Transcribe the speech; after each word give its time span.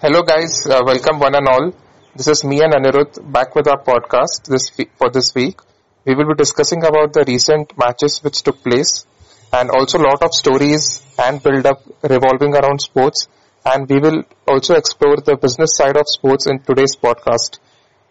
Hello, 0.00 0.22
guys. 0.22 0.64
Uh, 0.64 0.80
welcome, 0.86 1.18
one 1.18 1.34
and 1.34 1.48
all. 1.48 1.72
This 2.14 2.28
is 2.28 2.44
me 2.44 2.60
and 2.62 2.72
Anirudh 2.72 3.32
back 3.32 3.56
with 3.56 3.66
our 3.66 3.82
podcast 3.82 4.44
this 4.48 4.70
for 4.96 5.10
this 5.10 5.34
week. 5.34 5.58
We 6.04 6.14
will 6.14 6.28
be 6.28 6.34
discussing 6.34 6.84
about 6.84 7.12
the 7.14 7.24
recent 7.26 7.76
matches 7.76 8.20
which 8.22 8.42
took 8.42 8.62
place 8.62 9.06
and 9.52 9.70
also 9.70 9.98
a 9.98 10.04
lot 10.04 10.22
of 10.22 10.32
stories 10.32 11.02
and 11.18 11.42
build 11.42 11.66
up 11.66 11.82
revolving 12.02 12.54
around 12.54 12.80
sports. 12.80 13.26
And 13.64 13.88
we 13.88 13.98
will 13.98 14.22
also 14.46 14.74
explore 14.74 15.16
the 15.16 15.36
business 15.36 15.76
side 15.76 15.96
of 15.96 16.08
sports 16.08 16.46
in 16.46 16.60
today's 16.60 16.94
podcast. 16.94 17.58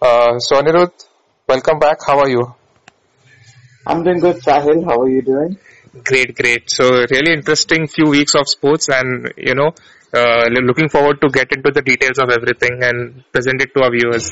Uh, 0.02 0.40
so, 0.40 0.58
Anirudh, 0.62 1.08
welcome 1.48 1.80
back. 1.80 2.00
How 2.06 2.20
are 2.20 2.30
you? 2.30 2.54
I'm 3.86 4.04
doing 4.04 4.20
good, 4.20 4.44
Sahil. 4.44 4.84
How 4.84 5.00
are 5.00 5.10
you 5.10 5.22
doing? 5.22 5.58
Great, 6.04 6.36
great. 6.36 6.70
So 6.70 7.06
really 7.10 7.34
interesting 7.34 7.88
few 7.88 8.10
weeks 8.10 8.36
of 8.36 8.48
sports 8.50 8.90
and, 8.90 9.34
you 9.38 9.56
know, 9.56 9.72
uh, 10.18 10.49
looking 10.70 10.89
forward 10.89 11.21
to 11.21 11.29
get 11.29 11.52
into 11.52 11.71
the 11.71 11.81
details 11.81 12.17
of 12.20 12.29
everything 12.29 12.84
and 12.84 13.23
present 13.31 13.61
it 13.61 13.73
to 13.75 13.84
our 13.84 13.91
viewers. 13.91 14.27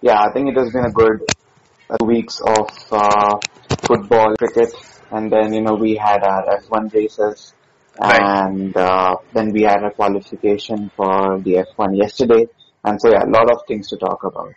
Yeah, 0.00 0.20
I 0.20 0.32
think 0.32 0.48
it 0.48 0.56
has 0.58 0.72
been 0.72 0.84
a 0.84 0.92
good 0.92 1.18
uh, 1.90 2.04
weeks 2.04 2.40
of 2.40 2.68
uh, 2.92 3.38
football, 3.86 4.34
cricket, 4.36 4.74
and 5.10 5.32
then, 5.32 5.52
you 5.52 5.62
know, 5.62 5.74
we 5.74 5.96
had 5.96 6.22
our 6.22 6.44
F1 6.60 6.92
races 6.94 7.54
right. 8.00 8.20
and 8.20 8.76
uh, 8.76 9.16
then 9.32 9.52
we 9.52 9.62
had 9.62 9.82
a 9.82 9.90
qualification 9.90 10.90
for 10.96 11.40
the 11.40 11.64
F1 11.66 11.96
yesterday. 11.96 12.46
And 12.84 13.00
so, 13.00 13.10
yeah, 13.10 13.24
a 13.24 13.30
lot 13.30 13.50
of 13.50 13.62
things 13.66 13.88
to 13.88 13.96
talk 13.96 14.24
about. 14.24 14.54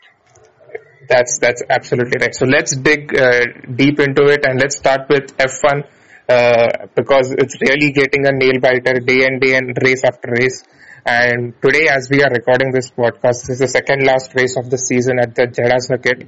That's 1.09 1.39
that's 1.39 1.63
absolutely 1.67 2.20
right. 2.22 2.34
So 2.34 2.45
let's 2.45 2.75
dig 2.75 3.13
uh, 3.20 3.45
deep 3.75 4.00
into 4.00 4.27
it 4.27 4.45
and 4.45 4.59
let's 4.59 4.77
start 4.77 5.09
with 5.09 5.36
F1 5.36 5.84
uh, 6.31 6.88
because 6.95 7.31
it's 7.38 7.58
really 7.62 7.91
getting 7.91 8.26
a 8.26 8.31
nail 8.31 8.59
biter 8.66 8.99
day 8.99 9.26
and 9.27 9.41
day 9.41 9.55
and 9.55 9.77
race 9.85 10.03
after 10.03 10.31
race. 10.31 10.63
And 11.05 11.53
today, 11.62 11.88
as 11.89 12.09
we 12.09 12.22
are 12.23 12.30
recording 12.30 12.72
this 12.72 12.89
podcast, 12.91 13.48
this 13.48 13.49
is 13.55 13.59
the 13.59 13.67
second 13.67 14.03
last 14.03 14.36
race 14.36 14.55
of 14.58 14.70
the 14.70 14.77
season 14.77 15.20
at 15.20 15.34
the 15.36 15.48
Jeddah 15.48 15.81
circuit, 15.81 16.22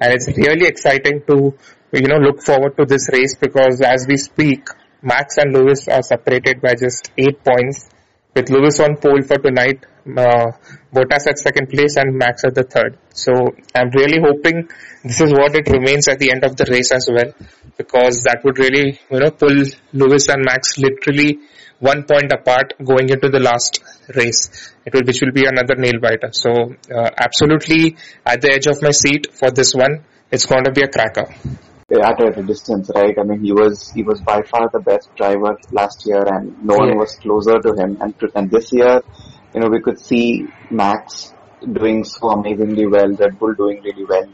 and 0.00 0.12
it's 0.12 0.28
really 0.36 0.66
exciting 0.66 1.22
to 1.28 1.54
you 1.92 2.08
know 2.08 2.18
look 2.18 2.42
forward 2.42 2.76
to 2.76 2.84
this 2.84 3.08
race 3.10 3.34
because 3.34 3.80
as 3.80 4.06
we 4.06 4.18
speak, 4.18 4.68
Max 5.02 5.38
and 5.38 5.54
Lewis 5.54 5.88
are 5.88 6.02
separated 6.02 6.60
by 6.60 6.74
just 6.74 7.10
eight 7.16 7.42
points, 7.42 7.88
with 8.34 8.50
Lewis 8.50 8.78
on 8.80 8.96
pole 8.96 9.22
for 9.22 9.38
tonight, 9.38 9.86
uh, 10.16 10.52
Bottas 10.94 11.26
at 11.26 11.38
second 11.38 11.68
place, 11.68 11.96
and 11.96 12.16
Max 12.16 12.44
at 12.44 12.54
the 12.54 12.62
third. 12.62 12.98
So 13.12 13.32
I'm 13.74 13.90
really 13.90 14.20
hoping 14.20 14.68
this 15.04 15.20
is 15.20 15.32
what 15.32 15.54
it 15.54 15.68
remains 15.68 16.08
at 16.08 16.18
the 16.18 16.30
end 16.30 16.44
of 16.44 16.56
the 16.56 16.66
race 16.70 16.92
as 16.92 17.08
well 17.12 17.32
because 17.76 18.22
that 18.24 18.40
would 18.44 18.58
really, 18.58 19.00
you 19.10 19.20
know, 19.20 19.30
pull 19.30 19.64
Lewis 19.92 20.28
and 20.28 20.44
Max 20.44 20.78
literally 20.78 21.38
one 21.78 22.02
point 22.04 22.32
apart 22.32 22.74
going 22.84 23.08
into 23.08 23.28
the 23.28 23.38
last 23.38 23.80
race. 24.14 24.74
It 24.84 24.94
will, 24.94 25.04
which 25.04 25.20
will 25.22 25.32
be 25.32 25.46
another 25.46 25.76
nail 25.76 26.00
biter. 26.00 26.30
So, 26.32 26.50
uh, 26.92 27.10
absolutely 27.16 27.96
at 28.26 28.40
the 28.40 28.52
edge 28.52 28.66
of 28.66 28.82
my 28.82 28.90
seat 28.90 29.28
for 29.32 29.50
this 29.50 29.74
one. 29.74 30.04
It's 30.30 30.44
going 30.44 30.64
to 30.64 30.72
be 30.72 30.82
a 30.82 30.88
cracker. 30.88 31.32
At 31.90 32.20
a 32.20 32.42
distance, 32.42 32.90
right? 32.94 33.16
I 33.18 33.22
mean, 33.22 33.40
he 33.42 33.50
was 33.50 33.90
he 33.92 34.02
was 34.02 34.20
by 34.20 34.42
far 34.42 34.68
the 34.70 34.80
best 34.80 35.08
driver 35.16 35.56
last 35.72 36.04
year, 36.04 36.22
and 36.22 36.62
no 36.62 36.74
yeah. 36.74 36.80
one 36.80 36.98
was 36.98 37.14
closer 37.14 37.58
to 37.60 37.72
him. 37.72 37.96
And 38.02 38.18
to, 38.20 38.28
and 38.34 38.50
this 38.50 38.70
year, 38.74 39.00
you 39.54 39.60
know, 39.60 39.68
we 39.68 39.80
could 39.80 40.00
see 40.00 40.46
Max 40.70 41.32
doing 41.60 42.04
so 42.04 42.30
amazingly 42.30 42.86
well, 42.86 43.10
Red 43.12 43.38
Bull 43.38 43.54
doing 43.54 43.82
really 43.82 44.04
well 44.04 44.28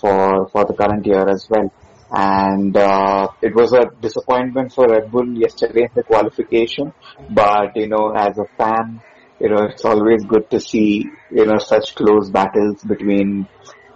for 0.00 0.48
for 0.48 0.64
the 0.64 0.74
current 0.74 1.06
year 1.06 1.28
as 1.28 1.46
well 1.48 1.70
and 2.10 2.76
uh, 2.76 3.28
it 3.42 3.54
was 3.54 3.72
a 3.72 3.84
disappointment 4.00 4.72
for 4.72 4.88
Red 4.88 5.10
Bull 5.10 5.26
yesterday 5.36 5.82
in 5.82 5.90
the 5.94 6.02
qualification. 6.02 6.92
But 7.30 7.76
you 7.76 7.88
know, 7.88 8.12
as 8.16 8.38
a 8.38 8.46
fan, 8.56 9.00
you 9.40 9.48
know 9.48 9.64
it's 9.64 9.84
always 9.84 10.24
good 10.24 10.50
to 10.50 10.60
see 10.60 11.06
you 11.30 11.46
know 11.46 11.58
such 11.58 11.94
close 11.94 12.30
battles 12.30 12.82
between 12.84 13.48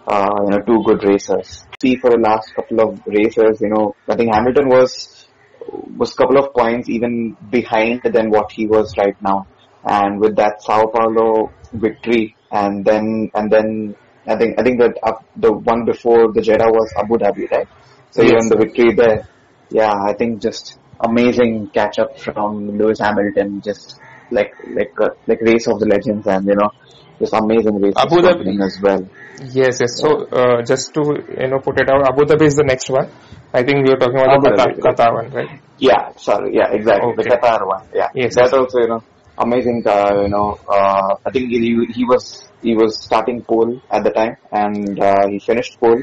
uh, 0.07 0.35
you 0.45 0.51
know 0.51 0.61
two 0.67 0.83
good 0.85 1.05
racers. 1.05 1.65
See 1.81 1.97
for 1.97 2.11
the 2.11 2.19
last 2.19 2.55
couple 2.55 2.81
of 2.81 3.01
races, 3.07 3.61
you 3.61 3.69
know, 3.69 3.95
I 4.09 4.17
think 4.17 4.35
Hamilton 4.35 4.69
was 4.69 5.29
was 5.97 6.13
a 6.13 6.17
couple 6.17 6.39
of 6.39 6.53
points 6.53 6.89
even 6.89 7.37
behind 7.51 8.03
than 8.03 8.31
what 8.31 8.51
he 8.51 8.67
was 8.67 8.97
right 8.99 9.17
now. 9.23 9.47
And 9.85 10.21
with 10.21 10.37
that 10.37 10.63
Sao 10.63 10.87
Paulo 10.87 11.53
victory, 11.73 12.37
and 12.51 12.85
then 12.85 13.31
and 13.35 13.51
then 13.51 13.95
I 14.27 14.37
think 14.37 14.61
I 14.61 14.63
think 14.63 14.81
that 14.81 14.99
uh, 15.03 15.19
the 15.37 15.53
one 15.53 15.85
before 15.85 16.33
the 16.33 16.43
Jeddah 16.43 16.69
was 16.69 16.93
Abu 16.99 17.17
Dhabi, 17.17 17.51
right? 17.51 17.69
So 18.11 18.23
yes. 18.23 18.33
even 18.33 18.49
the 18.49 18.57
victory 18.57 18.95
there, 18.95 19.29
yeah, 19.71 19.93
I 19.93 20.13
think 20.13 20.43
just 20.43 20.79
amazing 21.01 21.71
catch 21.73 21.99
up 21.99 22.19
from 22.19 22.77
Lewis 22.77 22.99
Hamilton, 23.01 23.63
just 23.63 23.99
like 24.31 24.53
like 24.69 24.93
uh, 25.01 25.11
like 25.27 25.41
race 25.41 25.67
of 25.69 25.81
the 25.81 25.87
legends, 25.87 26.27
and 26.27 26.47
you 26.47 26.55
know, 26.55 26.71
just 27.19 27.33
amazing 27.33 27.81
race 27.81 27.95
Abu 27.97 28.17
Dhabi 28.17 28.61
as 28.63 28.79
well. 28.83 29.09
Yes, 29.41 29.81
yes. 29.81 29.99
So 29.99 30.27
uh, 30.27 30.63
just 30.63 30.93
to 30.95 31.17
you 31.41 31.49
know 31.49 31.61
put 31.61 31.81
it 31.81 31.89
out, 31.89 32.07
Abu 32.07 32.25
Dhabi 32.25 32.47
is 32.47 32.57
the 32.57 32.65
next 32.65 32.91
one. 32.91 33.09
I 33.55 33.63
think 33.63 33.87
we 33.87 33.93
are 33.93 33.97
talking 33.97 34.21
about 34.21 34.37
Abu 34.37 34.51
the 34.51 34.57
Qatar, 34.57 34.95
Qatar 34.95 35.15
one, 35.15 35.31
right? 35.31 35.61
Yeah, 35.79 36.13
sorry, 36.17 36.55
yeah, 36.55 36.71
exactly, 36.71 37.11
okay. 37.13 37.23
the 37.23 37.31
Qatar 37.31 37.67
one. 37.67 37.89
Yeah, 37.95 38.09
yes, 38.15 38.35
that's 38.35 38.53
yes. 38.53 38.59
also 38.59 38.79
you 38.81 38.89
know 38.89 39.03
amazing. 39.41 39.83
You 39.87 40.29
know, 40.29 40.59
uh, 40.69 41.17
I 41.25 41.31
think 41.31 41.51
he, 41.51 41.87
he 41.93 42.05
was 42.05 42.25
he 42.63 42.75
was 42.75 43.03
starting 43.03 43.43
pole 43.43 43.81
at 43.91 44.05
the 44.05 44.11
time, 44.11 44.37
and 44.53 44.99
uh, 45.01 45.27
he 45.29 45.39
finished 45.39 45.79
pole. 45.81 46.03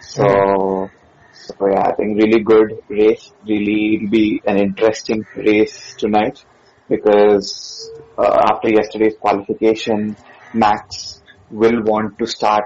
So. 0.00 0.90
So 1.32 1.66
yeah, 1.66 1.84
I 1.88 1.94
think 1.94 2.18
really 2.18 2.40
good 2.40 2.72
race. 2.90 3.32
Really, 3.46 3.94
it'll 3.94 4.10
be 4.10 4.42
an 4.46 4.58
interesting 4.58 5.24
race 5.34 5.94
tonight 5.96 6.44
because 6.90 7.90
uh, 8.18 8.50
after 8.50 8.68
yesterday's 8.68 9.14
qualification, 9.18 10.14
Max 10.52 11.22
will 11.50 11.82
want 11.84 12.18
to 12.18 12.26
start 12.26 12.64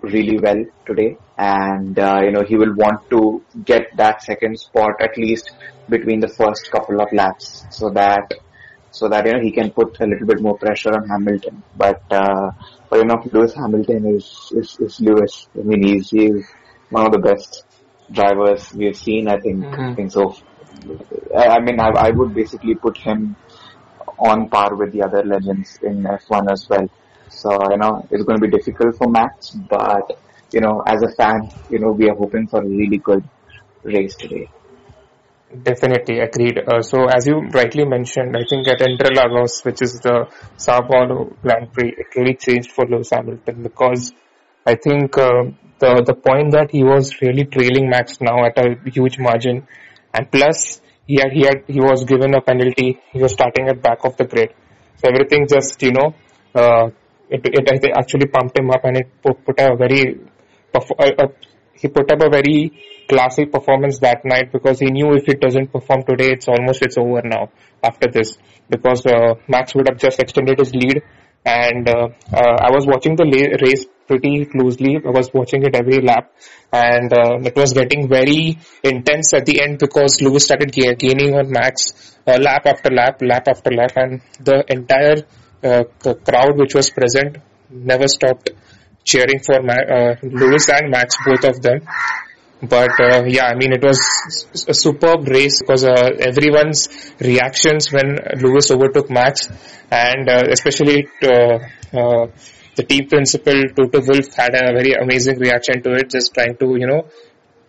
really 0.00 0.40
well 0.40 0.64
today, 0.86 1.16
and 1.38 1.96
uh, 1.98 2.18
you 2.24 2.32
know 2.32 2.42
he 2.42 2.56
will 2.56 2.74
want 2.74 3.08
to 3.10 3.44
get 3.64 3.96
that 3.96 4.22
second 4.22 4.58
spot 4.58 4.94
at 5.00 5.16
least 5.16 5.52
between 5.88 6.18
the 6.18 6.28
first 6.28 6.68
couple 6.72 7.00
of 7.00 7.12
laps, 7.12 7.64
so 7.70 7.90
that 7.90 8.34
so 8.98 9.08
that 9.08 9.26
you 9.26 9.32
know 9.34 9.40
he 9.40 9.52
can 9.58 9.70
put 9.70 10.00
a 10.00 10.06
little 10.06 10.26
bit 10.26 10.40
more 10.40 10.56
pressure 10.56 10.94
on 10.98 11.08
Hamilton. 11.08 11.62
But 11.76 12.02
uh, 12.10 12.50
but 12.88 12.96
you 13.00 13.04
know 13.04 13.18
Lewis 13.32 13.54
Hamilton 13.54 14.06
is 14.16 14.26
is, 14.60 14.78
is 14.80 15.00
Lewis. 15.00 15.48
I 15.58 15.62
mean 15.70 15.82
he's 15.88 16.10
he's 16.10 16.46
one 16.90 17.06
of 17.06 17.12
the 17.12 17.18
best 17.18 17.64
drivers 18.10 18.72
we 18.72 18.86
have 18.86 18.96
seen. 18.96 19.28
I 19.28 19.38
think, 19.38 19.64
mm-hmm. 19.64 19.80
I 19.80 19.94
think 19.94 20.12
so. 20.12 20.36
I, 21.36 21.58
mean, 21.60 21.80
I, 21.80 21.88
I 21.88 22.10
would 22.10 22.34
basically 22.34 22.74
put 22.74 22.96
him 22.98 23.36
on 24.18 24.48
par 24.48 24.74
with 24.74 24.92
the 24.92 25.02
other 25.02 25.22
legends 25.24 25.78
in 25.82 26.04
F1 26.04 26.50
as 26.50 26.68
well. 26.68 26.88
So, 27.28 27.50
you 27.70 27.78
know, 27.78 28.06
it's 28.10 28.24
going 28.24 28.40
to 28.40 28.46
be 28.46 28.56
difficult 28.56 28.96
for 28.96 29.08
Max, 29.08 29.50
but, 29.50 30.18
you 30.52 30.60
know, 30.60 30.82
as 30.86 31.02
a 31.02 31.08
fan, 31.08 31.50
you 31.70 31.80
know, 31.80 31.90
we 31.90 32.08
are 32.08 32.14
hoping 32.14 32.46
for 32.46 32.62
a 32.62 32.66
really 32.66 32.98
good 32.98 33.24
race 33.82 34.14
today. 34.14 34.48
Definitely 35.46 36.18
agreed. 36.18 36.58
Uh, 36.58 36.82
so 36.82 37.06
as 37.06 37.26
you 37.26 37.38
rightly 37.54 37.84
mentioned, 37.84 38.36
I 38.36 38.42
think 38.50 38.66
at 38.66 38.80
Interlagos, 38.80 39.64
which 39.64 39.80
is 39.80 40.00
the 40.00 40.26
Sao 40.56 40.80
Paulo 40.82 41.36
Grand 41.40 41.72
Prix, 41.72 41.94
it 41.96 42.06
really 42.16 42.34
changed 42.34 42.72
for 42.72 42.84
Lewis 42.84 43.10
Hamilton 43.10 43.62
because 43.62 44.12
I 44.66 44.74
think 44.74 45.16
uh, 45.16 45.44
the 45.78 46.02
the 46.04 46.14
point 46.14 46.50
that 46.50 46.72
he 46.72 46.82
was 46.82 47.22
really 47.22 47.44
trailing 47.44 47.88
Max 47.88 48.20
now 48.20 48.44
at 48.44 48.58
a 48.58 48.74
huge 48.90 49.20
margin, 49.20 49.68
and 50.12 50.30
plus 50.32 50.80
he 51.06 51.20
had 51.22 51.30
he 51.32 51.42
had 51.42 51.62
he 51.68 51.80
was 51.80 52.04
given 52.04 52.34
a 52.34 52.40
penalty. 52.40 52.98
He 53.12 53.22
was 53.22 53.32
starting 53.32 53.68
at 53.68 53.80
back 53.80 54.04
of 54.04 54.16
the 54.16 54.24
grid, 54.24 54.52
so 54.96 55.08
everything 55.08 55.46
just 55.46 55.80
you 55.80 55.92
know 55.92 56.12
uh, 56.56 56.90
it 57.30 57.40
it 57.44 57.92
actually 57.96 58.26
pumped 58.26 58.58
him 58.58 58.70
up 58.70 58.84
and 58.84 58.96
it 58.96 59.08
put, 59.22 59.44
put 59.44 59.60
a 59.60 59.76
very 59.76 60.18
uh, 60.74 61.26
he 61.78 61.88
put 61.88 62.10
up 62.10 62.20
a 62.22 62.30
very 62.30 62.72
classy 63.08 63.46
performance 63.46 63.98
that 64.00 64.24
night 64.24 64.52
because 64.52 64.80
he 64.80 64.90
knew 64.90 65.14
if 65.14 65.28
it 65.28 65.40
doesn't 65.40 65.72
perform 65.72 66.02
today, 66.04 66.32
it's 66.32 66.48
almost 66.48 66.82
it's 66.82 66.98
over 66.98 67.22
now 67.24 67.50
after 67.82 68.08
this 68.10 68.36
because 68.68 69.06
uh, 69.06 69.34
Max 69.48 69.74
would 69.74 69.88
have 69.88 69.98
just 69.98 70.18
extended 70.18 70.58
his 70.58 70.74
lead 70.74 71.02
and 71.46 71.88
uh, 71.88 72.08
uh, 72.32 72.56
I 72.66 72.70
was 72.70 72.86
watching 72.86 73.14
the 73.14 73.24
race 73.62 73.86
pretty 74.08 74.46
closely. 74.46 74.96
I 74.96 75.10
was 75.10 75.30
watching 75.32 75.62
it 75.62 75.76
every 75.76 76.00
lap, 76.02 76.32
and 76.72 77.12
uh, 77.12 77.38
it 77.48 77.54
was 77.54 77.72
getting 77.72 78.08
very 78.08 78.58
intense 78.82 79.32
at 79.32 79.46
the 79.46 79.62
end 79.62 79.78
because 79.78 80.20
Lewis 80.20 80.44
started 80.44 80.72
gaining 80.72 81.34
on 81.34 81.50
Max 81.50 82.16
uh, 82.26 82.38
lap 82.40 82.66
after 82.66 82.90
lap, 82.90 83.22
lap 83.22 83.46
after 83.46 83.70
lap, 83.70 83.92
and 83.96 84.22
the 84.40 84.64
entire 84.68 85.18
uh, 85.62 85.84
crowd 86.24 86.58
which 86.58 86.74
was 86.74 86.90
present 86.90 87.38
never 87.70 88.08
stopped 88.08 88.50
cheering 89.06 89.40
for 89.40 89.62
Ma- 89.62 89.86
uh, 89.96 90.14
Lewis 90.22 90.68
and 90.68 90.90
Max, 90.90 91.16
both 91.24 91.44
of 91.44 91.62
them. 91.62 91.80
But 92.62 92.98
uh, 93.00 93.24
yeah, 93.26 93.46
I 93.46 93.54
mean, 93.54 93.72
it 93.72 93.82
was 93.82 94.00
a 94.68 94.74
superb 94.74 95.28
race 95.28 95.60
because 95.60 95.84
uh, 95.84 96.10
everyone's 96.20 96.88
reactions 97.20 97.92
when 97.92 98.18
Lewis 98.40 98.70
overtook 98.70 99.10
Max, 99.10 99.48
and 99.90 100.28
uh, 100.28 100.44
especially 100.50 101.06
uh, 101.22 101.58
uh, 101.92 102.26
the 102.76 102.82
team 102.82 103.08
principal 103.08 103.62
Toto 103.76 104.00
Wolff 104.06 104.34
had 104.34 104.54
a 104.54 104.72
very 104.72 104.94
amazing 104.94 105.38
reaction 105.38 105.82
to 105.82 105.94
it, 105.94 106.10
just 106.10 106.32
trying 106.34 106.56
to 106.56 106.76
you 106.76 106.86
know 106.86 107.08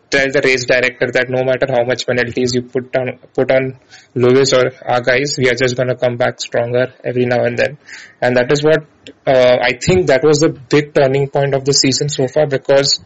tell 0.09 0.27
the 0.31 0.41
race 0.43 0.65
director 0.65 1.07
that 1.11 1.29
no 1.29 1.43
matter 1.43 1.67
how 1.69 1.83
much 1.83 2.05
penalties 2.05 2.53
you 2.53 2.61
put 2.61 2.95
on 2.95 3.19
put 3.33 3.51
on 3.51 3.79
Lewis 4.15 4.53
or 4.53 4.71
our 4.85 5.01
guys, 5.01 5.35
we 5.37 5.49
are 5.49 5.55
just 5.55 5.75
to 5.75 5.95
come 5.95 6.17
back 6.17 6.39
stronger 6.39 6.93
every 7.03 7.25
now 7.25 7.43
and 7.43 7.57
then. 7.57 7.77
And 8.21 8.35
that 8.37 8.51
is 8.51 8.63
what 8.63 8.85
uh, 9.25 9.57
I 9.61 9.73
think 9.73 10.07
that 10.07 10.23
was 10.23 10.39
the 10.39 10.49
big 10.49 10.93
turning 10.93 11.29
point 11.29 11.53
of 11.53 11.65
the 11.65 11.73
season 11.73 12.09
so 12.09 12.27
far 12.27 12.47
because 12.47 12.99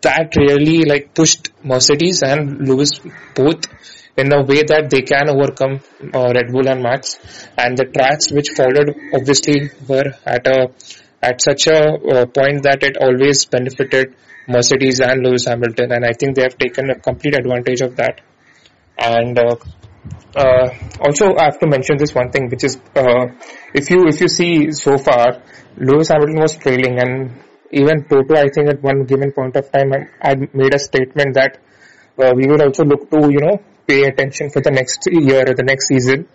that 0.00 0.34
really 0.36 0.84
like 0.84 1.14
pushed 1.14 1.50
Mercedes 1.64 2.22
and 2.22 2.66
Lewis 2.68 2.90
both 3.34 3.66
in 4.16 4.32
a 4.32 4.42
way 4.42 4.62
that 4.62 4.90
they 4.90 5.02
can 5.02 5.28
overcome 5.28 5.80
uh, 6.14 6.32
Red 6.34 6.50
Bull 6.52 6.68
and 6.68 6.82
Max. 6.82 7.18
And 7.56 7.76
the 7.76 7.84
tracks 7.84 8.32
which 8.32 8.50
followed 8.56 8.94
obviously 9.14 9.70
were 9.86 10.14
at 10.24 10.46
a 10.46 10.68
at 11.20 11.40
such 11.40 11.66
a 11.66 11.78
uh, 11.78 12.26
point 12.26 12.62
that 12.62 12.82
it 12.82 12.96
always 13.00 13.44
benefited 13.44 14.14
Mercedes 14.48 15.00
and 15.00 15.22
Lewis 15.22 15.44
Hamilton, 15.44 15.92
and 15.92 16.04
I 16.04 16.12
think 16.12 16.34
they 16.34 16.42
have 16.42 16.56
taken 16.58 16.90
a 16.90 16.98
complete 16.98 17.34
advantage 17.34 17.80
of 17.82 17.96
that. 17.96 18.20
And 18.98 19.38
uh, 19.38 19.56
uh, 20.34 20.68
also, 21.00 21.36
I 21.36 21.44
have 21.44 21.58
to 21.60 21.66
mention 21.66 21.98
this 21.98 22.14
one 22.14 22.30
thing, 22.30 22.48
which 22.48 22.64
is 22.64 22.76
uh, 22.96 23.26
if 23.74 23.90
you 23.90 24.06
if 24.08 24.20
you 24.20 24.28
see 24.28 24.72
so 24.72 24.96
far, 24.96 25.42
Lewis 25.76 26.08
Hamilton 26.08 26.40
was 26.40 26.56
trailing, 26.56 26.98
and 26.98 27.42
even 27.72 28.04
Toto, 28.08 28.34
I 28.34 28.48
think 28.48 28.68
at 28.68 28.82
one 28.82 29.04
given 29.04 29.32
point 29.32 29.56
of 29.56 29.70
time, 29.70 29.92
had 30.20 30.54
made 30.54 30.74
a 30.74 30.78
statement 30.78 31.34
that 31.34 31.58
uh, 32.18 32.32
we 32.34 32.46
will 32.46 32.62
also 32.62 32.84
look 32.84 33.10
to 33.10 33.30
you 33.30 33.40
know 33.40 33.62
pay 33.86 34.04
attention 34.04 34.50
for 34.50 34.60
the 34.60 34.70
next 34.70 35.06
year 35.10 35.44
or 35.46 35.54
the 35.54 35.62
next 35.64 35.88
season. 35.88 36.26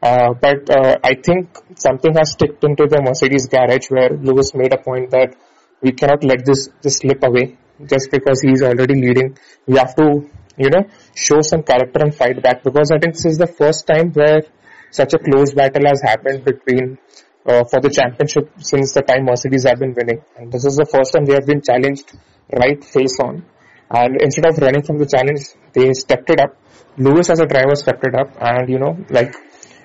Uh, 0.00 0.32
but 0.32 0.70
uh, 0.70 0.96
I 1.02 1.14
think 1.14 1.58
something 1.74 2.14
has 2.14 2.30
sticked 2.30 2.62
into 2.62 2.86
the 2.86 3.02
Mercedes 3.02 3.48
garage 3.48 3.90
where 3.90 4.10
Lewis 4.10 4.54
made 4.54 4.72
a 4.72 4.78
point 4.78 5.10
that 5.10 5.34
we 5.82 5.92
cannot 5.92 6.24
let 6.24 6.44
this 6.44 6.68
just 6.82 7.00
slip 7.00 7.22
away 7.22 7.56
just 7.86 8.10
because 8.10 8.40
he's 8.42 8.62
already 8.62 8.94
leading. 8.94 9.36
We 9.66 9.78
have 9.78 9.94
to, 9.96 10.28
you 10.56 10.70
know, 10.70 10.84
show 11.14 11.40
some 11.40 11.62
character 11.62 12.00
and 12.00 12.14
fight 12.14 12.42
back 12.42 12.62
because 12.62 12.90
I 12.90 12.98
think 12.98 13.14
this 13.14 13.26
is 13.26 13.38
the 13.38 13.46
first 13.46 13.86
time 13.86 14.12
where 14.12 14.42
such 14.90 15.14
a 15.14 15.18
close 15.18 15.54
battle 15.54 15.84
has 15.86 16.02
happened 16.02 16.44
between 16.44 16.98
uh, 17.46 17.64
for 17.64 17.80
the 17.80 17.90
championship 17.90 18.50
since 18.58 18.92
the 18.92 19.02
time 19.02 19.24
Mercedes 19.24 19.64
have 19.64 19.78
been 19.78 19.94
winning. 19.94 20.22
And 20.36 20.52
this 20.52 20.64
is 20.64 20.76
the 20.76 20.86
first 20.86 21.12
time 21.12 21.24
they 21.24 21.34
have 21.34 21.46
been 21.46 21.62
challenged 21.62 22.12
right 22.52 22.82
face 22.84 23.18
on. 23.20 23.44
And 23.90 24.20
instead 24.20 24.46
of 24.46 24.58
running 24.58 24.82
from 24.82 24.98
the 24.98 25.06
challenge, 25.06 25.48
they 25.72 25.92
stepped 25.92 26.28
it 26.30 26.40
up. 26.40 26.56
Lewis 26.98 27.30
as 27.30 27.40
a 27.40 27.46
driver 27.46 27.74
stepped 27.76 28.04
it 28.04 28.14
up 28.14 28.36
and, 28.40 28.68
you 28.68 28.78
know, 28.78 28.98
like 29.08 29.34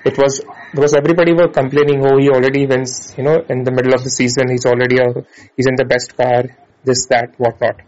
it 0.04 0.18
was 0.18 0.42
because 0.74 0.94
everybody 0.96 1.34
were 1.34 1.50
complaining, 1.50 2.04
oh, 2.04 2.18
he 2.18 2.30
already 2.30 2.66
wins, 2.66 3.14
you 3.16 3.24
know, 3.24 3.38
in 3.48 3.64
the 3.64 3.72
middle 3.72 3.94
of 3.94 4.04
the 4.04 4.10
season, 4.10 4.50
he's 4.50 4.66
already 4.66 4.98
a, 4.98 5.08
he's 5.56 5.68
in 5.68 5.76
the 5.76 5.86
best 5.86 6.18
car, 6.18 6.46
this, 6.84 7.06
that, 7.08 7.36
whatnot. 7.38 7.82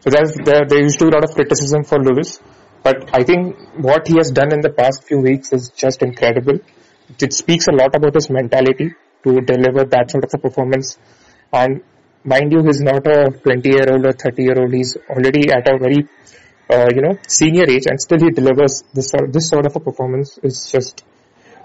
So 0.00 0.08
there's, 0.08 0.34
there, 0.36 0.64
there 0.66 0.80
used 0.80 0.98
to 1.00 1.04
be 1.04 1.10
a 1.10 1.14
lot 1.14 1.24
of 1.24 1.34
criticism 1.34 1.84
for 1.84 1.98
Lewis, 1.98 2.40
but 2.82 3.14
I 3.14 3.24
think 3.24 3.56
what 3.76 4.08
he 4.08 4.16
has 4.16 4.30
done 4.30 4.54
in 4.54 4.60
the 4.60 4.70
past 4.70 5.04
few 5.04 5.20
weeks 5.20 5.52
is 5.52 5.68
just 5.68 6.02
incredible. 6.02 6.60
It 7.20 7.34
speaks 7.34 7.66
a 7.68 7.72
lot 7.72 7.94
about 7.94 8.14
his 8.14 8.30
mentality 8.30 8.94
to 9.24 9.40
deliver 9.42 9.84
that 9.84 10.10
sort 10.10 10.24
of 10.24 10.30
a 10.32 10.38
performance. 10.38 10.96
And 11.52 11.82
mind 12.24 12.52
you, 12.52 12.62
he's 12.64 12.80
not 12.80 13.06
a 13.06 13.30
20 13.30 13.68
year 13.68 13.92
old 13.92 14.06
or 14.06 14.12
30 14.12 14.42
year 14.42 14.58
old. 14.58 14.72
He's 14.72 14.96
already 15.10 15.52
at 15.52 15.68
a 15.68 15.76
very, 15.76 16.08
uh, 16.70 16.88
you 16.94 17.02
know, 17.02 17.18
senior 17.28 17.68
age 17.68 17.84
and 17.86 18.00
still 18.00 18.18
he 18.18 18.30
delivers 18.30 18.82
this 18.94 19.10
sort, 19.10 19.30
this 19.30 19.50
sort 19.50 19.66
of 19.66 19.76
a 19.76 19.80
performance 19.80 20.38
is 20.42 20.70
just 20.72 21.04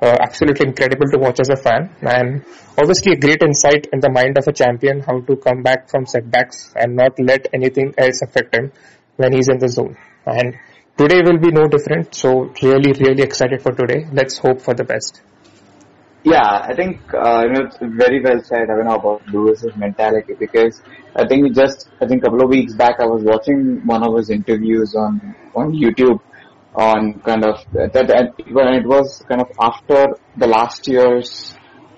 uh, 0.02 0.18
absolutely 0.22 0.68
incredible 0.68 1.08
to 1.10 1.18
watch 1.18 1.40
as 1.40 1.50
a 1.50 1.56
fan. 1.56 1.90
And 2.02 2.44
obviously 2.78 3.14
a 3.14 3.18
great 3.18 3.42
insight 3.42 3.88
in 3.94 4.00
the 4.00 4.10
mind 4.10 4.38
of 4.38 4.48
a 4.48 4.54
champion 4.54 5.02
how 5.02 5.22
to 5.22 5.36
come 5.38 5.64
back 5.64 5.90
from 5.90 6.06
setbacks 6.06 6.74
and 6.76 6.96
not 6.96 7.20
let 7.20 7.48
anything 7.54 7.94
else 7.98 8.22
affect 8.22 8.54
him 8.56 8.72
when 9.18 9.34
he's 9.34 9.50
in 9.50 9.60
the 9.60 9.70
zone. 9.70 9.98
And 10.26 10.56
today 10.98 11.22
will 11.24 11.40
be 11.40 11.52
no 11.52 11.68
different. 11.68 12.16
So 12.16 12.52
really 12.62 12.94
really 13.00 13.24
excited 13.24 13.62
for 13.62 13.72
today. 13.72 14.06
Let's 14.12 14.38
hope 14.38 14.62
for 14.62 14.74
the 14.74 14.84
best. 14.84 15.22
Yeah, 16.24 16.42
I 16.42 16.74
think 16.74 17.02
uh, 17.14 17.44
you 17.46 17.54
know 17.54 17.66
it's 17.68 17.78
very 17.80 18.20
well 18.20 18.42
said. 18.44 18.72
I 18.72 18.82
know 18.82 18.96
about 18.96 19.28
Lewis's 19.28 19.76
mentality 19.76 20.34
because 20.34 20.82
I 21.16 21.28
think 21.28 21.54
just 21.54 21.88
I 22.02 22.08
think 22.08 22.24
a 22.24 22.26
couple 22.26 22.42
of 22.44 22.50
weeks 22.50 22.74
back 22.74 23.00
I 23.00 23.06
was 23.06 23.24
watching 23.24 23.86
one 23.86 24.04
of 24.04 24.18
his 24.18 24.32
interviews 24.32 24.96
on 24.96 25.36
on 25.54 25.72
YouTube 25.74 26.20
on 26.76 27.20
kind 27.22 27.44
of 27.46 27.56
that 27.72 28.34
when 28.52 28.68
it 28.74 28.86
was 28.86 29.24
kind 29.30 29.42
of 29.42 29.50
after 29.60 30.18
the 30.36 30.48
last 30.48 30.88
year's 30.88 31.56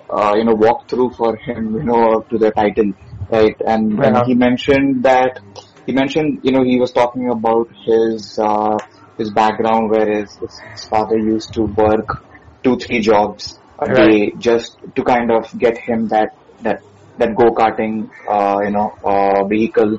uh, 0.08 0.34
you 0.36 0.44
know 0.44 0.54
walkthrough 0.54 1.14
for 1.16 1.36
him 1.36 1.74
you 1.74 1.82
know 1.82 2.20
to 2.30 2.38
the 2.38 2.50
title 2.52 2.92
right 3.28 3.56
and, 3.66 3.98
and 3.98 4.16
he 4.26 4.34
mentioned 4.34 5.02
that 5.02 5.40
he 5.86 5.92
mentioned 5.92 6.40
you 6.42 6.52
know 6.52 6.62
he 6.62 6.78
was 6.78 6.92
talking 6.92 7.28
about 7.30 7.68
his 7.84 8.38
uh, 8.38 8.78
his 9.16 9.30
background 9.32 9.90
where 9.90 10.20
his, 10.20 10.36
his 10.36 10.84
father 10.84 11.18
used 11.18 11.52
to 11.52 11.62
work 11.62 12.24
two 12.62 12.76
three 12.76 13.00
jobs 13.00 13.58
a 13.80 13.86
right. 13.86 13.96
day 13.96 14.32
just 14.38 14.78
to 14.94 15.02
kind 15.02 15.32
of 15.32 15.46
get 15.58 15.76
him 15.76 16.06
that 16.08 16.36
that 16.62 16.82
that 17.18 17.34
go 17.34 17.50
karting 17.50 18.08
uh, 18.28 18.60
you 18.64 18.70
know 18.70 18.94
uh, 19.04 19.44
vehicle 19.44 19.98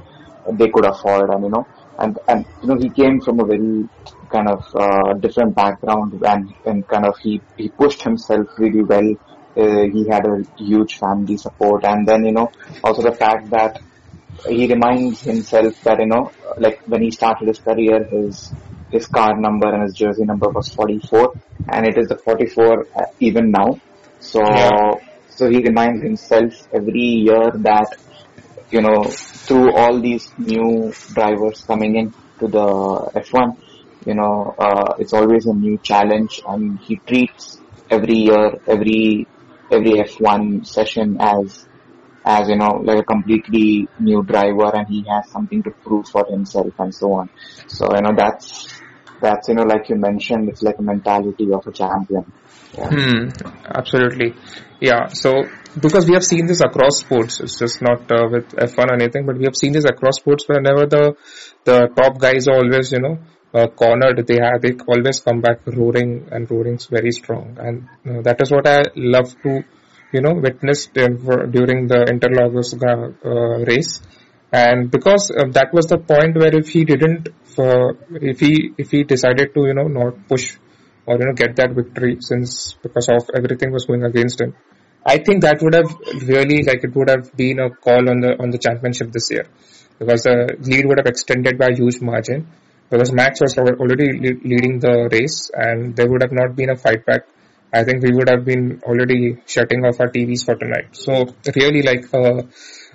they 0.54 0.70
could 0.70 0.86
afford 0.86 1.30
and 1.30 1.44
you 1.44 1.50
know 1.50 1.68
and 2.00 2.18
and 2.30 2.46
you 2.62 2.70
know 2.70 2.78
he 2.80 2.90
came 2.90 3.20
from 3.20 3.40
a 3.42 3.46
very 3.46 3.88
kind 4.30 4.50
of 4.50 4.64
uh, 4.76 5.14
different 5.14 5.56
background 5.56 6.22
and, 6.24 6.54
and 6.66 6.88
kind 6.88 7.06
of 7.06 7.18
he, 7.18 7.42
he 7.58 7.70
pushed 7.70 8.02
himself 8.04 8.48
really 8.58 8.84
well. 8.84 9.14
Uh, 9.58 9.84
he 9.92 10.08
had 10.08 10.26
a 10.26 10.44
huge 10.58 10.98
family 11.00 11.36
support 11.36 11.84
and 11.84 12.08
then, 12.08 12.24
you 12.24 12.32
know, 12.32 12.50
also 12.84 13.02
the 13.02 13.12
fact 13.12 13.50
that 13.50 13.82
he 14.48 14.68
reminds 14.68 15.22
himself 15.22 15.82
that, 15.84 16.00
you 16.00 16.06
know, 16.06 16.32
like 16.58 16.82
when 16.88 17.02
he 17.02 17.12
started 17.12 17.48
his 17.48 17.60
career, 17.60 18.04
his, 18.06 18.54
his 18.92 19.08
car 19.08 19.40
number 19.40 19.68
and 19.74 19.84
his 19.84 19.96
jersey 19.96 20.24
number 20.24 20.50
was 20.50 20.70
44 20.70 21.34
and 21.68 21.88
it 21.88 21.98
is 21.98 22.08
the 22.08 22.18
44 22.18 22.88
uh, 22.96 23.06
even 23.20 23.52
now. 23.52 23.80
So, 24.20 24.42
yeah. 24.42 24.92
so 25.30 25.50
he 25.50 25.58
reminds 25.64 26.04
himself 26.04 26.54
every 26.74 27.26
year 27.28 27.52
that, 27.56 27.98
you 28.72 28.82
know, 28.82 29.04
through 29.50 29.74
all 29.74 30.00
these 30.00 30.32
new 30.38 30.94
drivers 31.14 31.64
coming 31.66 31.96
in 31.96 32.14
to 32.40 32.48
the 32.48 33.12
F1, 33.16 33.58
you 34.10 34.16
know, 34.16 34.56
uh, 34.58 34.96
it's 34.98 35.14
always 35.14 35.46
a 35.46 35.54
new 35.54 35.78
challenge 35.78 36.42
and 36.48 36.80
he 36.80 36.96
treats 37.08 37.62
every 37.92 38.16
year, 38.16 38.60
every, 38.66 39.28
every 39.72 39.94
F1 40.10 40.66
session 40.66 41.18
as, 41.20 41.68
as, 42.26 42.50
you 42.50 42.58
know, 42.58 42.82
like 42.84 43.00
a 43.00 43.04
completely 43.04 43.88
new 44.00 44.24
driver 44.24 44.76
and 44.76 44.88
he 44.88 45.06
has 45.08 45.30
something 45.30 45.62
to 45.62 45.70
prove 45.84 46.08
for 46.08 46.26
himself 46.28 46.74
and 46.80 46.94
so 46.94 47.14
on. 47.14 47.30
So, 47.68 47.88
you 47.96 48.02
know, 48.02 48.14
that's, 48.18 48.68
that's, 49.22 49.48
you 49.48 49.54
know, 49.54 49.64
like 49.64 49.90
you 49.90 49.96
mentioned, 49.96 50.50
it's 50.50 50.64
like 50.64 50.80
a 50.80 50.82
mentality 50.82 51.54
of 51.54 51.68
a 51.68 51.72
champion. 51.72 52.26
Yeah. 52.76 52.90
Hmm, 52.90 53.30
absolutely. 53.66 54.34
Yeah. 54.82 55.08
So, 55.10 55.44
because 55.80 56.08
we 56.08 56.14
have 56.14 56.24
seen 56.24 56.48
this 56.48 56.62
across 56.62 57.02
sports, 57.02 57.40
it's 57.42 57.60
just 57.60 57.80
not 57.82 58.12
uh, 58.12 58.28
with 58.32 58.50
F1 58.56 58.88
or 58.88 58.94
anything, 58.94 59.28
but 59.28 59.38
we 59.38 59.46
have 59.46 59.56
seen 59.56 59.74
this 59.74 59.86
across 59.86 60.18
sports 60.18 60.46
whenever 60.48 60.88
the, 60.88 61.16
the 61.66 61.88
top 61.96 62.18
guys 62.18 62.48
are 62.48 62.56
always, 62.56 62.92
you 62.92 63.02
know, 63.02 63.20
uh, 63.54 63.68
cornered, 63.68 64.26
they 64.28 64.38
have 64.42 64.62
they 64.62 64.74
always 64.88 65.22
come 65.22 65.42
back 65.42 65.66
roaring 65.66 66.28
and 66.32 66.50
roaring 66.52 66.78
very 66.90 67.12
strong, 67.12 67.58
and 67.60 67.88
uh, 68.08 68.22
that 68.22 68.42
is 68.42 68.52
what 68.52 68.68
I 68.68 68.84
love 68.96 69.36
to 69.44 69.64
you 70.14 70.22
know 70.22 70.34
witness 70.34 70.88
during 70.88 71.88
the 71.88 72.06
Interlagos 72.14 72.74
uh, 72.84 73.66
race. 73.66 74.02
And 74.52 74.90
because 74.90 75.30
uh, 75.30 75.46
that 75.52 75.74
was 75.74 75.86
the 75.88 75.98
point 76.00 76.36
where 76.36 76.56
if 76.56 76.70
he 76.70 76.84
didn't, 76.84 77.30
if 78.22 78.40
he 78.40 78.74
if 78.78 78.92
he 78.92 79.04
decided 79.04 79.54
to 79.54 79.66
you 79.66 79.74
know 79.74 79.88
not 79.88 80.28
push 80.28 80.58
or 81.06 81.18
you 81.18 81.26
know 81.26 81.34
get 81.34 81.56
that 81.58 81.72
victory 81.72 82.18
since 82.20 82.74
because 82.84 83.10
of 83.10 83.30
everything 83.36 83.72
was 83.72 83.86
going 83.86 84.04
against 84.04 84.42
him, 84.42 84.56
I 85.06 85.18
think 85.18 85.42
that 85.42 85.62
would 85.62 85.74
have 85.74 85.92
really 86.28 86.64
like 86.64 86.84
it 86.84 86.96
would 86.96 87.10
have 87.10 87.36
been 87.36 87.60
a 87.60 87.70
call 87.70 88.10
on 88.10 88.22
the 88.22 88.36
on 88.40 88.50
the 88.50 88.58
championship 88.58 89.12
this 89.12 89.30
year. 89.32 89.46
Because 90.00 90.24
the 90.24 90.56
lead 90.62 90.86
would 90.86 90.98
have 90.98 91.08
extended 91.08 91.58
by 91.58 91.68
a 91.74 91.76
huge 91.76 92.00
margin 92.00 92.48
because 92.90 93.12
Max 93.12 93.40
was 93.42 93.58
already 93.58 94.20
leading 94.20 94.80
the 94.80 95.10
race 95.12 95.50
and 95.54 95.96
there 95.96 96.10
would 96.10 96.22
have 96.22 96.32
not 96.32 96.56
been 96.56 96.70
a 96.70 96.76
fight 96.76 97.06
back. 97.06 97.28
I 97.72 97.84
think 97.84 98.04
we 98.04 98.12
would 98.12 98.30
have 98.30 98.46
been 98.46 98.82
already 98.84 99.38
shutting 99.46 99.86
off 99.86 100.00
our 100.00 100.10
TVs 100.10 100.44
for 100.44 100.56
tonight. 100.56 100.96
So 100.96 101.28
really 101.56 101.84
like 101.84 102.12
uh, 102.14 102.42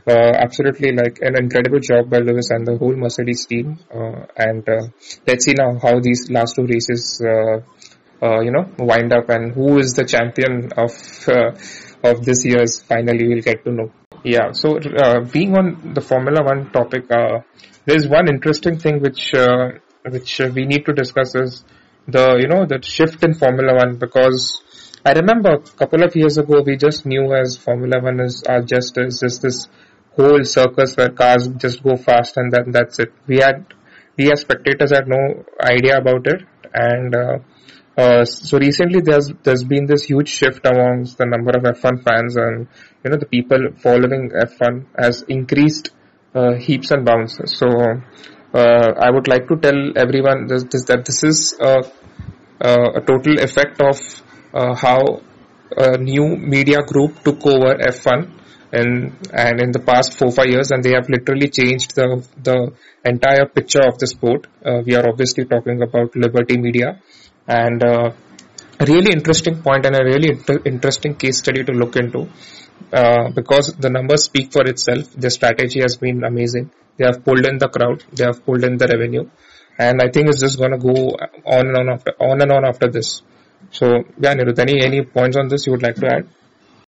uh, 0.07 0.33
absolutely 0.37 0.93
like 0.93 1.19
an 1.23 1.37
incredible 1.39 1.79
job 1.79 2.11
by 2.11 2.19
Lewis 2.19 2.51
and 2.51 2.67
the 2.67 2.77
whole 2.77 2.95
Mercedes 2.97 3.47
team. 3.47 3.79
Uh, 3.95 4.27
and 4.37 4.69
uh, 4.69 4.89
let's 5.27 5.45
see 5.45 5.55
now 5.57 5.79
how 5.81 6.01
these 6.01 6.29
last 6.31 6.57
two 6.57 6.67
races, 6.67 7.23
uh, 7.25 7.61
uh, 8.21 8.41
you 8.41 8.51
know, 8.51 8.69
wind 8.79 9.13
up 9.13 9.29
and 9.29 9.55
who 9.55 9.79
is 9.79 9.93
the 9.93 10.05
champion 10.05 10.71
of 10.77 10.93
of 12.03 12.25
this 12.25 12.45
year's. 12.45 12.83
Finally, 12.83 13.29
we'll 13.29 13.43
get 13.43 13.65
to 13.65 13.71
know. 13.71 13.93
Yeah. 14.25 14.53
So 14.53 14.79
being 15.33 15.57
on 15.57 15.95
the 15.95 16.01
Formula 16.01 16.45
One 16.45 16.71
topic, 16.71 17.09
there's 17.87 18.09
one 18.09 18.29
interesting 18.29 18.79
thing 18.79 19.01
which 19.01 19.33
which 20.11 20.39
we 20.55 20.67
need 20.67 20.85
to 20.85 20.93
discuss 20.93 21.35
is 21.35 21.65
the 22.07 22.37
you 22.41 22.49
know 22.49 22.67
the 22.67 22.81
shift 22.83 23.25
in 23.25 23.35
Formula 23.35 23.75
One 23.75 23.97
because 23.97 24.63
I 25.05 25.13
remember 25.13 25.53
a 25.53 25.59
couple 25.59 26.03
of 26.03 26.15
years 26.15 26.37
ago 26.37 26.63
we 26.65 26.77
just 26.77 27.07
knew 27.07 27.33
as 27.35 27.57
Formula 27.57 28.03
One 28.03 28.21
is 28.21 28.43
uh, 28.49 28.61
just 28.61 28.99
is 28.99 29.21
just 29.21 29.43
this 29.43 29.67
whole 30.17 30.45
circus 30.45 30.97
where 30.97 31.09
cars 31.09 31.49
just 31.57 31.83
go 31.83 31.97
fast 31.97 32.37
and 32.37 32.53
then 32.53 32.71
that's 32.71 32.99
it. 32.99 33.13
We 33.27 33.39
had 33.39 33.67
we 34.17 34.31
as 34.31 34.43
spectators 34.43 34.93
had 34.93 35.09
no 35.09 35.45
idea 35.61 35.97
about 35.97 36.27
it. 36.27 36.43
And 36.73 37.15
uh, 37.15 37.39
uh, 37.97 38.25
so 38.25 38.59
recently, 38.59 39.01
there's 39.01 39.33
there's 39.43 39.65
been 39.65 39.87
this 39.87 40.03
huge 40.03 40.29
shift 40.29 40.67
amongst 40.67 41.17
the 41.17 41.27
number 41.27 41.53
of 41.53 41.63
F1 41.63 42.03
fans, 42.03 42.37
and 42.37 42.67
you 43.05 43.11
know 43.11 43.17
the 43.17 43.27
people 43.27 43.69
following 43.79 44.31
F1 44.31 44.87
has 44.99 45.23
increased 45.29 45.91
uh, 46.35 46.55
heaps 46.55 46.91
and 46.91 47.07
bounds. 47.07 47.41
So 47.59 47.69
uh, 47.69 48.01
I 48.59 49.11
would 49.11 49.29
like 49.29 49.49
to 49.49 49.57
tell 49.57 49.99
everyone 49.99 50.47
this, 50.47 50.65
that 50.85 51.05
this 51.05 51.23
is 51.25 51.55
a, 51.61 51.85
a 52.61 53.01
total 53.01 53.41
effect 53.41 53.81
of 53.81 53.99
uh, 54.55 54.75
how 54.75 55.21
a 55.77 55.99
new 55.99 56.37
media 56.37 56.83
group 56.83 57.23
took 57.25 57.45
over 57.47 57.75
F1 57.75 58.31
and 58.73 59.17
and 59.33 59.61
in 59.61 59.71
the 59.73 59.79
past 59.79 60.19
four 60.19 60.31
five 60.31 60.47
years 60.47 60.71
and 60.71 60.83
they 60.83 60.93
have 60.99 61.09
literally 61.09 61.49
changed 61.49 61.95
the 61.95 62.07
the 62.49 62.73
entire 63.05 63.47
picture 63.47 63.85
of 63.91 63.99
the 63.99 64.07
sport. 64.07 64.47
Uh, 64.65 64.83
we 64.87 64.95
are 64.95 65.07
obviously 65.09 65.45
talking 65.45 65.83
about 65.83 66.17
Liberty 66.17 66.59
Media 66.59 67.01
and 67.47 67.85
uh, 67.85 68.11
a 68.81 68.85
really 68.87 69.13
interesting 69.13 69.63
point 69.63 69.87
and 69.87 69.95
a 69.97 70.05
really 70.05 70.31
inter- 70.31 70.63
interesting 70.65 71.15
case 71.15 71.39
study 71.39 71.63
to 71.65 71.73
look 71.73 71.97
into 71.97 72.29
uh, 72.93 73.31
because 73.31 73.75
the 73.79 73.91
numbers 73.91 74.25
speak 74.25 74.53
for 74.53 74.67
itself. 74.67 75.13
The 75.13 75.31
strategy 75.31 75.81
has 75.81 75.97
been 75.97 76.25
amazing. 76.25 76.71
They 76.97 77.05
have 77.07 77.25
pulled 77.25 77.45
in 77.47 77.59
the 77.59 77.69
crowd, 77.69 78.05
they 78.13 78.25
have 78.25 78.45
pulled 78.45 78.63
in 78.65 78.77
the 78.77 78.87
revenue, 78.87 79.29
and 79.79 80.01
I 80.01 80.09
think 80.09 80.29
it's 80.29 80.41
just 80.41 80.59
going 80.59 80.71
to 80.71 80.79
go 80.79 80.95
on 81.45 81.67
and 81.67 81.77
on 81.77 81.89
after 81.89 82.13
on 82.21 82.41
and 82.41 82.53
on 82.53 82.65
after 82.65 82.89
this. 82.89 83.23
So 83.71 84.05
yeah, 84.19 84.35
Nirud, 84.35 84.59
any 84.59 84.81
any 84.83 85.03
points 85.03 85.37
on 85.37 85.49
this 85.49 85.67
you 85.67 85.73
would 85.73 85.83
like 85.83 85.97
to 85.97 86.07
add? 86.07 86.29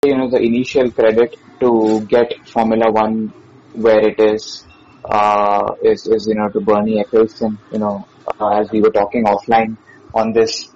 You 0.04 0.16
know, 0.16 0.30
the 0.30 0.38
initial 0.38 0.90
credit 0.92 1.36
to 1.60 2.06
get 2.06 2.48
Formula 2.48 2.92
One 2.92 3.32
where 3.72 4.00
it 4.08 4.20
is 4.20 4.64
uh, 5.04 5.74
is 5.82 6.06
is 6.06 6.26
you 6.28 6.36
know 6.36 6.48
to 6.50 6.60
Bernie 6.60 7.02
Ecclestone. 7.02 7.58
You 7.72 7.78
know, 7.80 8.06
uh, 8.40 8.60
as 8.60 8.70
we 8.70 8.80
were 8.80 8.90
talking 8.90 9.24
offline 9.24 9.76
on 10.14 10.32
this, 10.32 10.68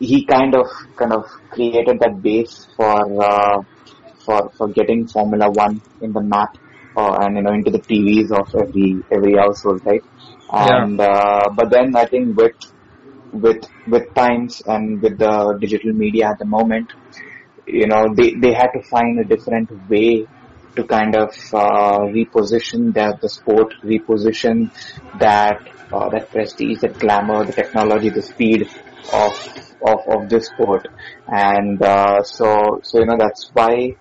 he 0.00 0.24
kind 0.24 0.54
of 0.54 0.66
kind 0.96 1.12
of 1.12 1.26
created 1.50 2.00
that 2.00 2.20
base 2.20 2.66
for 2.76 3.22
uh, 3.22 3.62
for 4.24 4.50
for 4.56 4.68
getting 4.68 5.06
Formula 5.06 5.50
One 5.50 5.80
in 6.00 6.12
the 6.12 6.20
map 6.20 6.58
uh, 6.96 7.16
and 7.20 7.36
you 7.36 7.42
know 7.42 7.52
into 7.52 7.70
the 7.70 7.80
TVs 7.80 8.30
of 8.32 8.54
every 8.54 9.02
every 9.10 9.36
household, 9.36 9.84
right? 9.84 10.04
And 10.52 10.98
yeah. 10.98 11.06
uh, 11.06 11.50
but 11.50 11.70
then 11.70 11.96
I 11.96 12.04
think 12.06 12.36
with 12.36 12.56
with 13.32 13.64
with 13.86 14.14
times 14.14 14.62
and 14.66 15.00
with 15.00 15.18
the 15.18 15.56
digital 15.60 15.92
media 15.92 16.28
at 16.28 16.38
the 16.38 16.44
moment, 16.44 16.92
you 17.66 17.86
know 17.86 18.14
they 18.14 18.34
they 18.34 18.52
had 18.52 18.70
to 18.72 18.82
find 18.82 19.18
a 19.18 19.24
different 19.24 19.70
way 19.88 20.26
to 20.76 20.84
kind 20.84 21.14
of 21.14 21.30
uh, 21.52 22.00
reposition 22.16 22.94
that 22.94 23.20
the 23.20 23.28
sport, 23.28 23.74
reposition 23.82 24.70
that 25.18 25.60
uh, 25.92 26.08
that 26.08 26.30
prestige, 26.30 26.80
that 26.80 26.98
glamour, 26.98 27.44
the 27.44 27.52
technology, 27.52 28.08
the 28.08 28.22
speed 28.22 28.68
of 29.12 29.34
of, 29.82 29.98
of 30.08 30.28
this 30.28 30.46
sport, 30.46 30.88
and 31.28 31.82
uh, 31.82 32.22
so 32.22 32.80
so 32.82 33.00
you 33.00 33.06
know 33.06 33.16
that's 33.18 33.50
why 33.52 33.96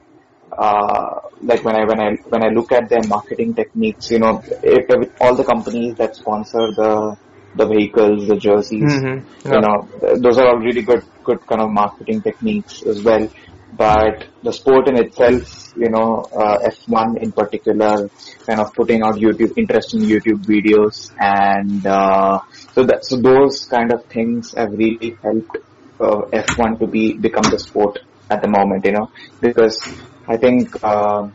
uh, 0.51 1.19
like 1.43 1.63
when 1.63 1.75
I 1.75 1.85
when 1.85 1.99
I 1.99 2.15
when 2.29 2.43
I 2.43 2.49
look 2.49 2.71
at 2.71 2.89
their 2.89 3.03
marketing 3.07 3.53
techniques, 3.53 4.11
you 4.11 4.19
know, 4.19 4.43
if, 4.63 4.85
if 4.89 5.21
all 5.21 5.35
the 5.35 5.43
companies 5.43 5.95
that 5.95 6.15
sponsor 6.15 6.71
the 6.71 7.17
the 7.55 7.65
vehicles, 7.65 8.27
the 8.27 8.37
jerseys, 8.37 8.83
mm-hmm. 8.83 9.47
yeah. 9.47 9.55
you 9.55 9.61
know, 9.61 10.17
those 10.17 10.37
are 10.37 10.47
all 10.47 10.59
really 10.59 10.81
good 10.81 11.03
good 11.23 11.45
kind 11.45 11.61
of 11.61 11.69
marketing 11.69 12.21
techniques 12.21 12.83
as 12.83 13.01
well. 13.03 13.27
But 13.73 14.27
the 14.43 14.51
sport 14.51 14.89
in 14.89 14.97
itself, 14.97 15.73
you 15.77 15.89
know, 15.89 16.27
uh, 16.35 16.59
F1 16.59 17.23
in 17.23 17.31
particular, 17.31 18.09
kind 18.45 18.59
of 18.59 18.73
putting 18.73 19.01
out 19.01 19.15
YouTube, 19.15 19.57
interesting 19.57 20.01
YouTube 20.01 20.43
videos, 20.45 21.11
and 21.17 21.85
uh, 21.85 22.41
so 22.73 22.83
that 22.83 23.05
so 23.05 23.15
those 23.15 23.65
kind 23.65 23.93
of 23.93 24.05
things 24.05 24.53
have 24.53 24.71
really 24.73 25.17
helped 25.23 25.57
uh, 25.99 26.21
F1 26.33 26.79
to 26.79 26.87
be 26.87 27.13
become 27.13 27.49
the 27.49 27.59
sport 27.59 27.99
at 28.29 28.41
the 28.41 28.49
moment, 28.49 28.85
you 28.85 28.91
know, 28.91 29.09
because 29.39 29.79
I 30.27 30.37
think 30.37 30.83
uh, 30.83 31.29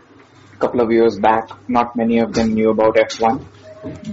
a 0.53 0.57
couple 0.59 0.81
of 0.81 0.91
years 0.91 1.19
back, 1.19 1.49
not 1.69 1.97
many 1.97 2.19
of 2.19 2.33
them 2.33 2.55
knew 2.55 2.71
about 2.71 2.97
F1, 2.97 3.45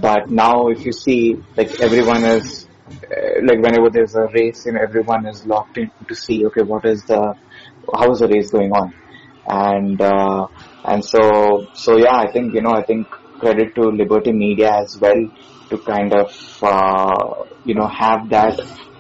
but 0.01 0.29
now 0.29 0.67
if 0.67 0.85
you 0.85 0.91
see, 0.91 1.41
like 1.55 1.79
everyone 1.79 2.23
is, 2.23 2.67
uh, 2.89 3.41
like 3.43 3.59
whenever 3.61 3.89
there's 3.89 4.15
a 4.15 4.27
race, 4.33 4.65
know, 4.65 4.79
everyone 4.81 5.25
is 5.27 5.45
locked 5.45 5.77
in 5.77 5.91
to 6.07 6.15
see, 6.15 6.45
okay, 6.47 6.63
what 6.63 6.85
is 6.85 7.03
the, 7.05 7.35
how 7.93 8.11
is 8.11 8.19
the 8.19 8.27
race 8.27 8.51
going 8.51 8.71
on, 8.71 8.93
and 9.47 10.01
uh, 10.01 10.47
and 10.85 11.03
so 11.05 11.67
so 11.73 11.97
yeah, 11.97 12.15
I 12.15 12.31
think 12.31 12.53
you 12.53 12.61
know, 12.61 12.71
I 12.71 12.83
think 12.83 13.07
credit 13.39 13.75
to 13.75 13.89
Liberty 13.89 14.31
Media 14.31 14.71
as 14.81 14.97
well 14.99 15.29
to 15.69 15.77
kind 15.77 16.13
of 16.13 16.63
uh, 16.63 17.45
you 17.63 17.75
know 17.75 17.87
have 17.87 18.29
that 18.29 18.59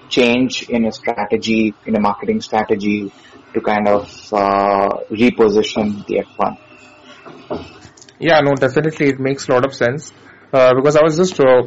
change 0.09 0.69
in 0.69 0.85
a 0.85 0.91
strategy, 0.91 1.73
in 1.85 1.95
a 1.95 1.99
marketing 1.99 2.41
strategy 2.41 3.11
to 3.53 3.61
kind 3.61 3.87
of 3.87 4.03
uh, 4.33 4.89
reposition 5.11 6.05
the 6.07 6.23
F1. 6.25 6.57
Yeah, 8.19 8.39
no, 8.39 8.55
definitely 8.55 9.09
it 9.09 9.19
makes 9.19 9.47
a 9.47 9.53
lot 9.53 9.65
of 9.65 9.73
sense. 9.73 10.11
Uh, 10.53 10.71
because 10.75 10.95
I 10.95 11.01
was 11.01 11.17
just 11.17 11.39
uh, 11.39 11.63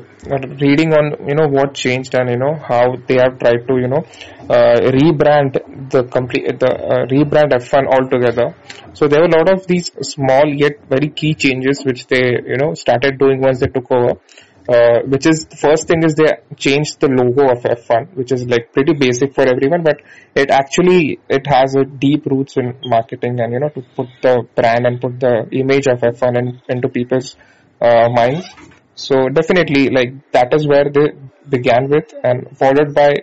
reading 0.61 0.93
on 0.95 1.27
you 1.29 1.35
know 1.35 1.49
what 1.49 1.75
changed 1.75 2.15
and 2.15 2.31
you 2.31 2.37
know 2.37 2.55
how 2.55 2.95
they 3.09 3.17
have 3.19 3.37
tried 3.41 3.67
to 3.67 3.79
you 3.83 3.89
know 3.89 4.03
uh, 4.49 4.79
rebrand 4.97 5.59
the 5.91 6.05
complete 6.05 6.61
the 6.61 6.71
uh, 6.71 7.05
rebrand 7.07 7.51
F1 7.51 7.89
altogether. 7.89 8.55
So 8.93 9.09
there 9.09 9.23
were 9.23 9.27
a 9.27 9.37
lot 9.39 9.53
of 9.53 9.67
these 9.67 9.91
small 10.03 10.47
yet 10.47 10.87
very 10.89 11.09
key 11.09 11.35
changes 11.35 11.83
which 11.85 12.07
they 12.07 12.25
you 12.47 12.59
know 12.59 12.75
started 12.75 13.19
doing 13.19 13.41
once 13.41 13.59
they 13.59 13.67
took 13.67 13.91
over 13.91 14.21
uh, 14.69 14.99
which 15.07 15.27
is 15.27 15.47
the 15.47 15.57
first 15.57 15.87
thing 15.87 16.03
is 16.03 16.15
they 16.17 16.33
changed 16.57 16.99
the 17.01 17.09
logo 17.09 17.53
of 17.53 17.63
F1, 17.63 18.15
which 18.15 18.33
is 18.33 18.47
like 18.47 18.73
pretty 18.73 18.95
basic 18.95 19.35
for 19.35 19.43
everyone, 19.43 19.83
but 19.83 20.01
it 20.35 20.51
actually 20.51 21.21
it 21.29 21.47
has 21.47 21.77
a 21.77 21.85
deep 21.85 22.27
roots 22.27 22.57
in 22.57 22.75
marketing 22.85 23.39
and 23.41 23.53
you 23.53 23.61
know 23.61 23.69
to 23.69 23.83
put 23.95 24.09
the 24.23 24.43
brand 24.57 24.87
and 24.87 25.01
put 25.01 25.21
the 25.21 25.47
image 25.53 25.87
of 25.87 26.01
F1 26.01 26.39
in, 26.39 26.61
into 26.69 26.89
people's 26.89 27.37
uh, 27.81 28.09
minds. 28.11 28.49
So 28.97 29.29
definitely, 29.29 29.91
like 29.91 30.33
that 30.33 30.53
is 30.53 30.67
where 30.67 30.91
they 30.91 31.13
began 31.49 31.89
with, 31.89 32.13
and 32.25 32.59
followed 32.59 32.93
by 32.93 33.15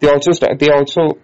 they 0.00 0.08
also 0.08 0.32
st- 0.32 0.58
they 0.58 0.70
also 0.70 1.18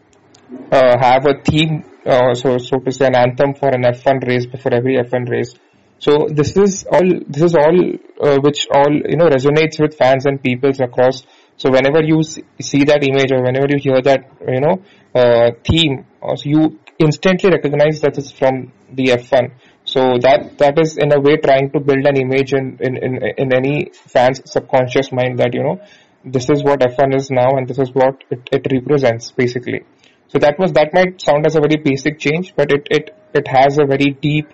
uh, 0.71 0.95
have 1.01 1.27
a 1.27 1.43
theme, 1.43 1.85
uh, 2.05 2.35
so 2.35 2.59
so 2.59 2.79
to 2.79 2.93
say, 2.93 3.07
an 3.07 3.17
anthem 3.17 3.55
for 3.55 3.69
an 3.69 3.83
F1 3.83 4.29
race 4.29 4.47
before 4.47 4.75
every 4.75 4.97
F1 4.97 5.29
race 5.29 5.55
so 5.99 6.29
this 6.31 6.57
is 6.57 6.85
all 6.91 7.09
this 7.27 7.43
is 7.43 7.55
all 7.55 7.79
uh, 8.21 8.39
which 8.41 8.67
all 8.71 8.93
you 8.93 9.17
know 9.17 9.29
resonates 9.29 9.81
with 9.81 9.97
fans 9.97 10.27
and 10.27 10.43
peoples 10.43 10.81
across. 10.81 11.23
So 11.57 11.71
whenever 11.71 12.03
you 12.03 12.23
see 12.23 12.85
that 12.85 13.03
image 13.03 13.33
or 13.33 13.43
whenever 13.43 13.67
you 13.71 13.79
hear 13.79 14.03
that 14.03 14.31
you 14.47 14.61
know 14.61 14.83
uh, 15.15 15.53
theme, 15.65 16.05
uh, 16.23 16.37
you 16.45 16.79
instantly 16.99 17.51
recognize 17.51 18.01
that 18.03 18.19
it's 18.19 18.31
from 18.31 18.73
the 18.93 19.05
F1. 19.05 19.53
So 19.85 20.19
that 20.21 20.59
that 20.59 20.79
is 20.79 20.99
in 20.99 21.13
a 21.13 21.21
way 21.21 21.37
trying 21.39 21.71
to 21.71 21.81
build 21.81 22.05
an 22.07 22.17
image 22.17 22.53
in 22.53 22.77
in 22.81 22.97
in, 22.97 23.23
in 23.39 23.55
any 23.55 23.91
fan's 23.95 24.43
subconscious 24.45 25.13
mind 25.13 25.39
that 25.39 25.55
you 25.55 25.63
know 25.63 25.81
this 26.25 26.51
is 26.51 26.63
what 26.63 26.81
F1 26.81 27.15
is 27.15 27.31
now 27.31 27.57
and 27.57 27.69
this 27.69 27.79
is 27.79 27.91
what 27.95 28.25
it, 28.31 28.49
it 28.53 28.67
represents 28.71 29.31
basically. 29.31 29.83
So 30.29 30.41
that 30.41 30.59
was 30.59 30.73
that 30.73 30.93
might 30.93 31.23
sound 31.23 31.47
as 31.47 31.55
a 31.57 31.61
very 31.61 31.77
basic 31.77 32.19
change, 32.19 32.55
but 32.55 32.71
it 32.71 32.87
it 32.91 33.17
it 33.33 33.49
has 33.49 33.79
a 33.79 33.87
very 33.87 34.11
deep 34.21 34.49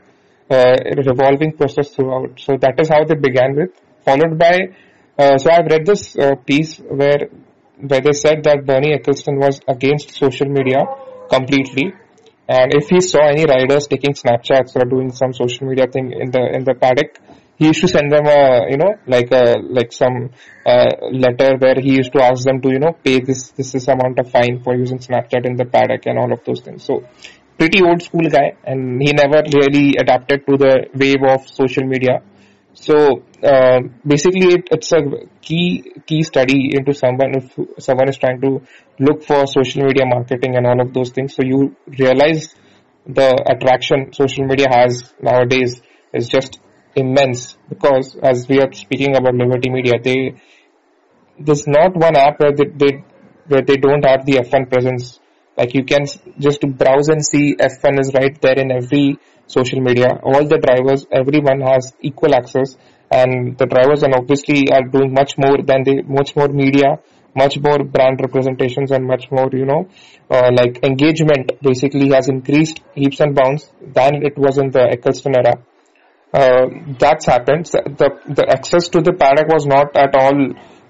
uh, 0.52 0.76
revolving 1.06 1.52
process 1.56 1.90
throughout. 1.90 2.38
So 2.38 2.56
that 2.61 2.78
is 2.78 2.88
how 2.88 3.04
they 3.04 3.14
began 3.14 3.56
with, 3.56 3.71
followed 4.04 4.38
by. 4.38 4.75
Uh, 5.18 5.38
so 5.38 5.50
I've 5.50 5.66
read 5.66 5.87
this 5.87 6.16
uh, 6.16 6.35
piece 6.37 6.78
where 6.78 7.28
where 7.78 8.00
they 8.00 8.12
said 8.12 8.44
that 8.44 8.64
Bernie 8.64 8.97
Ecclestone 8.97 9.38
was 9.38 9.61
against 9.66 10.14
social 10.14 10.49
media 10.49 10.85
completely, 11.28 11.92
and 12.49 12.75
if 12.75 12.88
he 12.88 13.00
saw 13.00 13.26
any 13.28 13.44
riders 13.44 13.87
taking 13.88 14.12
Snapchats 14.12 14.76
or 14.76 14.85
doing 14.85 15.11
some 15.12 15.32
social 15.32 15.66
media 15.66 15.87
thing 15.87 16.12
in 16.12 16.30
the 16.30 16.42
in 16.56 16.64
the 16.64 16.75
paddock, 16.75 17.18
he 17.56 17.66
used 17.66 17.80
to 17.80 17.88
send 17.88 18.11
them 18.12 18.26
a 18.26 18.71
you 18.71 18.76
know 18.76 18.94
like 19.06 19.30
a 19.32 19.56
like 19.78 19.92
some 19.92 20.30
uh, 20.66 20.90
letter 21.25 21.56
where 21.59 21.80
he 21.80 21.97
used 21.97 22.12
to 22.12 22.23
ask 22.23 22.44
them 22.44 22.61
to 22.61 22.71
you 22.71 22.78
know 22.78 22.92
pay 23.04 23.21
this 23.21 23.50
this 23.52 23.75
is 23.75 23.88
amount 23.88 24.18
of 24.18 24.30
fine 24.30 24.62
for 24.62 24.75
using 24.76 24.99
Snapchat 24.99 25.44
in 25.44 25.56
the 25.56 25.64
paddock 25.64 26.06
and 26.06 26.18
all 26.18 26.32
of 26.32 26.44
those 26.44 26.61
things. 26.61 26.85
So 26.85 27.04
pretty 27.59 27.82
old 27.82 28.02
school 28.02 28.28
guy 28.28 28.56
and 28.64 29.00
he 29.00 29.12
never 29.12 29.42
really 29.54 29.94
adapted 29.99 30.47
to 30.47 30.56
the 30.56 30.87
wave 30.94 31.23
of 31.28 31.49
social 31.49 31.85
media. 31.85 32.23
So 32.75 33.23
uh, 33.42 33.80
basically, 34.06 34.54
it, 34.54 34.68
it's 34.71 34.92
a 34.92 35.02
key 35.42 35.92
key 36.06 36.23
study 36.23 36.71
into 36.75 36.94
someone 36.94 37.35
if 37.37 37.59
someone 37.78 38.09
is 38.09 38.16
trying 38.16 38.40
to 38.40 38.62
look 38.99 39.25
for 39.25 39.47
social 39.47 39.85
media 39.85 40.06
marketing 40.06 40.56
and 40.56 40.66
all 40.66 40.80
of 40.80 40.94
those 40.94 41.11
things. 41.11 41.35
So 41.35 41.42
you 41.44 41.76
realize 41.99 42.54
the 43.06 43.28
attraction 43.47 44.12
social 44.12 44.47
media 44.47 44.68
has 44.71 45.12
nowadays 45.21 45.82
is 46.12 46.28
just 46.28 46.61
immense 46.94 47.56
because 47.68 48.16
as 48.23 48.49
we 48.49 48.61
are 48.61 48.73
speaking 48.73 49.16
about 49.16 49.35
Liberty 49.35 49.71
Media, 49.71 49.94
they 50.02 50.40
there's 51.38 51.66
not 51.66 51.97
one 51.97 52.16
app 52.16 52.40
where 52.40 52.52
they, 52.52 52.66
they 52.66 53.04
where 53.49 53.62
they 53.62 53.76
don't 53.76 54.04
have 54.04 54.25
the 54.25 54.35
F1 54.35 54.71
presence 54.71 55.18
Like 55.56 55.75
you 55.75 55.85
can 55.85 56.06
just 56.38 56.61
browse 56.62 57.09
and 57.09 57.25
see 57.25 57.54
F1 57.56 58.00
is 58.00 58.12
right 58.14 58.40
there 58.40 58.59
in 58.59 58.73
every 58.73 59.18
social 59.47 59.80
media. 59.80 60.18
All 60.23 60.47
the 60.47 60.59
drivers, 60.59 61.06
everyone 61.12 61.61
has 61.61 61.92
equal 62.00 62.35
access 62.35 62.76
and 63.11 63.59
the 63.59 63.66
drivers 63.66 64.02
and 64.02 64.14
obviously 64.14 64.71
are 64.73 64.82
doing 64.82 65.12
much 65.12 65.37
more 65.37 65.59
than 65.62 65.85
the 65.85 66.02
much 66.02 66.35
more 66.35 66.49
media 66.49 66.99
much 67.35 67.59
more 67.59 67.78
brand 67.85 68.21
representations 68.21 68.90
and 68.90 69.06
much 69.06 69.30
more 69.30 69.49
you 69.52 69.64
know 69.64 69.88
uh, 70.30 70.50
like 70.52 70.82
engagement 70.82 71.52
basically 71.62 72.09
has 72.11 72.28
increased 72.28 72.80
heaps 72.94 73.21
and 73.21 73.35
bounds 73.35 73.71
than 73.99 74.23
it 74.23 74.37
was 74.38 74.59
in 74.59 74.71
the 74.71 74.85
Ecclestone 74.94 75.37
era. 75.37 75.54
Uh, 76.32 76.94
that's 76.99 77.26
happened. 77.26 77.66
The 77.66 78.09
the 78.38 78.47
access 78.49 78.88
to 78.88 79.02
the 79.02 79.12
paddock 79.12 79.49
was 79.49 79.66
not 79.66 79.94
at 79.94 80.14
all 80.14 80.38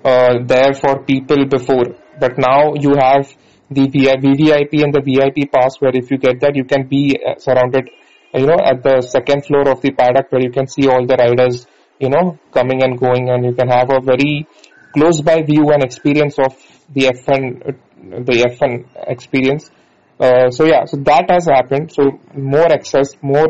uh, 0.04 0.34
there 0.46 0.74
for 0.74 1.02
people 1.02 1.46
before. 1.46 1.96
But 2.20 2.38
now 2.38 2.74
you 2.74 2.94
have 2.96 3.34
the 3.74 3.88
VVIP 3.88 4.82
and 4.82 4.94
the 4.94 5.00
VIP 5.00 5.50
pass 5.50 5.76
where 5.80 5.94
if 5.94 6.10
you 6.10 6.18
get 6.18 6.40
that 6.40 6.56
you 6.56 6.64
can 6.64 6.86
be 6.86 7.18
uh, 7.18 7.38
surrounded 7.38 7.90
you 8.34 8.46
know 8.46 8.58
at 8.64 8.82
the 8.82 9.00
second 9.02 9.44
floor 9.44 9.68
of 9.68 9.80
the 9.80 9.90
paddock 9.90 10.30
where 10.30 10.42
you 10.42 10.50
can 10.50 10.66
see 10.66 10.88
all 10.88 11.06
the 11.06 11.16
riders 11.16 11.66
you 11.98 12.08
know 12.08 12.38
coming 12.52 12.82
and 12.82 12.98
going 12.98 13.28
and 13.30 13.44
you 13.44 13.52
can 13.52 13.68
have 13.68 13.90
a 13.90 14.00
very 14.00 14.46
close 14.92 15.20
by 15.20 15.42
view 15.42 15.70
and 15.70 15.82
experience 15.82 16.38
of 16.38 16.56
the 16.90 17.06
F1 17.06 17.76
the 18.02 18.56
F1 18.58 18.86
experience. 19.08 19.70
Uh, 20.18 20.50
so 20.50 20.64
yeah, 20.64 20.84
so 20.84 20.96
that 20.98 21.30
has 21.30 21.46
happened. 21.46 21.92
So 21.92 22.20
more 22.34 22.70
access, 22.72 23.16
more 23.22 23.48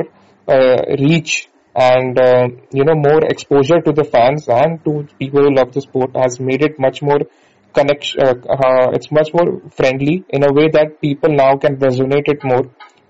uh, 0.48 0.78
reach, 0.98 1.48
and 1.74 2.18
uh, 2.18 2.48
you 2.72 2.84
know 2.84 2.94
more 2.94 3.24
exposure 3.24 3.80
to 3.80 3.92
the 3.92 4.04
fans 4.04 4.48
and 4.48 4.84
to 4.84 5.06
people 5.18 5.42
who 5.42 5.54
love 5.54 5.72
the 5.72 5.80
sport 5.80 6.10
has 6.14 6.38
made 6.38 6.62
it 6.62 6.78
much 6.78 7.02
more 7.02 7.20
connection. 7.72 8.20
Uh, 8.20 8.34
uh, 8.48 8.90
it's 8.92 9.10
much 9.10 9.32
more 9.34 9.60
friendly 9.70 10.24
in 10.28 10.44
a 10.44 10.52
way 10.52 10.68
that 10.72 11.00
people 11.00 11.30
now 11.30 11.56
can 11.56 11.76
resonate 11.76 12.28
it 12.28 12.44
more. 12.44 12.64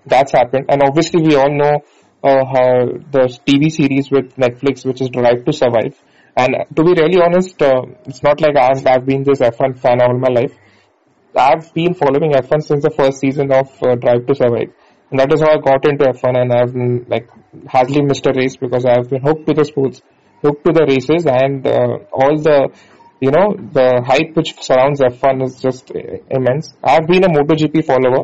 That's 0.05 0.31
happened, 0.33 0.65
and 0.69 0.81
obviously 0.83 1.21
we 1.21 1.35
all 1.35 1.49
know 1.49 1.75
uh, 2.23 2.99
the 3.11 3.39
TV 3.47 3.71
series 3.71 4.11
with 4.11 4.35
Netflix, 4.35 4.85
which 4.85 5.01
is 5.01 5.09
Drive 5.09 5.45
to 5.45 5.53
Survive 5.53 5.95
and 6.35 6.55
to 6.75 6.83
be 6.83 6.93
really 6.99 7.21
honest, 7.21 7.61
uh, 7.61 7.83
it's 8.05 8.23
not 8.23 8.41
like 8.41 8.57
I've, 8.57 8.85
I've 8.87 9.05
been 9.05 9.23
this 9.23 9.39
F1 9.39 9.77
fan 9.77 10.01
all 10.01 10.17
my 10.17 10.29
life. 10.29 10.53
I've 11.35 11.73
been 11.73 11.93
following 11.93 12.31
F1 12.31 12.63
since 12.63 12.83
the 12.83 12.89
first 12.89 13.19
season 13.19 13.51
of 13.51 13.69
uh, 13.83 13.95
Drive 13.95 14.25
to 14.27 14.35
Survive. 14.35 14.73
And 15.11 15.19
that 15.19 15.31
is 15.31 15.41
how 15.41 15.51
I 15.51 15.57
got 15.57 15.85
into 15.87 16.05
F1 16.05 16.41
and 16.41 16.51
I've 16.51 16.73
been, 16.73 17.05
like 17.07 17.29
hardly 17.67 18.01
missed 18.01 18.25
a 18.25 18.33
race 18.35 18.55
because 18.55 18.83
I've 18.85 19.09
been 19.09 19.21
hooked 19.21 19.45
to 19.47 19.53
the 19.53 19.63
sports, 19.63 20.01
hooked 20.41 20.65
to 20.65 20.73
the 20.73 20.85
races 20.87 21.27
and 21.27 21.65
uh, 21.67 21.99
all 22.11 22.35
the, 22.37 22.71
you 23.23 23.31
know, 23.31 23.47
the 23.77 24.03
hype 24.05 24.35
which 24.35 24.51
surrounds 24.61 24.99
F1 24.99 25.45
is 25.45 25.53
just 25.65 25.91
immense. 26.37 26.73
I've 26.83 27.07
been 27.07 27.23
a 27.23 27.29
MotoGP 27.29 27.85
follower, 27.85 28.23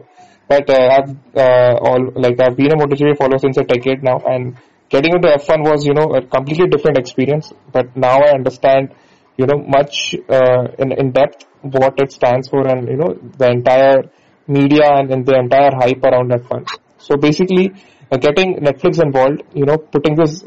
but 0.49 0.69
uh, 0.69 0.87
I've 0.95 1.11
uh, 1.43 1.75
all 1.87 2.01
like 2.23 2.37
I've 2.45 2.57
been 2.57 2.73
a 2.73 2.79
MotoGP 2.81 3.17
follower 3.17 3.39
since 3.39 3.55
a 3.57 3.63
decade 3.63 4.03
now 4.03 4.17
and 4.25 4.57
getting 4.89 5.13
into 5.15 5.29
F1 5.29 5.63
was, 5.69 5.85
you 5.85 5.93
know, 5.93 6.07
a 6.19 6.21
completely 6.21 6.67
different 6.67 6.97
experience. 6.97 7.53
But 7.71 7.95
now 7.95 8.17
I 8.19 8.31
understand, 8.31 8.93
you 9.37 9.45
know, 9.45 9.59
much 9.77 10.15
uh, 10.27 10.67
in, 10.77 10.91
in 10.91 11.11
depth 11.11 11.45
what 11.61 11.93
it 11.97 12.11
stands 12.11 12.49
for 12.49 12.67
and, 12.67 12.85
you 12.89 12.97
know, 12.97 13.13
the 13.37 13.49
entire 13.51 14.03
media 14.47 14.83
and, 14.97 15.11
and 15.11 15.25
the 15.25 15.35
entire 15.39 15.71
hype 15.79 16.03
around 16.03 16.29
F1. 16.31 16.67
So 16.97 17.15
basically, 17.15 17.71
uh, 18.11 18.17
getting 18.17 18.55
Netflix 18.55 19.01
involved, 19.01 19.43
you 19.53 19.65
know, 19.65 19.77
putting 19.77 20.15
this 20.15 20.43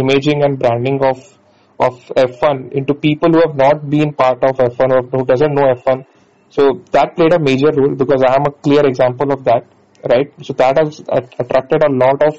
imaging 0.00 0.42
and 0.42 0.58
branding 0.58 1.04
of 1.04 1.18
of 1.80 2.00
F1 2.16 2.72
into 2.72 2.94
people 2.94 3.30
who 3.32 3.40
have 3.46 3.56
not 3.56 3.88
been 3.88 4.12
part 4.12 4.42
of 4.44 4.56
F1 4.56 4.90
or 4.90 5.02
who 5.02 5.24
doesn't 5.24 5.54
know 5.54 5.74
F1. 5.74 6.06
So 6.50 6.82
that 6.92 7.16
played 7.16 7.32
a 7.32 7.38
major 7.38 7.70
role 7.72 7.94
because 7.94 8.22
I 8.22 8.34
am 8.34 8.46
a 8.46 8.52
clear 8.52 8.86
example 8.86 9.32
of 9.32 9.44
that, 9.44 9.66
right? 10.08 10.32
So 10.42 10.52
that 10.54 10.78
has 10.78 11.00
attracted 11.38 11.82
a 11.82 11.90
lot 11.90 12.22
of 12.22 12.34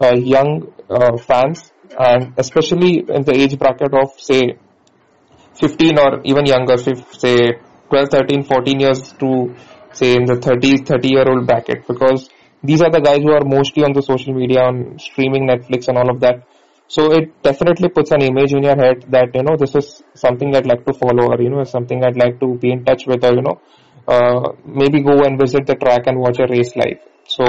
uh, 0.00 0.14
young 0.16 0.72
uh, 0.88 1.16
fans 1.18 1.72
and 1.98 2.32
especially 2.38 3.04
in 3.06 3.22
the 3.24 3.34
age 3.34 3.58
bracket 3.58 3.92
of 3.92 4.12
say 4.18 4.56
15 5.54 5.98
or 5.98 6.20
even 6.24 6.46
younger 6.46 6.76
say 6.76 6.94
12 7.90 8.08
13 8.08 8.44
14 8.44 8.80
years 8.80 9.12
to 9.12 9.54
say 9.92 10.14
in 10.14 10.24
the 10.24 10.36
30 10.36 10.84
30 10.84 11.08
year 11.08 11.28
old 11.28 11.46
bracket 11.46 11.86
because 11.86 12.30
these 12.62 12.80
are 12.80 12.90
the 12.90 13.00
guys 13.00 13.18
who 13.18 13.32
are 13.32 13.44
mostly 13.44 13.82
on 13.84 13.92
the 13.92 14.02
social 14.02 14.32
media 14.34 14.60
on 14.60 14.98
streaming 14.98 15.48
netflix 15.48 15.88
and 15.88 15.98
all 15.98 16.10
of 16.10 16.20
that 16.20 16.46
so 16.94 17.02
it 17.18 17.26
definitely 17.48 17.88
puts 17.96 18.10
an 18.16 18.22
image 18.28 18.52
in 18.58 18.62
your 18.68 18.76
head 18.82 19.04
that 19.16 19.36
you 19.38 19.44
know 19.48 19.56
this 19.62 19.74
is 19.80 19.88
something 20.24 20.54
i'd 20.56 20.70
like 20.72 20.84
to 20.88 20.94
follow 21.02 21.26
or 21.32 21.38
you 21.44 21.50
know 21.54 21.64
something 21.76 22.04
i'd 22.06 22.20
like 22.24 22.38
to 22.44 22.48
be 22.64 22.70
in 22.76 22.84
touch 22.88 23.06
with 23.06 23.24
or 23.28 23.34
you 23.38 23.44
know 23.48 23.56
uh, 24.14 24.44
maybe 24.80 25.00
go 25.10 25.16
and 25.26 25.38
visit 25.44 25.66
the 25.70 25.76
track 25.84 26.06
and 26.06 26.18
watch 26.26 26.38
a 26.44 26.48
race 26.54 26.74
live 26.82 27.00
so 27.36 27.44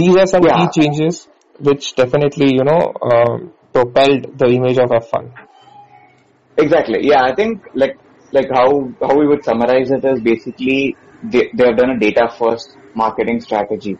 these 0.00 0.16
are 0.16 0.26
some 0.26 0.44
yeah. 0.44 0.56
key 0.56 0.80
changes 0.80 1.28
which 1.60 1.94
definitely 1.94 2.54
you 2.54 2.64
know 2.70 2.82
uh, 3.10 3.38
propelled 3.76 4.38
the 4.38 4.46
image 4.46 4.78
of 4.78 4.90
F1. 4.90 5.32
Exactly. 6.58 7.00
Yeah, 7.02 7.22
I 7.22 7.34
think 7.34 7.64
like 7.74 7.98
like 8.32 8.48
how 8.52 8.68
how 9.00 9.14
we 9.18 9.26
would 9.26 9.44
summarize 9.44 9.90
it 9.90 10.04
is 10.04 10.20
basically 10.20 10.96
they 11.22 11.50
they 11.54 11.66
have 11.66 11.76
done 11.76 11.90
a 11.96 11.98
data 11.98 12.28
first 12.38 12.76
marketing 12.94 13.40
strategy. 13.40 13.98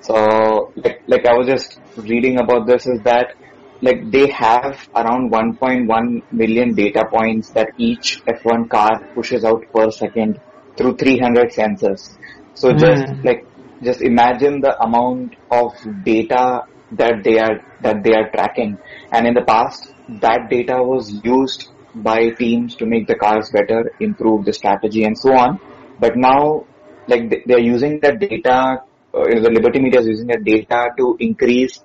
So 0.00 0.72
like 0.76 1.02
like 1.06 1.26
I 1.26 1.34
was 1.38 1.46
just 1.46 1.80
reading 1.96 2.40
about 2.40 2.66
this 2.66 2.86
is 2.86 3.00
that 3.02 3.34
like 3.80 4.10
they 4.10 4.28
have 4.28 4.88
around 4.94 5.30
1.1 5.30 6.32
million 6.32 6.74
data 6.74 7.04
points 7.10 7.50
that 7.50 7.70
each 7.78 8.22
F1 8.24 8.68
car 8.68 9.04
pushes 9.14 9.44
out 9.44 9.64
per 9.72 9.90
second 9.90 10.40
through 10.76 10.96
300 10.96 11.50
sensors. 11.50 12.16
So 12.54 12.72
just 12.72 13.04
mm. 13.04 13.24
like 13.24 13.46
just 13.82 14.00
imagine 14.02 14.60
the 14.60 14.80
amount 14.82 15.36
of 15.50 15.72
data 16.04 16.64
that 16.92 17.22
they 17.22 17.38
are 17.38 17.60
that 17.82 18.02
they 18.02 18.14
are 18.14 18.30
tracking. 18.30 18.78
And 19.12 19.26
in 19.26 19.34
the 19.34 19.42
past, 19.42 19.92
that 20.08 20.48
data 20.50 20.82
was 20.82 21.12
used 21.24 21.68
by 21.94 22.30
teams 22.30 22.74
to 22.76 22.86
make 22.86 23.06
the 23.06 23.14
cars 23.14 23.50
better, 23.50 23.92
improve 24.00 24.44
the 24.44 24.52
strategy, 24.52 25.04
and 25.04 25.16
so 25.16 25.32
on. 25.32 25.60
But 26.00 26.16
now, 26.16 26.64
like 27.06 27.44
they 27.46 27.54
are 27.54 27.60
using 27.60 28.00
that 28.00 28.18
data, 28.18 28.82
uh, 29.14 29.24
the 29.24 29.50
Liberty 29.52 29.80
Media 29.80 30.00
is 30.00 30.06
using 30.06 30.26
that 30.28 30.44
data 30.44 30.88
to 30.98 31.16
increase 31.20 31.82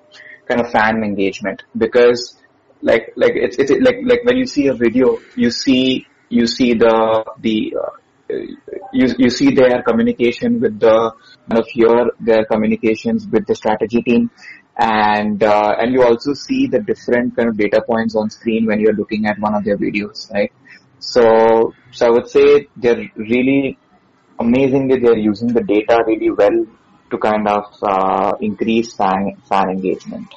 kind 0.48 0.60
of 0.60 0.70
fan 0.70 1.02
engagement 1.02 1.62
because, 1.76 2.36
like, 2.82 3.12
like 3.16 3.32
it's 3.34 3.58
it's 3.58 3.70
like 3.70 3.96
like 4.04 4.24
when 4.24 4.36
you 4.36 4.46
see 4.46 4.66
a 4.68 4.74
video, 4.74 5.18
you 5.36 5.50
see 5.50 6.06
you 6.28 6.46
see 6.46 6.74
the 6.74 7.24
the 7.40 7.76
uh, 7.82 7.90
you, 8.92 9.06
you 9.18 9.30
see 9.30 9.50
their 9.54 9.82
communication 9.82 10.60
with 10.60 10.80
the 10.80 11.12
kind 11.48 11.58
of 11.58 11.66
hear 11.68 12.10
their 12.20 12.44
communications 12.46 13.26
with 13.26 13.46
the 13.46 13.54
strategy 13.54 14.02
team 14.02 14.30
and 14.76 15.42
uh, 15.42 15.74
and 15.78 15.92
you 15.92 16.02
also 16.02 16.34
see 16.34 16.66
the 16.66 16.80
different 16.80 17.36
kind 17.36 17.48
of 17.48 17.56
data 17.56 17.82
points 17.86 18.16
on 18.16 18.30
screen 18.30 18.66
when 18.66 18.80
you're 18.80 18.94
looking 18.94 19.26
at 19.26 19.38
one 19.38 19.54
of 19.54 19.64
their 19.64 19.76
videos, 19.78 20.32
right? 20.32 20.52
So 20.98 21.74
so 21.92 22.06
I 22.06 22.10
would 22.10 22.28
say 22.28 22.68
they're 22.76 23.08
really 23.16 23.78
amazingly 24.38 24.98
they're 24.98 25.16
using 25.16 25.48
the 25.48 25.62
data 25.62 26.02
really 26.06 26.30
well 26.30 26.66
to 27.14 27.18
kind 27.18 27.48
of 27.56 27.64
uh, 27.94 28.32
increase 28.40 28.94
fan 29.00 29.32
fan 29.48 29.70
engagement, 29.70 30.28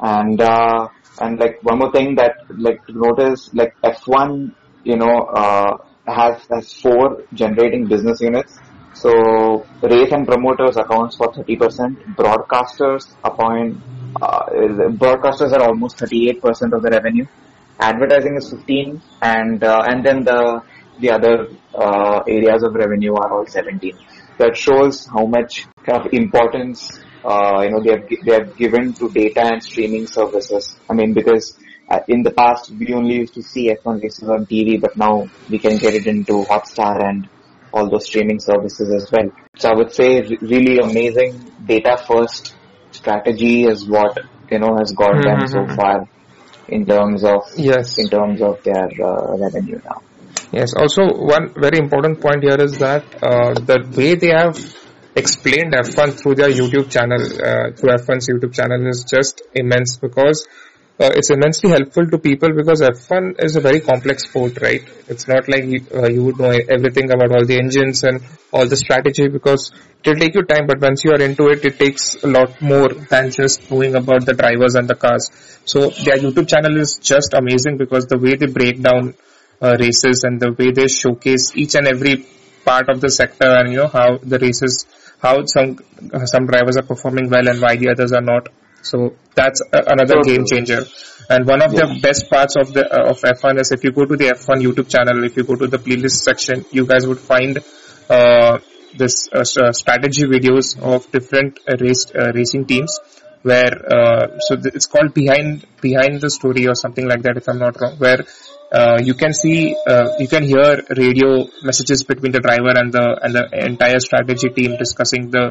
and 0.00 0.40
uh, 0.40 0.88
and 1.20 1.38
like 1.38 1.62
one 1.62 1.78
more 1.78 1.92
thing 1.92 2.14
that 2.16 2.36
like 2.66 2.84
to 2.86 2.92
notice 3.06 3.50
like 3.54 3.74
F1 3.82 4.52
you 4.84 4.96
know 4.96 5.16
uh, 5.42 5.76
has 6.06 6.46
has 6.50 6.72
four 6.84 7.24
generating 7.42 7.86
business 7.86 8.20
units 8.20 8.58
so 8.94 9.66
race 9.82 10.12
and 10.12 10.26
promoters 10.26 10.76
accounts 10.76 11.16
for 11.16 11.28
30%. 11.32 12.14
Broadcasters 12.14 13.12
appoint, 13.24 13.76
uh, 14.22 14.46
broadcasters 15.02 15.52
are 15.52 15.62
almost 15.62 15.98
38% 15.98 16.40
of 16.72 16.82
the 16.82 16.90
revenue. 16.90 17.26
Advertising 17.80 18.36
is 18.36 18.50
15 18.50 19.02
and, 19.20 19.64
uh, 19.64 19.82
and 19.88 20.06
then 20.06 20.24
the, 20.24 20.62
the 21.00 21.10
other, 21.10 21.48
uh, 21.74 22.22
areas 22.28 22.62
of 22.62 22.74
revenue 22.74 23.14
are 23.14 23.32
all 23.32 23.46
17. 23.46 23.98
That 24.38 24.56
shows 24.56 25.06
how 25.06 25.26
much 25.26 25.66
kind 25.84 26.06
of 26.06 26.12
importance, 26.12 26.90
uh, 27.24 27.60
you 27.62 27.70
know, 27.70 27.82
they 27.82 27.90
have, 27.92 28.08
they 28.24 28.32
have 28.32 28.56
given 28.56 28.92
to 28.94 29.08
data 29.08 29.42
and 29.44 29.62
streaming 29.62 30.06
services. 30.06 30.76
I 30.90 30.94
mean, 30.94 31.14
because 31.14 31.56
uh, 31.88 32.00
in 32.08 32.22
the 32.22 32.30
past 32.30 32.70
we 32.70 32.92
only 32.94 33.16
used 33.16 33.34
to 33.34 33.42
see 33.42 33.72
F1 33.74 34.02
races 34.02 34.28
on 34.28 34.46
TV, 34.46 34.80
but 34.80 34.96
now 34.96 35.28
we 35.48 35.58
can 35.58 35.76
get 35.78 35.94
it 35.94 36.06
into 36.06 36.44
Hotstar 36.44 37.02
and 37.08 37.28
all 37.72 37.90
those 37.90 38.06
streaming 38.06 38.40
services 38.40 38.92
as 38.92 39.10
well. 39.10 39.30
So 39.56 39.70
I 39.70 39.74
would 39.74 39.92
say 39.92 40.22
really 40.40 40.78
amazing 40.78 41.52
data 41.64 42.02
first 42.06 42.54
strategy 42.92 43.64
is 43.64 43.86
what, 43.86 44.18
you 44.50 44.58
know, 44.58 44.76
has 44.78 44.92
got 44.92 45.12
mm-hmm. 45.12 45.40
them 45.40 45.48
so 45.48 45.58
mm-hmm. 45.58 45.74
far 45.74 46.08
in 46.68 46.86
terms 46.86 47.24
of, 47.24 47.42
yes. 47.56 47.98
in 47.98 48.08
terms 48.08 48.40
of 48.40 48.62
their 48.62 48.88
uh, 49.02 49.36
revenue 49.36 49.80
now. 49.84 50.02
Yes. 50.54 50.72
Also, 50.72 51.02
one 51.34 51.52
very 51.54 51.78
important 51.78 52.20
point 52.20 52.44
here 52.44 52.60
is 52.60 52.78
that 52.78 53.02
uh, 53.20 53.54
the 53.54 53.78
way 53.96 54.14
they 54.14 54.28
have 54.28 54.56
explained 55.16 55.74
F1 55.74 56.20
through 56.20 56.36
their 56.36 56.48
YouTube 56.48 56.90
channel, 56.90 57.20
uh, 57.20 57.72
through 57.74 57.90
F1's 57.98 58.28
YouTube 58.28 58.54
channel 58.54 58.86
is 58.86 59.04
just 59.04 59.42
immense 59.52 59.96
because 59.96 60.46
uh, 61.00 61.10
it's 61.12 61.30
immensely 61.30 61.70
helpful 61.70 62.06
to 62.06 62.18
people 62.18 62.50
because 62.54 62.80
F1 62.82 63.42
is 63.42 63.56
a 63.56 63.60
very 63.60 63.80
complex 63.80 64.28
sport, 64.28 64.62
right? 64.62 64.82
It's 65.08 65.26
not 65.26 65.48
like 65.48 65.64
you, 65.64 65.80
uh, 65.92 66.06
you 66.06 66.22
would 66.22 66.38
know 66.38 66.50
everything 66.50 67.10
about 67.10 67.32
all 67.32 67.44
the 67.44 67.58
engines 67.58 68.04
and 68.04 68.22
all 68.52 68.68
the 68.68 68.76
strategy 68.76 69.26
because 69.26 69.72
it 70.04 70.08
will 70.08 70.20
take 70.20 70.36
you 70.36 70.44
time, 70.44 70.68
but 70.68 70.80
once 70.80 71.02
you 71.04 71.10
are 71.10 71.20
into 71.20 71.48
it, 71.48 71.64
it 71.64 71.80
takes 71.80 72.22
a 72.22 72.28
lot 72.28 72.62
more 72.62 72.90
than 73.10 73.32
just 73.32 73.68
knowing 73.72 73.96
about 73.96 74.24
the 74.24 74.34
drivers 74.34 74.76
and 74.76 74.86
the 74.86 74.94
cars. 74.94 75.32
So 75.64 75.90
their 75.90 76.18
YouTube 76.18 76.48
channel 76.48 76.76
is 76.76 77.00
just 77.02 77.34
amazing 77.34 77.76
because 77.76 78.06
the 78.06 78.18
way 78.18 78.36
they 78.36 78.46
break 78.46 78.80
down 78.80 79.14
uh, 79.64 79.76
races 79.84 80.24
and 80.24 80.40
the 80.44 80.50
way 80.58 80.70
they 80.78 80.88
showcase 80.88 81.46
each 81.62 81.74
and 81.74 81.86
every 81.94 82.16
part 82.64 82.88
of 82.92 83.00
the 83.04 83.10
sector 83.20 83.50
and 83.58 83.72
you 83.72 83.78
know 83.82 83.92
how 83.98 84.08
the 84.34 84.38
races, 84.46 84.86
how 85.24 85.34
some 85.54 85.78
some 86.32 86.46
drivers 86.52 86.76
are 86.80 86.88
performing 86.92 87.28
well 87.34 87.48
and 87.52 87.60
why 87.66 87.74
the 87.76 87.88
others 87.94 88.12
are 88.12 88.26
not 88.32 88.48
so 88.84 89.16
that's 89.34 89.62
another 89.72 90.20
game 90.22 90.44
changer. 90.46 90.84
And 91.30 91.46
one 91.46 91.62
of 91.62 91.72
yeah. 91.72 91.86
the 91.86 92.00
best 92.02 92.30
parts 92.30 92.54
of 92.56 92.72
the 92.74 92.84
uh, 92.84 93.10
of 93.10 93.20
F1 93.20 93.58
is 93.60 93.72
if 93.72 93.82
you 93.82 93.92
go 93.92 94.04
to 94.04 94.16
the 94.16 94.26
F1 94.26 94.62
YouTube 94.62 94.90
channel, 94.90 95.24
if 95.24 95.36
you 95.38 95.44
go 95.44 95.56
to 95.56 95.66
the 95.66 95.78
playlist 95.78 96.20
section, 96.28 96.64
you 96.70 96.86
guys 96.86 97.06
would 97.06 97.18
find 97.18 97.58
uh, 98.10 98.58
this 98.96 99.28
uh, 99.32 99.40
uh 99.40 99.72
strategy 99.72 100.24
videos 100.24 100.78
of 100.80 101.10
different 101.10 101.60
uh, 101.66 101.76
race 101.80 102.06
uh, 102.14 102.30
racing 102.34 102.66
teams. 102.66 102.98
Where 103.44 103.74
so 104.46 104.56
th- 104.56 104.74
it's 104.74 104.86
called 104.86 105.14
behind 105.14 105.66
behind 105.80 106.20
the 106.20 106.30
story 106.30 106.66
or 106.66 106.74
something 106.74 107.06
like 107.06 107.22
that, 107.22 107.36
if 107.36 107.48
I'm 107.48 107.58
not 107.58 107.80
wrong. 107.80 107.96
Where 107.98 108.24
uh, 108.72 108.98
you 109.08 109.14
can 109.14 109.32
see 109.32 109.76
uh, 109.86 110.08
you 110.18 110.28
can 110.28 110.44
hear 110.44 110.82
radio 110.96 111.46
messages 111.62 112.02
between 112.02 112.32
the 112.32 112.40
driver 112.40 112.72
and 112.82 112.90
the 112.92 113.06
and 113.22 113.34
the 113.34 113.44
entire 113.70 114.00
strategy 114.00 114.48
team 114.48 114.76
discussing 114.78 115.30
the 115.30 115.44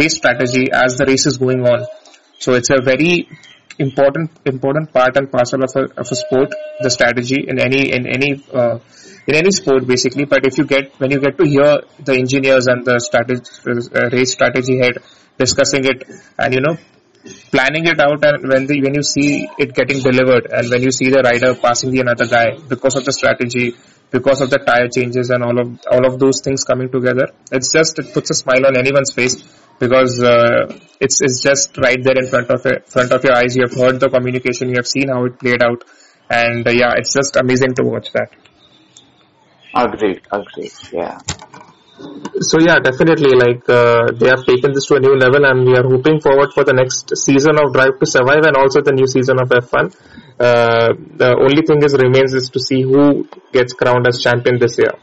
race 0.00 0.16
strategy 0.16 0.66
as 0.70 0.98
the 0.98 1.06
race 1.06 1.26
is 1.26 1.38
going 1.38 1.66
on 1.66 1.86
so 2.38 2.54
it's 2.54 2.70
a 2.70 2.80
very 2.80 3.28
important 3.78 4.30
important 4.44 4.92
part 4.92 5.16
and 5.16 5.30
parcel 5.30 5.62
of 5.64 5.72
a, 5.76 5.84
of 6.00 6.06
a 6.10 6.16
sport, 6.16 6.54
the 6.80 6.90
strategy 6.90 7.44
in 7.46 7.58
any 7.58 7.92
in 7.92 8.06
any 8.06 8.42
uh, 8.52 8.78
in 9.26 9.34
any 9.34 9.50
sport 9.50 9.86
basically. 9.86 10.24
But 10.24 10.46
if 10.46 10.58
you 10.58 10.64
get 10.64 10.92
when 10.98 11.10
you 11.10 11.20
get 11.20 11.36
to 11.38 11.44
hear 11.44 11.80
the 11.98 12.14
engineers 12.14 12.66
and 12.66 12.84
the 12.84 13.00
strategy 13.00 13.42
uh, 13.66 14.08
race 14.12 14.32
strategy 14.32 14.78
head 14.78 14.98
discussing 15.38 15.84
it 15.84 16.04
and 16.38 16.54
you 16.54 16.60
know 16.60 16.76
planning 17.50 17.86
it 17.86 18.00
out 18.00 18.24
and 18.24 18.48
when 18.48 18.66
the 18.66 18.80
when 18.82 18.94
you 18.94 19.02
see 19.02 19.48
it 19.58 19.74
getting 19.74 20.00
delivered 20.02 20.46
and 20.50 20.70
when 20.70 20.82
you 20.82 20.90
see 20.90 21.10
the 21.10 21.22
rider 21.22 21.54
passing 21.54 21.90
the 21.90 22.00
another 22.00 22.26
guy 22.26 22.56
because 22.68 22.96
of 22.96 23.04
the 23.04 23.12
strategy 23.12 23.74
because 24.10 24.40
of 24.40 24.50
the 24.50 24.58
tire 24.58 24.88
changes 24.88 25.30
and 25.30 25.42
all 25.42 25.58
of 25.60 25.68
all 25.90 26.06
of 26.06 26.18
those 26.18 26.40
things 26.40 26.64
coming 26.64 26.90
together 26.90 27.28
it's 27.52 27.72
just 27.72 27.98
it 27.98 28.12
puts 28.14 28.30
a 28.30 28.34
smile 28.34 28.66
on 28.66 28.76
anyone's 28.76 29.12
face 29.12 29.36
because 29.78 30.20
uh, 30.22 30.66
it's 31.00 31.20
it's 31.20 31.42
just 31.42 31.76
right 31.78 32.02
there 32.02 32.18
in 32.18 32.28
front 32.28 32.50
of 32.50 32.64
it, 32.66 32.88
front 32.88 33.12
of 33.12 33.22
your 33.24 33.34
eyes. 33.34 33.56
You 33.56 33.62
have 33.68 33.74
heard 33.74 34.00
the 34.00 34.08
communication, 34.08 34.68
you 34.68 34.76
have 34.76 34.86
seen 34.86 35.08
how 35.08 35.24
it 35.24 35.38
played 35.38 35.62
out, 35.62 35.84
and 36.28 36.66
uh, 36.66 36.70
yeah, 36.70 36.94
it's 36.96 37.12
just 37.12 37.36
amazing 37.36 37.74
to 37.74 37.84
watch 37.84 38.12
that. 38.12 38.30
Agreed, 39.74 40.22
agreed, 40.32 40.72
yeah. 40.92 41.18
So 42.40 42.60
yeah, 42.60 42.78
definitely, 42.78 43.34
like 43.34 43.68
uh, 43.68 44.12
they 44.12 44.28
have 44.28 44.44
taken 44.44 44.72
this 44.72 44.86
to 44.86 44.96
a 44.96 45.00
new 45.00 45.16
level, 45.16 45.44
and 45.44 45.66
we 45.66 45.74
are 45.76 45.82
hoping 45.82 46.20
forward 46.20 46.52
for 46.54 46.64
the 46.64 46.72
next 46.72 47.10
season 47.16 47.58
of 47.58 47.72
Drive 47.72 47.98
to 47.98 48.06
Survive 48.06 48.44
and 48.46 48.56
also 48.56 48.80
the 48.80 48.92
new 48.92 49.06
season 49.06 49.40
of 49.40 49.48
F1. 49.48 49.94
Uh, 50.38 50.94
the 51.18 51.34
only 51.34 51.66
thing 51.66 51.82
is 51.82 51.94
remains 51.98 52.34
is 52.34 52.50
to 52.50 52.60
see 52.60 52.82
who 52.82 53.26
gets 53.52 53.72
crowned 53.72 54.06
as 54.06 54.22
champion 54.22 54.58
this 54.58 54.78
year. 54.78 54.94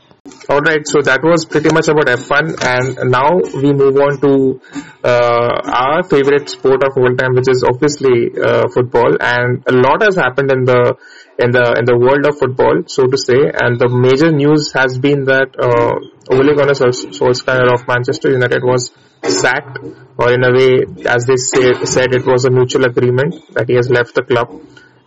Alright, 0.50 0.88
so 0.88 1.02
that 1.02 1.22
was 1.22 1.46
pretty 1.46 1.70
much 1.70 1.88
about 1.88 2.08
F1 2.08 2.58
and 2.66 3.12
now 3.12 3.38
we 3.62 3.74
move 3.74 3.94
on 3.98 4.18
to 4.26 4.60
uh, 5.04 5.62
our 5.70 6.02
favorite 6.02 6.50
sport 6.50 6.82
of 6.84 6.98
all 6.98 7.14
time 7.16 7.36
which 7.36 7.46
is 7.48 7.64
obviously 7.64 8.34
uh, 8.34 8.66
football 8.74 9.14
and 9.22 9.62
a 9.68 9.72
lot 9.72 10.02
has 10.02 10.16
happened 10.16 10.52
in 10.52 10.66
the 10.66 10.98
in 11.38 11.52
the 11.52 11.76
in 11.78 11.86
the 11.86 11.98
world 11.98 12.26
of 12.26 12.38
football 12.40 12.84
so 12.88 13.08
to 13.08 13.18
say. 13.18 13.52
And 13.52 13.80
the 13.80 13.90
major 13.90 14.32
news 14.32 14.72
has 14.74 14.98
been 14.98 15.26
that 15.26 15.52
uh, 15.60 15.94
Ole 16.34 16.56
Gunnar 16.56 16.74
Solskjaer 16.74 17.74
of 17.74 17.88
Manchester 17.88 18.32
United 18.32 18.64
was 18.64 18.92
sacked 19.24 19.80
or 20.18 20.32
in 20.32 20.44
a 20.44 20.52
way 20.52 20.86
as 21.06 21.26
they 21.26 21.36
say, 21.36 21.74
said 21.86 22.14
it 22.14 22.26
was 22.26 22.46
a 22.46 22.52
mutual 22.52 22.86
agreement 22.86 23.36
that 23.54 23.68
he 23.68 23.76
has 23.76 23.90
left 23.90 24.16
the 24.16 24.24
club. 24.24 24.50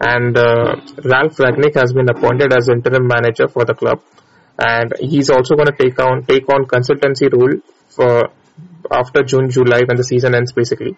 And 0.01 0.37
uh, 0.37 0.77
Ralf 1.05 1.37
Rangnick 1.38 1.75
has 1.75 1.93
been 1.93 2.09
appointed 2.09 2.53
as 2.53 2.69
interim 2.69 3.09
manager 3.09 3.49
for 3.49 3.64
the 3.64 3.75
club. 3.75 4.03
And 4.59 4.93
he's 5.01 5.31
also 5.31 5.55
going 5.55 5.67
to 5.67 5.77
take 5.77 5.99
on 5.99 6.25
take 6.25 6.49
on 6.49 6.67
consultancy 6.67 7.33
role 7.33 7.61
for 7.88 8.31
after 8.91 9.23
June 9.23 9.51
July 9.51 9.81
when 9.87 9.97
the 9.97 10.05
season 10.05 10.35
ends 10.35 10.53
basically. 10.53 10.97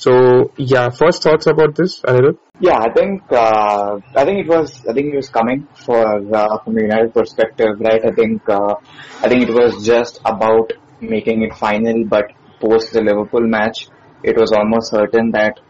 So 0.00 0.50
yeah, 0.56 0.88
first 0.88 1.22
thoughts 1.22 1.46
about 1.46 1.74
this, 1.74 2.00
Anirudh? 2.00 2.38
Yeah, 2.58 2.78
I 2.78 2.90
think 2.90 3.22
uh, 3.30 4.00
I 4.16 4.24
think 4.24 4.38
it 4.44 4.48
was 4.48 4.86
I 4.86 4.94
think 4.94 5.12
it 5.12 5.16
was 5.16 5.28
coming 5.28 5.68
for 5.84 6.02
uh, 6.34 6.58
from 6.64 6.74
the 6.74 6.82
United 6.82 7.12
perspective, 7.12 7.78
right? 7.80 8.02
I 8.02 8.12
think 8.12 8.48
uh, 8.48 8.76
I 9.20 9.28
think 9.28 9.48
it 9.48 9.52
was 9.52 9.84
just 9.84 10.18
about 10.24 10.72
making 11.02 11.42
it 11.42 11.54
final, 11.54 12.04
but 12.06 12.32
post 12.60 12.94
the 12.94 13.02
Liverpool 13.02 13.46
match, 13.46 13.88
it 14.22 14.38
was 14.38 14.52
almost 14.52 14.90
certain 14.90 15.32
that 15.32 15.60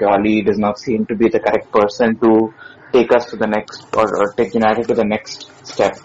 Oli 0.00 0.42
does 0.42 0.58
not 0.58 0.78
seem 0.78 1.04
to 1.06 1.16
be 1.16 1.28
the 1.28 1.40
correct 1.40 1.72
person 1.72 2.16
to 2.20 2.54
take 2.92 3.12
us 3.12 3.26
to 3.30 3.36
the 3.36 3.48
next 3.48 3.86
or, 3.96 4.06
or 4.20 4.32
take 4.34 4.54
United 4.54 4.86
to 4.86 4.94
the 4.94 5.04
next 5.04 5.50
step 5.66 5.96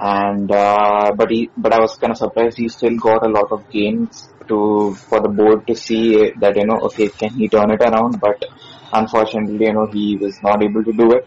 and 0.00 0.50
uh, 0.50 1.12
but 1.14 1.30
he 1.30 1.50
but 1.56 1.72
I 1.72 1.80
was 1.80 1.96
kind 1.96 2.12
of 2.12 2.18
surprised 2.18 2.56
he 2.56 2.68
still 2.68 2.96
got 2.96 3.26
a 3.26 3.28
lot 3.28 3.50
of 3.50 3.68
games 3.70 4.28
to 4.48 4.94
for 5.08 5.20
the 5.20 5.28
board 5.28 5.66
to 5.66 5.74
see 5.74 6.32
that 6.40 6.56
you 6.56 6.66
know 6.66 6.78
okay 6.88 7.08
can 7.08 7.30
he 7.30 7.48
turn 7.48 7.70
it 7.70 7.80
around? 7.80 8.20
But 8.20 8.44
unfortunately 8.92 9.66
you 9.66 9.72
know 9.72 9.86
he 9.86 10.16
was 10.16 10.42
not 10.42 10.62
able 10.62 10.84
to 10.84 10.92
do 10.92 11.12
it. 11.12 11.26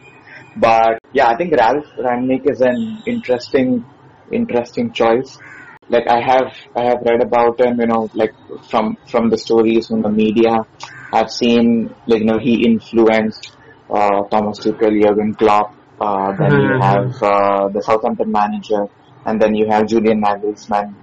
But 0.56 1.00
yeah 1.14 1.28
I 1.28 1.38
think 1.38 1.54
ralph 1.54 1.86
Rangnick 1.98 2.50
is 2.50 2.62
an 2.62 3.04
interesting 3.06 3.86
interesting 4.32 4.92
choice. 4.92 5.38
Like 5.90 6.08
I 6.08 6.22
have 6.22 6.54
I 6.76 6.84
have 6.84 7.00
read 7.06 7.22
about 7.22 7.60
him 7.60 7.80
you 7.80 7.88
know 7.88 8.10
like 8.14 8.34
from 8.70 8.98
from 9.10 9.30
the 9.30 9.38
stories 9.38 9.88
from 9.88 10.02
the 10.02 10.10
media. 10.10 10.66
I've 11.14 11.32
seen 11.32 11.94
like 12.08 12.20
you 12.20 12.26
know 12.26 12.40
he 12.40 12.66
influenced 12.66 13.56
uh, 13.90 14.22
Thomas 14.32 14.60
Tuchel 14.60 15.02
Jurgen 15.02 15.34
Klopp 15.36 15.76
uh, 16.02 16.34
then 16.36 16.50
mm-hmm. 16.50 16.74
you 16.74 16.82
have 16.82 17.22
uh, 17.22 17.68
the 17.70 17.82
Southampton 17.84 18.32
manager, 18.32 18.88
and 19.24 19.40
then 19.40 19.54
you 19.54 19.68
have 19.70 19.86
Julian 19.86 20.24
Nagelsmann, 20.24 20.96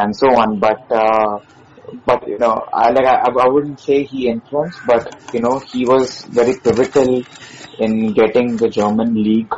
and 0.00 0.16
so 0.16 0.28
on. 0.42 0.58
But 0.58 0.82
uh, 0.90 1.38
but 2.06 2.26
you 2.28 2.38
know, 2.38 2.54
I 2.72 2.90
like 2.90 3.06
I, 3.06 3.30
I 3.46 3.48
wouldn't 3.48 3.80
say 3.80 4.02
he 4.04 4.28
influenced, 4.28 4.80
but 4.86 5.02
you 5.32 5.40
know, 5.40 5.60
he 5.72 5.84
was 5.86 6.24
very 6.24 6.54
pivotal 6.58 7.22
in 7.78 8.12
getting 8.12 8.56
the 8.56 8.68
German 8.68 9.14
league, 9.14 9.52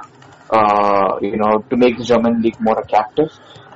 uh, 0.51 1.18
you 1.20 1.37
know, 1.37 1.64
to 1.70 1.77
make 1.77 1.96
the 1.99 2.05
German 2.05 2.40
league 2.42 2.61
more 2.61 2.79
attractive, 2.81 3.31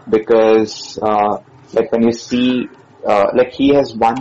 because 0.09 0.99
uh, 1.03 1.38
like 1.73 1.90
when 1.92 2.03
you 2.05 2.12
see, 2.12 2.66
uh, 3.07 3.27
like 3.35 3.53
he 3.53 3.75
has 3.75 3.94
won, 3.94 4.16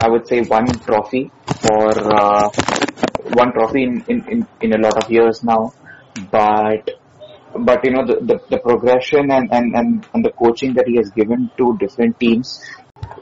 I 0.00 0.08
would 0.08 0.26
say 0.26 0.42
one 0.42 0.66
trophy 0.66 1.30
for 1.62 1.88
uh, 2.14 2.48
one 3.40 3.52
trophy 3.52 3.84
in, 3.84 4.04
in, 4.08 4.18
in, 4.28 4.46
in 4.60 4.72
a 4.74 4.78
lot 4.78 5.02
of 5.02 5.10
years 5.10 5.42
now 5.44 5.72
but 6.30 6.88
but 7.58 7.84
you 7.84 7.92
know 7.92 8.06
the, 8.06 8.16
the, 8.20 8.40
the 8.50 8.58
progression 8.58 9.30
and, 9.30 9.52
and, 9.52 9.74
and, 9.74 10.06
and 10.14 10.24
the 10.24 10.30
coaching 10.32 10.74
that 10.74 10.86
he 10.86 10.96
has 10.96 11.10
given 11.10 11.50
to 11.56 11.76
different 11.78 12.18
teams, 12.18 12.64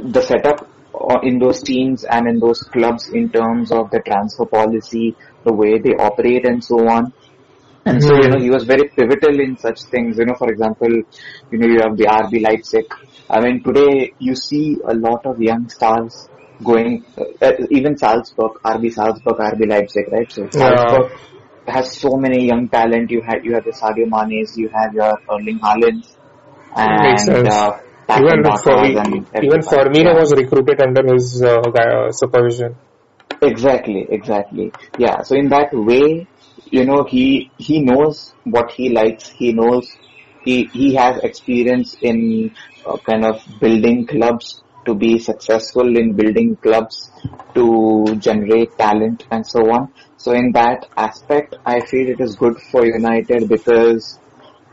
the 0.00 0.22
setup 0.22 0.68
in 1.22 1.38
those 1.38 1.62
teams 1.62 2.04
and 2.04 2.28
in 2.28 2.38
those 2.38 2.62
clubs 2.62 3.08
in 3.08 3.30
terms 3.30 3.72
of 3.72 3.90
the 3.90 4.00
transfer 4.00 4.46
policy, 4.46 5.16
the 5.44 5.52
way 5.52 5.78
they 5.78 5.90
operate 5.90 6.46
and 6.46 6.62
so 6.62 6.88
on. 6.88 7.12
And 7.86 8.02
so, 8.02 8.14
you 8.14 8.28
know, 8.28 8.38
he 8.38 8.48
was 8.48 8.64
very 8.64 8.88
pivotal 8.88 9.38
in 9.40 9.58
such 9.58 9.82
things. 9.82 10.16
You 10.16 10.24
know, 10.24 10.34
for 10.34 10.50
example, 10.50 10.88
you 10.88 11.58
know, 11.58 11.66
you 11.66 11.80
have 11.82 11.96
the 11.98 12.04
RB 12.04 12.42
Leipzig. 12.42 12.86
I 13.28 13.40
mean, 13.40 13.62
today 13.62 14.14
you 14.18 14.34
see 14.34 14.78
a 14.86 14.94
lot 14.94 15.26
of 15.26 15.40
young 15.40 15.68
stars 15.68 16.28
going, 16.62 17.04
uh, 17.42 17.52
even 17.70 17.98
Salzburg, 17.98 18.52
RB 18.64 18.90
Salzburg, 18.90 19.36
RB 19.36 19.68
Leipzig, 19.68 20.10
right? 20.10 20.30
So 20.32 20.48
Salzburg 20.50 21.10
yeah 21.10 21.33
has 21.66 21.96
so 21.98 22.16
many 22.16 22.46
young 22.46 22.68
talent. 22.68 23.10
You 23.10 23.22
had 23.22 23.44
you 23.44 23.54
have 23.54 23.64
the 23.64 23.72
Sadio 23.72 24.08
Manes, 24.08 24.56
you 24.56 24.68
have 24.68 24.94
your 24.94 25.18
Erling 25.30 25.58
Haaland, 25.60 26.06
and 26.76 27.48
uh, 27.48 27.78
even 28.08 28.44
for 28.62 28.84
even 28.84 29.60
Firmino 29.60 30.12
yeah. 30.12 30.20
was 30.20 30.32
recruited 30.36 30.80
under 30.80 31.12
his 31.12 31.42
uh, 31.42 31.60
uh, 31.60 32.12
supervision. 32.12 32.76
Exactly, 33.42 34.06
exactly. 34.08 34.72
Yeah. 34.98 35.22
So 35.22 35.36
in 35.36 35.48
that 35.48 35.72
way, 35.72 36.26
you 36.70 36.84
know, 36.84 37.04
he 37.04 37.50
he 37.58 37.80
knows 37.80 38.34
what 38.44 38.70
he 38.72 38.90
likes. 38.90 39.28
He 39.28 39.52
knows 39.52 39.96
he 40.44 40.64
he 40.72 40.94
has 40.94 41.22
experience 41.22 41.96
in 42.00 42.54
uh, 42.86 42.96
kind 42.98 43.24
of 43.24 43.42
building 43.60 44.06
clubs 44.06 44.62
to 44.84 44.94
be 44.94 45.18
successful 45.18 45.96
in 45.96 46.12
building 46.12 46.56
clubs 46.56 47.10
to 47.54 48.16
generate 48.18 48.76
talent 48.76 49.24
and 49.30 49.46
so 49.46 49.60
on. 49.70 49.92
So 50.24 50.32
in 50.32 50.52
that 50.52 50.86
aspect, 50.96 51.56
I 51.66 51.80
feel 51.80 52.08
it 52.08 52.18
is 52.18 52.34
good 52.34 52.56
for 52.70 52.86
United 52.86 53.46
because 53.46 54.18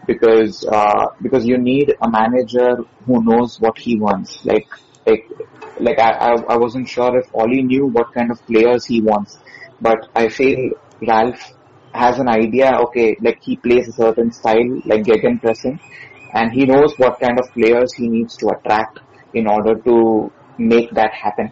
because 0.07 0.65
uh, 0.65 1.07
because 1.21 1.45
you 1.45 1.57
need 1.57 1.93
a 2.01 2.09
manager 2.09 2.77
who 3.05 3.21
knows 3.21 3.59
what 3.59 3.77
he 3.77 3.97
wants. 3.99 4.45
Like 4.45 4.69
like 5.05 5.25
like 5.77 5.99
I, 5.99 6.11
I, 6.27 6.29
I 6.53 6.57
wasn't 6.57 6.87
sure 6.87 7.17
if 7.17 7.27
Oli 7.33 7.63
knew 7.63 7.87
what 7.87 8.13
kind 8.13 8.31
of 8.31 8.39
players 8.45 8.85
he 8.85 9.01
wants, 9.01 9.39
but 9.81 10.07
I 10.15 10.29
feel 10.29 10.71
Ralph 11.05 11.43
has 11.93 12.19
an 12.19 12.29
idea, 12.29 12.71
okay, 12.85 13.17
like 13.19 13.39
he 13.43 13.57
plays 13.57 13.89
a 13.89 13.91
certain 13.91 14.31
style, 14.31 14.71
like 14.85 15.03
gegenpressing, 15.03 15.77
and 16.33 16.53
he 16.53 16.63
knows 16.65 16.93
what 16.97 17.19
kind 17.19 17.37
of 17.37 17.51
players 17.51 17.93
he 17.93 18.07
needs 18.07 18.37
to 18.37 18.47
attract 18.55 18.99
in 19.33 19.47
order 19.47 19.75
to 19.75 20.31
make 20.57 20.91
that 20.91 21.11
happen. 21.13 21.51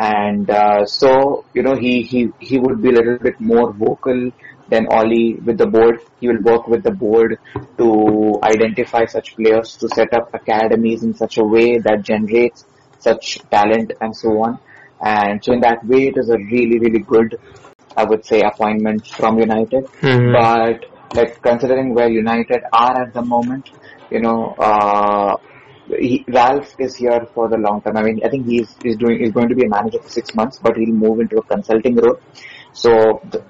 And 0.00 0.48
uh, 0.48 0.86
so, 0.86 1.44
you 1.54 1.62
know, 1.64 1.74
he, 1.74 2.02
he, 2.02 2.28
he 2.38 2.58
would 2.58 2.80
be 2.80 2.90
a 2.90 2.92
little 2.92 3.18
bit 3.18 3.40
more 3.40 3.72
vocal 3.72 4.30
than 4.68 4.86
Ollie 4.92 5.34
with 5.34 5.58
the 5.58 5.66
board. 5.66 6.00
He 6.20 6.28
will 6.28 6.40
work 6.42 6.68
with 6.68 6.84
the 6.84 6.92
board 6.92 7.38
to 7.78 8.38
identify 8.44 9.06
such 9.06 9.34
players, 9.34 9.76
to 9.78 9.88
set 9.88 10.14
up 10.14 10.32
academies 10.32 11.02
in 11.02 11.14
such 11.14 11.38
a 11.38 11.44
way 11.44 11.78
that 11.78 12.02
generates 12.02 12.64
such 13.00 13.40
talent 13.50 13.92
and 14.00 14.16
so 14.16 14.28
on. 14.40 14.60
And 15.04 15.42
so 15.44 15.52
in 15.52 15.60
that 15.60 15.84
way, 15.84 16.08
it 16.08 16.16
is 16.16 16.30
a 16.30 16.36
really, 16.36 16.78
really 16.78 17.00
good, 17.00 17.40
I 17.96 18.04
would 18.04 18.24
say, 18.24 18.42
appointment 18.42 19.04
from 19.06 19.38
United. 19.38 19.86
Mm-hmm. 20.00 20.32
But 20.32 21.16
like 21.16 21.42
considering 21.42 21.94
where 21.94 22.08
United 22.08 22.62
are 22.72 23.02
at 23.02 23.14
the 23.14 23.22
moment, 23.22 23.70
you 24.10 24.20
know, 24.20 24.54
uh, 24.58 25.36
he, 25.88 26.24
Ralph 26.28 26.74
is 26.78 26.96
here 26.96 27.26
for 27.34 27.48
the 27.48 27.56
long 27.56 27.82
term. 27.82 27.96
I 27.96 28.02
mean, 28.02 28.20
I 28.24 28.28
think 28.28 28.46
he's, 28.46 28.74
he's 28.82 28.96
doing, 28.96 29.20
he's 29.20 29.32
going 29.32 29.48
to 29.48 29.54
be 29.54 29.64
a 29.64 29.68
manager 29.68 30.00
for 30.02 30.08
six 30.08 30.34
months, 30.34 30.58
but 30.62 30.76
he'll 30.76 30.94
move 30.94 31.20
into 31.20 31.38
a 31.38 31.42
consulting 31.42 31.96
role. 31.96 32.20
So 32.72 33.20
the, 33.30 33.44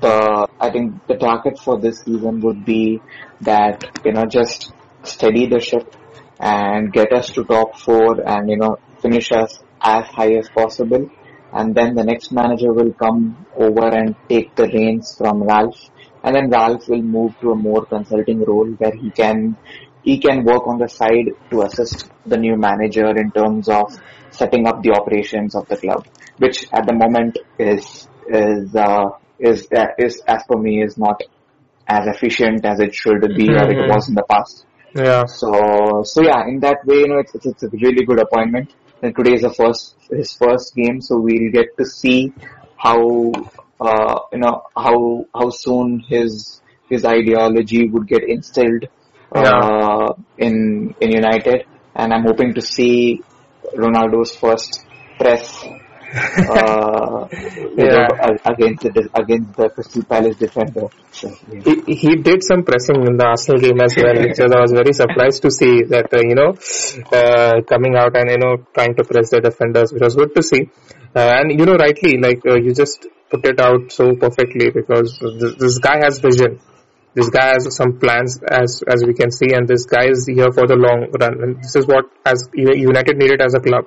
the, 0.00 0.48
I 0.60 0.70
think 0.70 1.06
the 1.06 1.16
target 1.16 1.58
for 1.58 1.78
this 1.78 2.00
season 2.00 2.40
would 2.40 2.64
be 2.64 3.00
that, 3.42 3.84
you 4.04 4.12
know, 4.12 4.24
just 4.24 4.72
steady 5.02 5.46
the 5.46 5.60
ship 5.60 5.94
and 6.40 6.92
get 6.92 7.12
us 7.12 7.30
to 7.30 7.44
top 7.44 7.78
four 7.78 8.20
and, 8.26 8.48
you 8.48 8.56
know, 8.56 8.78
finish 9.00 9.30
us 9.32 9.62
as 9.80 10.06
high 10.06 10.32
as 10.34 10.48
possible. 10.48 11.10
And 11.52 11.74
then 11.74 11.94
the 11.94 12.04
next 12.04 12.32
manager 12.32 12.72
will 12.72 12.92
come 12.94 13.46
over 13.56 13.88
and 13.88 14.16
take 14.28 14.54
the 14.54 14.66
reins 14.68 15.14
from 15.18 15.42
Ralph. 15.42 15.90
And 16.24 16.34
then 16.34 16.50
Ralph 16.50 16.88
will 16.88 17.02
move 17.02 17.38
to 17.40 17.50
a 17.50 17.56
more 17.56 17.84
consulting 17.84 18.42
role 18.42 18.68
where 18.78 18.94
he 18.94 19.10
can 19.10 19.56
he 20.02 20.18
can 20.18 20.44
work 20.44 20.66
on 20.66 20.78
the 20.78 20.88
side 20.88 21.30
to 21.50 21.62
assist 21.62 22.10
the 22.26 22.36
new 22.36 22.56
manager 22.56 23.08
in 23.16 23.30
terms 23.30 23.68
of 23.68 23.92
setting 24.30 24.66
up 24.66 24.82
the 24.82 24.90
operations 24.90 25.54
of 25.54 25.66
the 25.68 25.76
club, 25.76 26.06
which 26.38 26.66
at 26.72 26.86
the 26.86 26.94
moment 26.94 27.38
is 27.58 28.08
is 28.28 28.74
uh, 28.74 29.10
is 29.38 29.68
uh, 29.74 29.86
is 29.98 30.22
as 30.26 30.42
per 30.48 30.56
me 30.56 30.82
is 30.82 30.96
not 30.96 31.22
as 31.86 32.06
efficient 32.06 32.64
as 32.64 32.80
it 32.80 32.94
should 32.94 33.20
be 33.36 33.46
mm-hmm. 33.46 33.56
or 33.56 33.70
it 33.70 33.76
mm-hmm. 33.76 33.94
was 33.94 34.08
in 34.08 34.14
the 34.14 34.24
past. 34.28 34.66
Yeah. 34.94 35.24
So 35.26 36.02
so 36.04 36.22
yeah, 36.22 36.46
in 36.46 36.60
that 36.60 36.84
way, 36.84 36.96
you 36.96 37.08
know, 37.08 37.18
it's 37.18 37.34
it's, 37.34 37.46
it's 37.46 37.62
a 37.62 37.68
really 37.68 38.04
good 38.04 38.20
appointment. 38.20 38.74
And 39.02 39.14
today 39.16 39.34
is 39.34 39.42
the 39.42 39.52
first 39.52 39.96
his 40.10 40.34
first 40.34 40.74
game, 40.74 41.00
so 41.00 41.18
we'll 41.18 41.50
get 41.50 41.76
to 41.76 41.84
see 41.84 42.32
how 42.76 43.32
uh, 43.80 44.18
you 44.32 44.38
know 44.38 44.62
how 44.76 45.26
how 45.34 45.50
soon 45.50 46.00
his 46.00 46.60
his 46.88 47.04
ideology 47.04 47.88
would 47.88 48.06
get 48.06 48.22
instilled 48.22 48.86
uh, 49.34 50.14
in 50.38 50.94
in 51.00 51.10
United, 51.10 51.66
and 51.94 52.12
I'm 52.12 52.24
hoping 52.24 52.54
to 52.54 52.62
see 52.62 53.20
Ronaldo's 53.76 54.34
first 54.36 54.84
press 55.18 55.64
uh, 56.12 57.26
yeah. 57.76 58.08
against 58.44 58.82
the 58.82 59.08
against 59.14 59.56
the 59.56 59.68
Crystal 59.70 60.04
Palace 60.04 60.36
defender. 60.36 60.88
So, 61.10 61.28
yeah. 61.50 61.74
he, 61.86 61.94
he 61.94 62.16
did 62.16 62.42
some 62.42 62.64
pressing 62.64 63.00
in 63.06 63.16
the 63.16 63.24
Arsenal 63.24 63.60
game 63.60 63.80
as 63.80 63.96
well, 63.96 64.16
which 64.20 64.38
I 64.38 64.60
was 64.60 64.72
very 64.72 64.92
surprised 64.92 65.40
to 65.42 65.50
see 65.50 65.84
that 65.84 66.12
uh, 66.12 66.20
you 66.20 66.36
know 66.36 66.52
uh, 67.16 67.62
coming 67.62 67.96
out 67.96 68.16
and 68.16 68.30
you 68.30 68.38
know 68.38 68.56
trying 68.74 68.94
to 68.96 69.04
press 69.04 69.30
the 69.30 69.40
defenders, 69.40 69.92
which 69.92 70.02
was 70.02 70.14
good 70.14 70.34
to 70.34 70.42
see. 70.42 70.68
Uh, 71.14 71.32
and 71.40 71.58
you 71.58 71.64
know 71.64 71.76
rightly, 71.76 72.18
like 72.20 72.44
uh, 72.46 72.56
you 72.56 72.74
just 72.74 73.06
put 73.30 73.46
it 73.46 73.58
out 73.58 73.90
so 73.90 74.14
perfectly 74.14 74.70
because 74.70 75.18
this, 75.18 75.54
this 75.56 75.78
guy 75.78 75.96
has 76.04 76.18
vision 76.18 76.60
this 77.14 77.28
guy 77.28 77.48
has 77.52 77.76
some 77.76 77.98
plans 77.98 78.40
as 78.42 78.82
as 78.88 79.04
we 79.04 79.12
can 79.12 79.30
see 79.30 79.52
and 79.52 79.68
this 79.68 79.84
guy 79.84 80.06
is 80.06 80.26
here 80.26 80.50
for 80.50 80.66
the 80.66 80.76
long 80.76 81.08
run. 81.20 81.42
And 81.42 81.62
this 81.62 81.76
is 81.76 81.86
what 81.86 82.06
as 82.24 82.48
united 82.54 83.18
needed 83.18 83.42
as 83.42 83.54
a 83.54 83.60
club. 83.60 83.84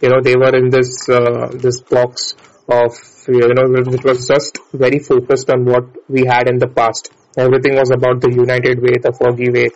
You 0.00 0.10
know 0.10 0.20
they 0.20 0.36
were 0.36 0.54
in 0.54 0.70
this 0.70 1.08
uh, 1.08 1.48
this 1.54 1.80
box 1.80 2.34
of 2.68 2.92
you 3.28 3.54
know 3.54 3.66
which 3.70 4.04
was 4.04 4.26
just 4.26 4.58
very 4.72 4.98
focused 4.98 5.48
on 5.50 5.64
what 5.64 5.84
we 6.08 6.26
had 6.26 6.48
in 6.48 6.58
the 6.58 6.66
past. 6.66 7.12
Everything 7.36 7.76
was 7.76 7.90
about 7.90 8.20
the 8.20 8.32
united 8.32 8.82
way 8.82 8.98
the 8.98 9.14
Fergie 9.20 9.52
way. 9.54 9.68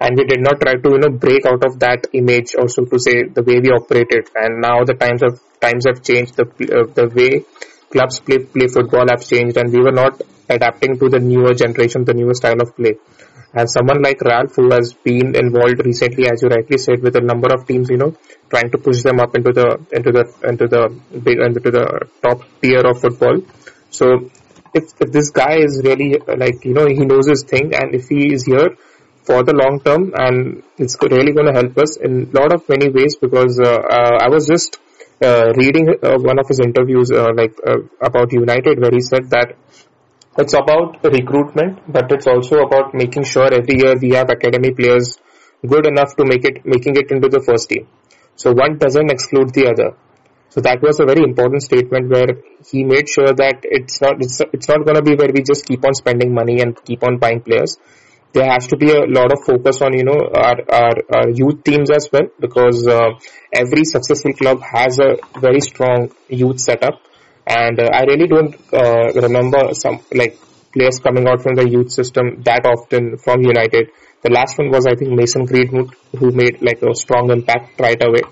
And 0.00 0.16
we 0.16 0.24
did 0.24 0.40
not 0.40 0.60
try 0.60 0.74
to 0.74 0.88
you 0.90 0.98
know 0.98 1.10
break 1.10 1.44
out 1.44 1.64
of 1.64 1.80
that 1.80 2.06
image 2.12 2.54
or 2.56 2.68
so 2.68 2.84
to 2.84 3.00
say 3.00 3.24
the 3.24 3.42
way 3.42 3.58
we 3.58 3.70
operated. 3.70 4.30
And 4.36 4.60
now 4.60 4.84
the 4.84 4.94
times 4.94 5.24
of 5.24 5.40
times 5.60 5.86
have 5.88 6.04
changed. 6.04 6.36
The 6.36 6.46
uh, 6.46 6.86
the 6.94 7.08
way 7.18 7.44
clubs 7.90 8.20
play 8.20 8.38
play 8.38 8.68
football 8.68 9.06
have 9.10 9.26
changed. 9.26 9.56
And 9.56 9.72
we 9.72 9.80
were 9.80 9.96
not 10.02 10.22
adapting 10.48 10.98
to 10.98 11.08
the 11.08 11.18
newer 11.18 11.54
generation, 11.54 12.04
the 12.04 12.14
newer 12.14 12.34
style 12.34 12.60
of 12.60 12.74
play. 12.76 12.94
And 13.54 13.68
someone 13.70 14.02
like 14.02 14.20
Ralph, 14.20 14.54
who 14.56 14.70
has 14.70 14.92
been 14.92 15.34
involved 15.34 15.84
recently, 15.84 16.28
as 16.30 16.42
you 16.42 16.48
rightly 16.48 16.78
said, 16.78 17.02
with 17.02 17.16
a 17.16 17.20
number 17.20 17.48
of 17.52 17.66
teams, 17.66 17.88
you 17.88 17.96
know, 17.96 18.14
trying 18.50 18.70
to 18.70 18.78
push 18.78 19.02
them 19.02 19.20
up 19.20 19.34
into 19.34 19.52
the 19.52 19.68
into 19.92 20.12
the 20.12 20.24
into 20.46 20.66
the 20.68 20.82
big 21.24 21.40
into 21.40 21.70
the 21.70 22.08
top 22.22 22.42
tier 22.60 22.80
of 22.84 23.00
football. 23.00 23.40
So, 23.90 24.30
if, 24.74 24.84
if 25.00 25.12
this 25.12 25.30
guy 25.30 25.56
is 25.60 25.80
really 25.82 26.20
like 26.36 26.62
you 26.64 26.74
know 26.74 26.86
he 26.86 27.06
knows 27.06 27.26
his 27.26 27.42
thing, 27.42 27.74
and 27.74 27.94
if 27.94 28.08
he 28.08 28.34
is 28.34 28.44
here 28.44 28.76
for 29.22 29.42
the 29.42 29.54
long 29.54 29.80
term, 29.80 30.12
and 30.14 30.62
it's 30.76 30.96
really 31.00 31.32
going 31.32 31.46
to 31.46 31.56
help 31.60 31.76
us 31.78 31.96
in 31.96 32.30
a 32.30 32.40
lot 32.40 32.52
of 32.52 32.68
many 32.68 32.90
ways 32.90 33.16
because 33.16 33.58
uh, 33.58 33.80
uh, 33.96 34.18
I 34.24 34.28
was 34.28 34.46
just 34.46 34.78
uh, 35.22 35.52
reading 35.56 35.88
uh, 36.02 36.18
one 36.18 36.38
of 36.38 36.46
his 36.48 36.60
interviews 36.60 37.10
uh, 37.10 37.32
like 37.34 37.54
uh, 37.66 37.78
about 38.00 38.32
United 38.32 38.78
where 38.78 38.90
he 38.92 39.00
said 39.00 39.30
that 39.30 39.56
it's 40.38 40.54
about 40.54 41.02
recruitment, 41.02 41.80
but 41.92 42.10
it's 42.12 42.26
also 42.26 42.58
about 42.58 42.94
making 42.94 43.24
sure 43.24 43.52
every 43.52 43.78
year 43.82 43.96
we 44.00 44.10
have 44.10 44.30
academy 44.30 44.70
players 44.70 45.18
good 45.66 45.86
enough 45.86 46.14
to 46.16 46.24
make 46.24 46.44
it 46.44 46.64
making 46.64 46.94
it 46.96 47.10
into 47.10 47.28
the 47.28 47.40
first 47.40 47.68
team. 47.68 47.88
So 48.36 48.52
one 48.52 48.78
doesn't 48.78 49.10
exclude 49.10 49.52
the 49.52 49.66
other. 49.66 49.96
So 50.50 50.60
that 50.60 50.80
was 50.80 51.00
a 51.00 51.04
very 51.04 51.22
important 51.24 51.62
statement 51.62 52.08
where 52.08 52.28
he 52.70 52.84
made 52.84 53.08
sure 53.08 53.32
that 53.32 53.58
it's 53.64 54.00
not 54.00 54.22
it's, 54.22 54.40
it's 54.52 54.68
not 54.68 54.84
going 54.84 54.94
to 54.94 55.02
be 55.02 55.16
where 55.16 55.32
we 55.34 55.42
just 55.42 55.66
keep 55.66 55.84
on 55.84 55.94
spending 55.94 56.32
money 56.32 56.60
and 56.60 56.82
keep 56.84 57.02
on 57.02 57.18
buying 57.18 57.40
players. 57.40 57.76
There 58.32 58.48
has 58.48 58.68
to 58.68 58.76
be 58.76 58.90
a 58.92 59.06
lot 59.06 59.32
of 59.32 59.42
focus 59.44 59.82
on 59.82 59.92
you 59.94 60.04
know 60.04 60.20
our 60.34 60.56
our, 60.70 60.94
our 61.16 61.28
youth 61.30 61.64
teams 61.64 61.90
as 61.90 62.08
well 62.12 62.28
because 62.38 62.86
uh, 62.86 63.10
every 63.52 63.84
successful 63.84 64.32
club 64.34 64.62
has 64.62 65.00
a 65.00 65.16
very 65.40 65.60
strong 65.60 66.12
youth 66.28 66.60
setup 66.60 67.02
and 67.48 67.80
uh, 67.80 67.88
I 67.92 68.02
really 68.02 68.26
don't 68.26 68.54
uh, 68.72 69.12
remember 69.14 69.72
some 69.74 70.00
like 70.12 70.38
players 70.72 70.98
coming 71.00 71.26
out 71.26 71.42
from 71.42 71.54
the 71.54 71.68
youth 71.68 71.90
system 71.90 72.42
that 72.44 72.66
often 72.66 73.16
from 73.16 73.42
United. 73.42 73.90
The 74.22 74.30
last 74.30 74.58
one 74.58 74.70
was 74.70 74.86
I 74.86 74.94
think 74.94 75.12
Mason 75.12 75.46
Greenwood 75.46 75.94
who 76.18 76.30
made 76.30 76.60
like 76.60 76.82
a 76.82 76.94
strong 76.94 77.30
impact 77.30 77.80
right 77.80 78.00
away. 78.02 78.22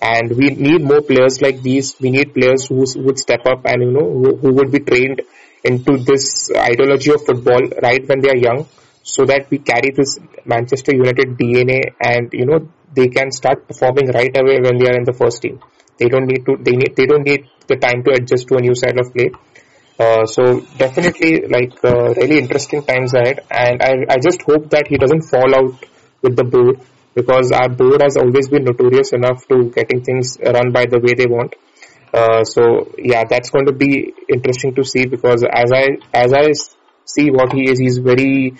And 0.00 0.36
we 0.36 0.50
need 0.50 0.82
more 0.82 1.00
players 1.00 1.40
like 1.40 1.62
these. 1.62 1.94
We 2.00 2.10
need 2.10 2.34
players 2.34 2.66
who 2.66 2.84
would 3.04 3.18
step 3.18 3.46
up 3.46 3.64
and 3.64 3.82
you 3.82 3.90
know 3.92 4.08
who, 4.10 4.36
who 4.36 4.54
would 4.54 4.70
be 4.70 4.80
trained 4.80 5.22
into 5.64 5.96
this 5.98 6.50
ideology 6.56 7.12
of 7.12 7.24
football 7.24 7.62
right 7.82 8.06
when 8.08 8.20
they 8.20 8.30
are 8.30 8.36
young, 8.36 8.66
so 9.04 9.24
that 9.24 9.48
we 9.50 9.58
carry 9.58 9.90
this 9.94 10.18
Manchester 10.44 10.92
United 10.92 11.36
DNA 11.38 11.94
and 12.00 12.32
you 12.32 12.46
know 12.46 12.68
they 12.94 13.08
can 13.08 13.30
start 13.30 13.66
performing 13.68 14.08
right 14.10 14.36
away 14.36 14.60
when 14.60 14.78
they 14.78 14.88
are 14.90 14.96
in 14.96 15.04
the 15.04 15.12
first 15.12 15.40
team. 15.42 15.60
They 15.98 16.08
don't 16.08 16.26
need 16.26 16.44
to. 16.46 16.56
They 16.60 16.72
need. 16.72 16.96
They 16.96 17.06
don't 17.06 17.22
need 17.22 17.48
the 17.68 17.76
time 17.76 18.02
to 18.04 18.12
adjust 18.12 18.48
to 18.48 18.56
a 18.56 18.60
new 18.60 18.74
style 18.74 18.98
of 18.98 19.12
play. 19.12 19.30
Uh, 19.98 20.24
so 20.24 20.60
definitely 20.78 21.46
like 21.46 21.72
uh, 21.84 22.14
really 22.14 22.38
interesting 22.38 22.82
times 22.82 23.12
ahead 23.14 23.40
and 23.50 23.82
I, 23.82 24.14
I 24.14 24.16
just 24.18 24.40
hope 24.42 24.70
that 24.70 24.86
he 24.88 24.96
doesn't 24.96 25.22
fall 25.22 25.54
out 25.54 25.84
with 26.22 26.34
the 26.34 26.44
board 26.44 26.80
because 27.14 27.52
our 27.52 27.68
board 27.68 28.00
has 28.02 28.16
always 28.16 28.48
been 28.48 28.64
notorious 28.64 29.12
enough 29.12 29.46
to 29.48 29.70
getting 29.70 30.02
things 30.02 30.38
run 30.42 30.72
by 30.72 30.86
the 30.86 30.98
way 30.98 31.14
they 31.14 31.26
want. 31.26 31.54
Uh, 32.12 32.44
so 32.44 32.92
yeah, 32.98 33.24
that's 33.24 33.50
going 33.50 33.66
to 33.66 33.72
be 33.72 34.14
interesting 34.28 34.74
to 34.74 34.84
see 34.84 35.06
because 35.06 35.44
as 35.50 35.72
I 35.72 35.98
as 36.12 36.32
I 36.32 36.52
see 37.04 37.30
what 37.30 37.52
he 37.52 37.70
is, 37.70 37.78
he's 37.78 37.98
very 37.98 38.54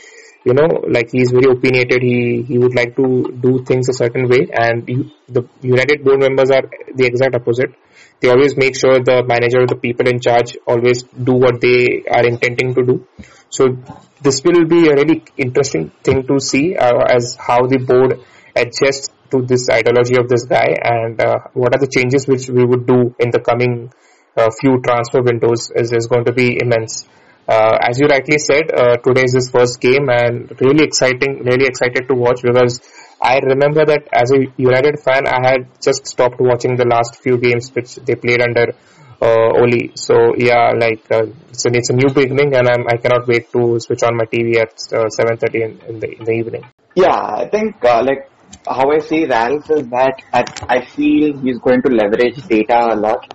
you 0.44 0.54
know 0.54 0.68
like 0.88 1.10
he's 1.10 1.30
very 1.30 1.50
opinionated. 1.50 2.02
He 2.02 2.42
he 2.42 2.58
would 2.58 2.74
like 2.74 2.96
to 2.96 3.06
do 3.40 3.62
things 3.64 3.88
a 3.88 3.92
certain 3.92 4.28
way, 4.28 4.48
and 4.52 4.86
the 5.28 5.46
United 5.60 6.04
board 6.04 6.20
members 6.20 6.50
are 6.50 6.64
the 6.94 7.04
exact 7.04 7.34
opposite 7.34 7.74
they 8.22 8.30
always 8.30 8.56
make 8.56 8.78
sure 8.78 9.00
the 9.00 9.24
manager, 9.26 9.62
or 9.62 9.66
the 9.66 9.76
people 9.76 10.08
in 10.08 10.20
charge 10.20 10.56
always 10.66 11.02
do 11.02 11.34
what 11.34 11.60
they 11.60 12.04
are 12.08 12.24
intending 12.24 12.74
to 12.74 12.82
do. 12.84 13.06
So 13.50 13.76
this 14.22 14.42
will 14.44 14.64
be 14.64 14.88
a 14.88 14.94
really 14.94 15.24
interesting 15.36 15.90
thing 16.02 16.26
to 16.28 16.38
see 16.40 16.76
uh, 16.76 17.02
as 17.16 17.36
how 17.38 17.66
the 17.66 17.78
board 17.78 18.20
adjusts 18.54 19.10
to 19.32 19.42
this 19.42 19.68
ideology 19.68 20.16
of 20.16 20.28
this 20.28 20.44
guy 20.44 20.76
and 20.82 21.20
uh, 21.20 21.38
what 21.54 21.74
are 21.74 21.80
the 21.80 21.88
changes 21.88 22.28
which 22.28 22.48
we 22.48 22.64
would 22.64 22.86
do 22.86 23.14
in 23.18 23.30
the 23.30 23.40
coming 23.40 23.92
uh, 24.36 24.48
few 24.60 24.80
transfer 24.80 25.22
windows 25.22 25.70
is, 25.74 25.92
is 25.92 26.06
going 26.06 26.24
to 26.24 26.32
be 26.32 26.58
immense. 26.62 27.08
Uh, 27.48 27.76
as 27.82 27.98
you 27.98 28.06
rightly 28.06 28.38
said, 28.38 28.70
uh, 28.72 28.96
today 28.98 29.22
is 29.24 29.34
his 29.34 29.50
first 29.50 29.80
game 29.80 30.08
and 30.08 30.54
really 30.60 30.84
exciting, 30.84 31.42
really 31.44 31.66
excited 31.66 32.06
to 32.08 32.14
watch 32.14 32.40
because 32.42 32.80
I 33.22 33.38
remember 33.38 33.84
that 33.84 34.08
as 34.12 34.32
a 34.32 34.46
United 34.56 34.98
fan, 35.00 35.26
I 35.26 35.40
had 35.48 35.68
just 35.80 36.06
stopped 36.06 36.40
watching 36.40 36.76
the 36.76 36.84
last 36.84 37.22
few 37.22 37.38
games 37.38 37.70
which 37.72 37.94
they 37.96 38.16
played 38.16 38.42
under 38.42 38.74
uh, 39.22 39.50
Oli. 39.62 39.92
So 39.94 40.34
yeah, 40.36 40.72
like 40.76 41.06
uh, 41.10 41.26
it's, 41.50 41.64
a, 41.64 41.70
it's 41.72 41.90
a 41.90 41.92
new 41.92 42.10
beginning, 42.12 42.54
and 42.56 42.68
I'm, 42.68 42.86
I 42.88 42.96
cannot 42.96 43.28
wait 43.28 43.52
to 43.52 43.78
switch 43.78 44.02
on 44.02 44.16
my 44.16 44.24
TV 44.24 44.56
at 44.56 44.74
uh, 44.92 45.06
7:30 45.06 45.54
in, 45.54 45.80
in, 45.88 46.00
the 46.00 46.08
in 46.18 46.24
the 46.24 46.32
evening. 46.32 46.64
Yeah, 46.96 47.14
I 47.14 47.48
think 47.48 47.84
uh, 47.84 48.02
like 48.02 48.28
how 48.66 48.90
I 48.90 48.98
see 48.98 49.24
Ralph 49.26 49.70
is 49.70 49.86
that 49.88 50.22
I, 50.32 50.42
I 50.68 50.84
feel 50.84 51.38
he's 51.38 51.58
going 51.58 51.82
to 51.82 51.90
leverage 51.90 52.42
data 52.48 52.88
a 52.92 52.96
lot. 52.96 53.32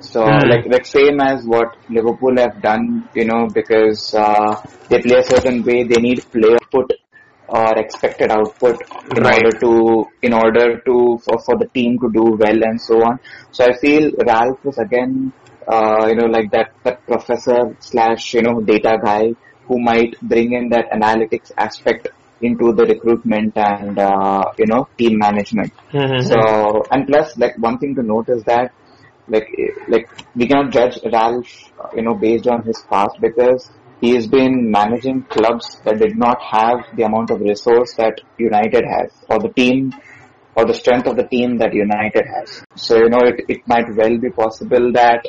So 0.00 0.22
mm. 0.22 0.48
like 0.50 0.66
like 0.66 0.86
same 0.86 1.20
as 1.20 1.44
what 1.44 1.76
Liverpool 1.88 2.36
have 2.38 2.60
done, 2.60 3.08
you 3.14 3.24
know, 3.24 3.46
because 3.52 4.14
uh, 4.14 4.60
they 4.88 5.00
play 5.00 5.18
a 5.18 5.22
certain 5.22 5.62
way, 5.62 5.84
they 5.84 6.00
need 6.00 6.24
player 6.30 6.58
put 6.70 6.92
or 7.48 7.78
expected 7.78 8.30
output 8.30 8.76
in 9.16 9.22
right. 9.22 9.44
order 9.44 9.58
to 9.58 10.06
in 10.22 10.32
order 10.32 10.80
to 10.80 11.18
for, 11.24 11.38
for 11.38 11.56
the 11.58 11.66
team 11.74 11.98
to 11.98 12.10
do 12.12 12.36
well 12.38 12.62
and 12.62 12.80
so 12.80 13.02
on. 13.02 13.18
So 13.52 13.64
I 13.64 13.76
feel 13.78 14.10
Ralph 14.26 14.64
is 14.66 14.78
again 14.78 15.32
uh, 15.66 16.06
you 16.08 16.16
know 16.16 16.26
like 16.26 16.50
that 16.50 16.74
that 16.84 17.04
professor 17.06 17.76
slash 17.80 18.34
you 18.34 18.42
know 18.42 18.60
data 18.60 18.98
guy 19.02 19.34
who 19.66 19.80
might 19.80 20.18
bring 20.20 20.52
in 20.52 20.68
that 20.70 20.90
analytics 20.90 21.50
aspect 21.56 22.08
into 22.40 22.72
the 22.72 22.84
recruitment 22.84 23.56
and 23.56 23.98
uh, 23.98 24.44
you 24.58 24.66
know 24.66 24.88
team 24.98 25.18
management. 25.18 25.72
Mm-hmm. 25.92 26.26
So 26.28 26.84
and 26.90 27.06
plus 27.06 27.36
like 27.38 27.58
one 27.58 27.78
thing 27.78 27.94
to 27.94 28.02
note 28.02 28.28
is 28.28 28.44
that 28.44 28.72
like 29.28 29.48
like 29.88 30.08
we 30.34 30.46
cannot 30.46 30.70
judge 30.70 30.98
Ralph 31.10 31.72
you 31.94 32.02
know 32.02 32.14
based 32.14 32.46
on 32.46 32.62
his 32.62 32.82
past 32.90 33.20
because 33.20 33.70
he 34.00 34.14
has 34.14 34.26
been 34.26 34.70
managing 34.70 35.22
clubs 35.24 35.80
that 35.84 35.98
did 35.98 36.16
not 36.16 36.40
have 36.40 36.84
the 36.96 37.02
amount 37.02 37.30
of 37.30 37.40
resource 37.40 37.94
that 37.94 38.20
United 38.38 38.84
has, 38.84 39.12
or 39.28 39.38
the 39.38 39.48
team, 39.48 39.92
or 40.54 40.64
the 40.64 40.74
strength 40.74 41.06
of 41.06 41.16
the 41.16 41.26
team 41.26 41.58
that 41.58 41.72
United 41.74 42.24
has. 42.26 42.62
So, 42.76 42.96
you 42.96 43.08
know, 43.08 43.20
it, 43.20 43.44
it 43.48 43.68
might 43.68 43.86
well 43.94 44.18
be 44.18 44.30
possible 44.30 44.92
that, 44.92 45.24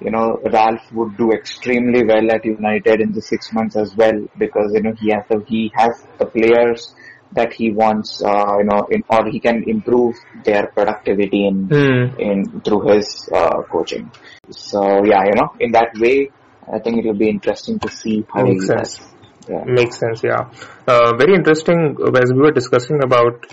you 0.00 0.10
know, 0.10 0.38
Ralf 0.52 0.80
would 0.92 1.16
do 1.16 1.32
extremely 1.32 2.04
well 2.04 2.30
at 2.30 2.44
United 2.44 3.00
in 3.00 3.12
the 3.12 3.22
six 3.22 3.52
months 3.52 3.76
as 3.76 3.96
well, 3.96 4.26
because, 4.38 4.72
you 4.74 4.82
know, 4.82 4.92
he 4.98 5.10
has 5.10 5.24
the, 5.28 5.44
he 5.46 5.72
has 5.74 6.04
the 6.18 6.26
players 6.26 6.94
that 7.32 7.52
he 7.52 7.70
wants, 7.70 8.22
uh, 8.22 8.56
you 8.58 8.64
know, 8.64 8.86
in, 8.90 9.02
or 9.08 9.28
he 9.30 9.40
can 9.40 9.64
improve 9.66 10.14
their 10.44 10.68
productivity 10.68 11.46
in, 11.46 11.68
mm. 11.68 12.18
in, 12.18 12.60
through 12.60 12.88
his, 12.88 13.28
uh, 13.34 13.62
coaching. 13.62 14.10
So, 14.50 15.04
yeah, 15.04 15.24
you 15.24 15.34
know, 15.34 15.54
in 15.58 15.72
that 15.72 15.90
way, 15.98 16.30
I 16.72 16.78
think 16.78 16.98
it 16.98 17.06
will 17.06 17.18
be 17.18 17.28
interesting 17.28 17.78
to 17.80 17.88
see 17.88 18.24
how 18.32 18.44
Makes 18.44 18.66
sense. 18.66 19.00
Yeah. 19.48 19.62
Makes 19.64 19.98
sense, 19.98 20.22
yeah. 20.24 20.50
Uh, 20.86 21.16
very 21.16 21.34
interesting 21.34 21.96
as 22.22 22.32
we 22.32 22.40
were 22.40 22.50
discussing 22.50 23.02
about 23.02 23.46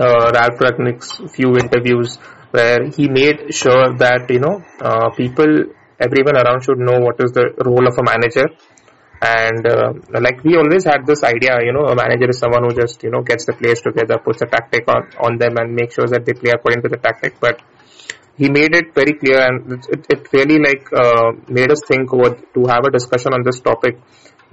uh, 0.00 0.32
Ralf 0.34 0.58
Rangnick's 0.58 1.20
few 1.32 1.56
interviews 1.56 2.16
where 2.50 2.90
he 2.90 3.08
made 3.08 3.54
sure 3.54 3.94
that, 3.98 4.28
you 4.28 4.40
know, 4.40 4.62
uh, 4.80 5.10
people, 5.10 5.66
everyone 6.00 6.36
around 6.36 6.62
should 6.64 6.78
know 6.78 6.98
what 6.98 7.16
is 7.20 7.32
the 7.32 7.54
role 7.64 7.86
of 7.86 7.96
a 7.96 8.02
manager. 8.02 8.46
And 9.22 9.64
uh, 9.64 9.92
like 10.20 10.42
we 10.42 10.56
always 10.56 10.84
had 10.84 11.06
this 11.06 11.22
idea, 11.22 11.62
you 11.62 11.72
know, 11.72 11.86
a 11.86 11.94
manager 11.94 12.28
is 12.28 12.38
someone 12.38 12.64
who 12.64 12.74
just, 12.74 13.02
you 13.04 13.10
know, 13.10 13.22
gets 13.22 13.46
the 13.46 13.52
players 13.52 13.80
together, 13.80 14.18
puts 14.18 14.42
a 14.42 14.46
tactic 14.46 14.88
on, 14.88 15.08
on 15.20 15.38
them 15.38 15.56
and 15.58 15.76
makes 15.76 15.94
sure 15.94 16.08
that 16.08 16.26
they 16.26 16.32
play 16.32 16.50
according 16.52 16.82
to 16.82 16.88
the 16.88 16.96
tactic. 16.96 17.38
But 17.38 17.62
he 18.36 18.48
made 18.48 18.74
it 18.74 18.94
very 18.94 19.14
clear 19.14 19.40
and 19.46 19.72
it, 19.72 20.06
it 20.08 20.32
really 20.32 20.58
like 20.58 20.86
uh, 20.92 21.32
made 21.48 21.70
us 21.70 21.82
think 21.86 22.10
to 22.10 22.66
have 22.66 22.84
a 22.84 22.90
discussion 22.90 23.34
on 23.34 23.42
this 23.42 23.60
topic 23.60 23.98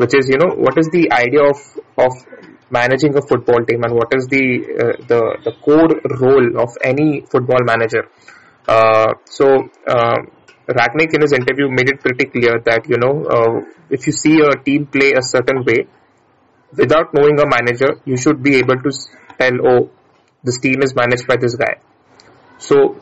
which 0.01 0.13
is 0.19 0.29
you 0.31 0.37
know 0.41 0.51
what 0.65 0.77
is 0.81 0.89
the 0.97 1.05
idea 1.11 1.43
of 1.53 1.59
of 2.05 2.13
managing 2.77 3.15
a 3.21 3.23
football 3.29 3.61
team 3.69 3.83
and 3.83 3.93
what 3.99 4.11
is 4.17 4.27
the 4.33 4.43
uh, 4.83 4.95
the 5.11 5.21
the 5.45 5.53
core 5.65 5.93
role 6.23 6.47
of 6.65 6.77
any 6.91 7.21
football 7.31 7.63
manager? 7.71 8.03
Uh, 8.67 9.13
so 9.25 9.45
uh, 9.95 10.17
Rangnick 10.79 11.15
in 11.15 11.21
his 11.25 11.33
interview 11.33 11.67
made 11.69 11.89
it 11.93 11.99
pretty 11.99 12.25
clear 12.25 12.59
that 12.69 12.87
you 12.87 12.99
know 13.03 13.13
uh, 13.35 13.55
if 13.89 14.07
you 14.07 14.13
see 14.13 14.35
a 14.49 14.51
team 14.67 14.85
play 14.85 15.11
a 15.21 15.23
certain 15.33 15.63
way 15.69 15.79
without 16.81 17.13
knowing 17.13 17.39
a 17.45 17.47
manager 17.57 17.91
you 18.05 18.17
should 18.17 18.43
be 18.43 18.55
able 18.57 18.79
to 18.87 18.91
tell 19.39 19.55
oh 19.71 19.89
this 20.43 20.59
team 20.59 20.81
is 20.83 20.95
managed 20.95 21.27
by 21.27 21.35
this 21.35 21.55
guy. 21.55 21.75
So 22.59 23.01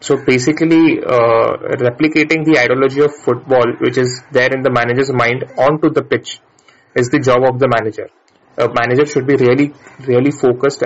so 0.00 0.16
basically, 0.24 1.00
uh, 1.00 1.56
replicating 1.80 2.44
the 2.44 2.58
ideology 2.58 3.00
of 3.00 3.14
football, 3.14 3.64
which 3.80 3.96
is 3.96 4.22
there 4.32 4.52
in 4.52 4.62
the 4.62 4.70
manager's 4.70 5.12
mind, 5.12 5.44
onto 5.56 5.90
the 5.90 6.02
pitch, 6.02 6.40
is 6.94 7.08
the 7.08 7.18
job 7.18 7.42
of 7.44 7.58
the 7.58 7.68
manager. 7.68 8.08
A 8.56 8.68
manager 8.68 9.06
should 9.06 9.26
be 9.26 9.36
really, 9.36 9.72
really 10.06 10.30
focused, 10.30 10.82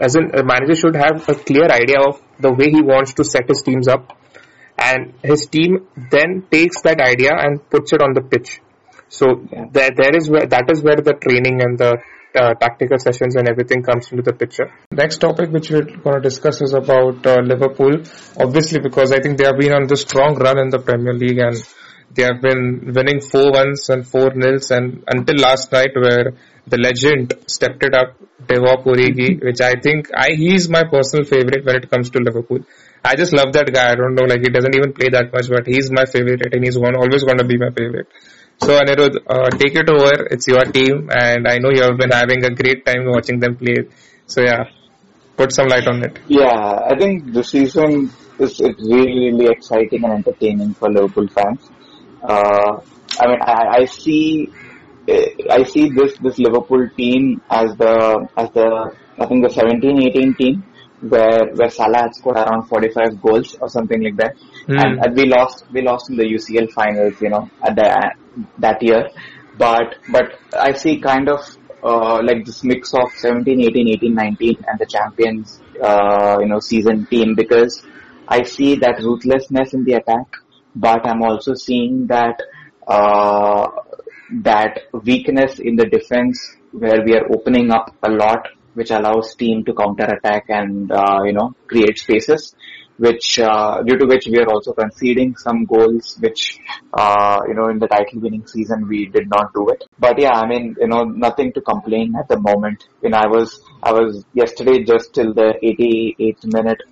as 0.00 0.16
in 0.16 0.34
a 0.34 0.42
manager 0.42 0.74
should 0.74 0.96
have 0.96 1.28
a 1.28 1.34
clear 1.34 1.66
idea 1.66 2.00
of 2.00 2.20
the 2.40 2.52
way 2.52 2.70
he 2.70 2.82
wants 2.82 3.14
to 3.14 3.24
set 3.24 3.48
his 3.48 3.62
teams 3.62 3.86
up, 3.86 4.18
and 4.78 5.14
his 5.22 5.46
team 5.46 5.86
then 6.10 6.44
takes 6.50 6.82
that 6.82 7.00
idea 7.00 7.30
and 7.32 7.68
puts 7.70 7.92
it 7.92 8.02
on 8.02 8.14
the 8.14 8.22
pitch. 8.22 8.60
So 9.08 9.46
yeah. 9.52 9.66
there, 9.70 9.90
there 9.94 10.16
is 10.16 10.28
where 10.28 10.46
that 10.46 10.68
is 10.70 10.82
where 10.82 10.96
the 10.96 11.12
training 11.12 11.60
and 11.62 11.78
the 11.78 11.98
uh, 12.34 12.54
tactical 12.54 12.98
sessions 12.98 13.36
and 13.36 13.48
everything 13.48 13.82
comes 13.82 14.10
into 14.10 14.22
the 14.22 14.32
picture. 14.32 14.70
Next 14.90 15.18
topic 15.18 15.50
which 15.50 15.70
we're 15.70 15.82
going 15.82 16.16
to 16.16 16.20
discuss 16.20 16.60
is 16.60 16.72
about 16.72 17.26
uh, 17.26 17.40
Liverpool. 17.40 18.02
Obviously, 18.38 18.80
because 18.80 19.12
I 19.12 19.20
think 19.20 19.38
they 19.38 19.44
have 19.44 19.58
been 19.58 19.72
on 19.72 19.86
this 19.86 20.02
strong 20.02 20.36
run 20.36 20.58
in 20.58 20.70
the 20.70 20.78
Premier 20.78 21.14
League 21.14 21.38
and 21.38 21.56
they 22.12 22.22
have 22.22 22.40
been 22.40 22.92
winning 22.94 23.20
four 23.20 23.50
ones 23.50 23.88
and 23.88 24.06
four 24.06 24.30
nils 24.34 24.70
and 24.70 25.04
until 25.08 25.36
last 25.36 25.72
night 25.72 25.90
where 25.94 26.34
the 26.66 26.78
legend 26.78 27.34
stepped 27.46 27.82
it 27.82 27.94
up, 27.94 28.16
Divock 28.46 28.84
Origi, 28.84 29.42
which 29.42 29.60
I 29.60 29.74
think 29.80 30.08
I 30.16 30.34
he's 30.34 30.68
my 30.68 30.84
personal 30.84 31.24
favorite 31.24 31.64
when 31.64 31.76
it 31.76 31.90
comes 31.90 32.10
to 32.10 32.18
Liverpool. 32.18 32.60
I 33.04 33.16
just 33.16 33.34
love 33.34 33.52
that 33.52 33.70
guy. 33.72 33.92
I 33.92 33.94
don't 33.96 34.14
know, 34.14 34.24
like 34.24 34.40
he 34.40 34.48
doesn't 34.48 34.74
even 34.74 34.92
play 34.94 35.10
that 35.10 35.32
much, 35.32 35.48
but 35.48 35.66
he's 35.66 35.90
my 35.90 36.06
favorite 36.06 36.54
and 36.54 36.64
he's 36.64 36.78
one, 36.78 36.96
always 36.96 37.22
going 37.22 37.38
to 37.38 37.44
be 37.44 37.58
my 37.58 37.70
favorite. 37.70 38.08
So 38.62 38.78
Anirudh, 38.78 39.16
uh, 39.28 39.50
take 39.58 39.74
it 39.74 39.88
over. 39.88 40.26
It's 40.30 40.46
your 40.46 40.64
team, 40.64 41.10
and 41.10 41.46
I 41.46 41.58
know 41.58 41.70
you 41.70 41.82
have 41.82 41.98
been 41.98 42.10
having 42.10 42.44
a 42.44 42.50
great 42.50 42.86
time 42.86 43.06
watching 43.06 43.38
them 43.38 43.56
play. 43.56 43.88
So 44.26 44.42
yeah, 44.42 44.64
put 45.36 45.52
some 45.52 45.66
light 45.66 45.86
on 45.86 46.02
it. 46.02 46.18
Yeah, 46.28 46.80
I 46.90 46.96
think 46.96 47.32
the 47.32 47.44
season 47.44 48.10
is 48.38 48.60
it's 48.60 48.82
really 48.82 49.30
really 49.30 49.46
exciting 49.50 50.04
and 50.04 50.14
entertaining 50.14 50.74
for 50.74 50.90
Liverpool 50.90 51.28
fans. 51.28 51.70
Uh, 52.22 52.80
I 53.20 53.26
mean, 53.26 53.40
I, 53.42 53.80
I 53.80 53.84
see 53.84 54.50
I 55.50 55.64
see 55.64 55.90
this 55.90 56.16
this 56.18 56.38
Liverpool 56.38 56.88
team 56.96 57.42
as 57.50 57.76
the 57.76 58.26
as 58.36 58.50
the 58.52 58.94
I 59.18 59.26
think 59.26 59.46
the 59.46 59.52
17-18 59.52 60.36
team 60.36 60.64
where 61.08 61.52
where 61.54 61.70
Salah 61.70 62.02
had 62.02 62.14
scored 62.14 62.36
around 62.36 62.68
45 62.68 63.20
goals 63.20 63.54
or 63.60 63.68
something 63.68 64.02
like 64.02 64.16
that, 64.16 64.36
mm. 64.68 64.80
and, 64.80 65.04
and, 65.04 65.16
we 65.16 65.26
lost 65.26 65.64
we 65.72 65.82
lost 65.82 66.10
in 66.10 66.16
the 66.16 66.24
UCL 66.24 66.70
finals, 66.72 67.20
you 67.20 67.30
know, 67.30 67.48
at 67.62 67.76
the 67.76 68.14
that 68.58 68.82
year. 68.82 69.08
But 69.58 69.96
but 70.10 70.38
I 70.58 70.72
see 70.72 70.98
kind 71.00 71.28
of 71.28 71.40
uh, 71.82 72.20
like 72.22 72.44
this 72.44 72.64
mix 72.64 72.94
of 72.94 73.10
17, 73.16 73.60
18, 73.60 73.88
18, 73.88 74.14
19, 74.14 74.64
and 74.66 74.78
the 74.78 74.86
champions, 74.86 75.60
uh, 75.82 76.38
you 76.40 76.46
know, 76.46 76.58
season 76.58 77.06
team 77.06 77.34
because 77.34 77.84
I 78.26 78.42
see 78.42 78.76
that 78.76 79.00
ruthlessness 79.00 79.74
in 79.74 79.84
the 79.84 79.94
attack, 79.94 80.26
but 80.74 81.06
I'm 81.06 81.22
also 81.22 81.54
seeing 81.54 82.06
that 82.06 82.40
uh, 82.86 83.68
that 84.42 84.80
weakness 84.92 85.58
in 85.58 85.76
the 85.76 85.86
defense 85.86 86.56
where 86.72 87.04
we 87.04 87.14
are 87.14 87.30
opening 87.32 87.70
up 87.70 87.94
a 88.02 88.10
lot 88.10 88.48
which 88.74 88.90
allows 88.90 89.34
team 89.34 89.64
to 89.64 89.74
counter 89.74 90.04
attack 90.04 90.44
and 90.48 90.90
uh, 90.92 91.20
you 91.24 91.32
know 91.32 91.54
create 91.66 91.98
spaces 91.98 92.54
which 92.96 93.38
uh, 93.40 93.82
due 93.82 93.98
to 93.98 94.06
which 94.06 94.26
we 94.26 94.38
are 94.38 94.48
also 94.48 94.72
conceding 94.72 95.34
some 95.36 95.64
goals 95.64 96.16
which 96.20 96.60
uh, 96.92 97.40
you 97.48 97.54
know 97.54 97.68
in 97.68 97.78
the 97.78 97.88
title 97.88 98.20
winning 98.20 98.46
season 98.46 98.86
we 98.88 99.06
did 99.06 99.28
not 99.28 99.52
do 99.52 99.68
it. 99.70 99.84
But 99.98 100.18
yeah 100.18 100.34
i 100.34 100.46
mean 100.46 100.76
you 100.80 100.86
know 100.86 101.02
nothing 101.02 101.52
to 101.54 101.60
complain 101.60 102.14
at 102.16 102.28
the 102.28 102.38
moment. 102.38 102.86
You 103.02 103.10
know 103.10 103.18
i 103.18 103.26
was 103.26 103.60
i 103.82 103.92
was 103.92 104.24
yesterday 104.32 104.84
just 104.84 105.14
till 105.14 105.34
the 105.34 105.54
88th 105.62 106.52
minute 106.52 106.82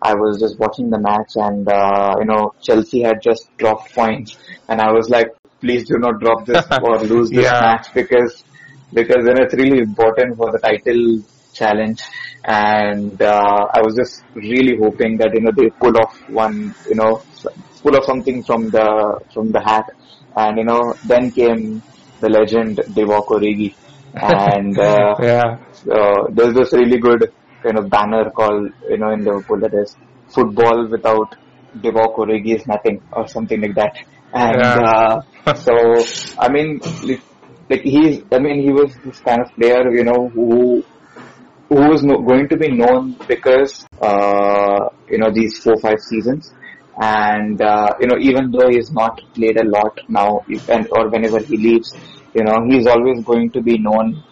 i 0.00 0.14
was 0.14 0.40
just 0.40 0.58
watching 0.58 0.88
the 0.90 0.98
match 0.98 1.32
and 1.36 1.68
uh, 1.68 2.16
you 2.18 2.24
know 2.24 2.54
chelsea 2.62 3.02
had 3.02 3.20
just 3.22 3.54
dropped 3.58 3.94
points. 3.94 4.38
And 4.68 4.80
i 4.80 4.92
was 4.92 5.10
like 5.10 5.28
please 5.60 5.86
do 5.86 5.98
not 5.98 6.20
drop 6.20 6.46
this 6.46 6.64
or 6.82 6.98
lose 7.00 7.28
this 7.30 7.44
yeah. 7.44 7.60
match 7.60 7.92
because 7.92 8.42
because 8.92 9.24
then 9.24 9.40
it's 9.42 9.54
really 9.54 9.78
important 9.78 10.36
for 10.36 10.50
the 10.52 10.58
title 10.58 11.22
challenge. 11.52 12.02
And 12.44 13.20
uh, 13.20 13.66
I 13.72 13.80
was 13.82 13.94
just 13.94 14.24
really 14.34 14.76
hoping 14.78 15.18
that 15.18 15.34
you 15.34 15.40
know 15.42 15.52
they 15.54 15.70
pull 15.70 15.96
off 15.98 16.16
one 16.30 16.74
you 16.88 16.96
know 16.96 17.22
pull 17.82 17.96
off 17.96 18.04
something 18.04 18.42
from 18.42 18.70
the 18.70 19.20
from 19.32 19.52
the 19.52 19.60
hat. 19.60 19.90
And 20.36 20.58
you 20.58 20.64
know 20.64 20.94
then 21.06 21.30
came 21.30 21.82
the 22.20 22.28
legend 22.28 22.78
Divock 22.78 23.26
Origi 23.28 23.74
and 24.14 24.78
uh, 24.78 25.16
yeah. 25.20 25.58
uh, 25.90 26.26
there's 26.30 26.54
this 26.54 26.72
really 26.72 26.98
good 26.98 27.32
kind 27.62 27.78
of 27.78 27.88
banner 27.90 28.30
called 28.30 28.70
you 28.88 28.98
know 28.98 29.10
in 29.10 29.24
Liverpool 29.24 29.60
that 29.60 29.74
is 29.74 29.96
football 30.28 30.88
without 30.88 31.36
Divock 31.76 32.16
Origi 32.16 32.56
is 32.56 32.66
nothing 32.66 33.02
or 33.12 33.28
something 33.28 33.60
like 33.60 33.74
that. 33.74 33.96
And 34.32 34.56
yeah. 34.56 35.20
uh, 35.46 35.54
so 35.54 36.04
I 36.38 36.48
mean 36.50 36.80
like, 37.70 37.82
he's 37.82 38.22
I 38.32 38.38
mean 38.38 38.60
he 38.62 38.72
was 38.72 38.94
this 39.04 39.20
kind 39.20 39.40
of 39.40 39.50
player 39.54 39.90
you 39.90 40.04
know 40.04 40.28
who 40.28 40.84
who 41.70 41.92
is 41.92 42.02
no, 42.02 42.18
going 42.18 42.48
to 42.48 42.56
be 42.56 42.68
known 42.68 43.16
because 43.28 43.86
uh, 44.02 44.88
you 45.08 45.18
know 45.18 45.30
these 45.32 45.56
four 45.62 45.76
five 45.78 46.00
seasons. 46.00 46.52
And 47.00 47.62
uh, 47.62 47.94
you 48.00 48.08
know, 48.08 48.18
even 48.20 48.50
though 48.50 48.68
he's 48.68 48.90
not 48.90 49.22
played 49.34 49.58
a 49.58 49.64
lot 49.64 49.98
now, 50.08 50.44
and 50.68 50.88
or 50.90 51.08
whenever 51.08 51.38
he 51.38 51.56
leaves, 51.56 51.94
you 52.34 52.44
know, 52.44 52.56
he's 52.68 52.86
always 52.86 53.24
going 53.24 53.50
to 53.52 53.62
be 53.62 53.78
known 53.78 54.22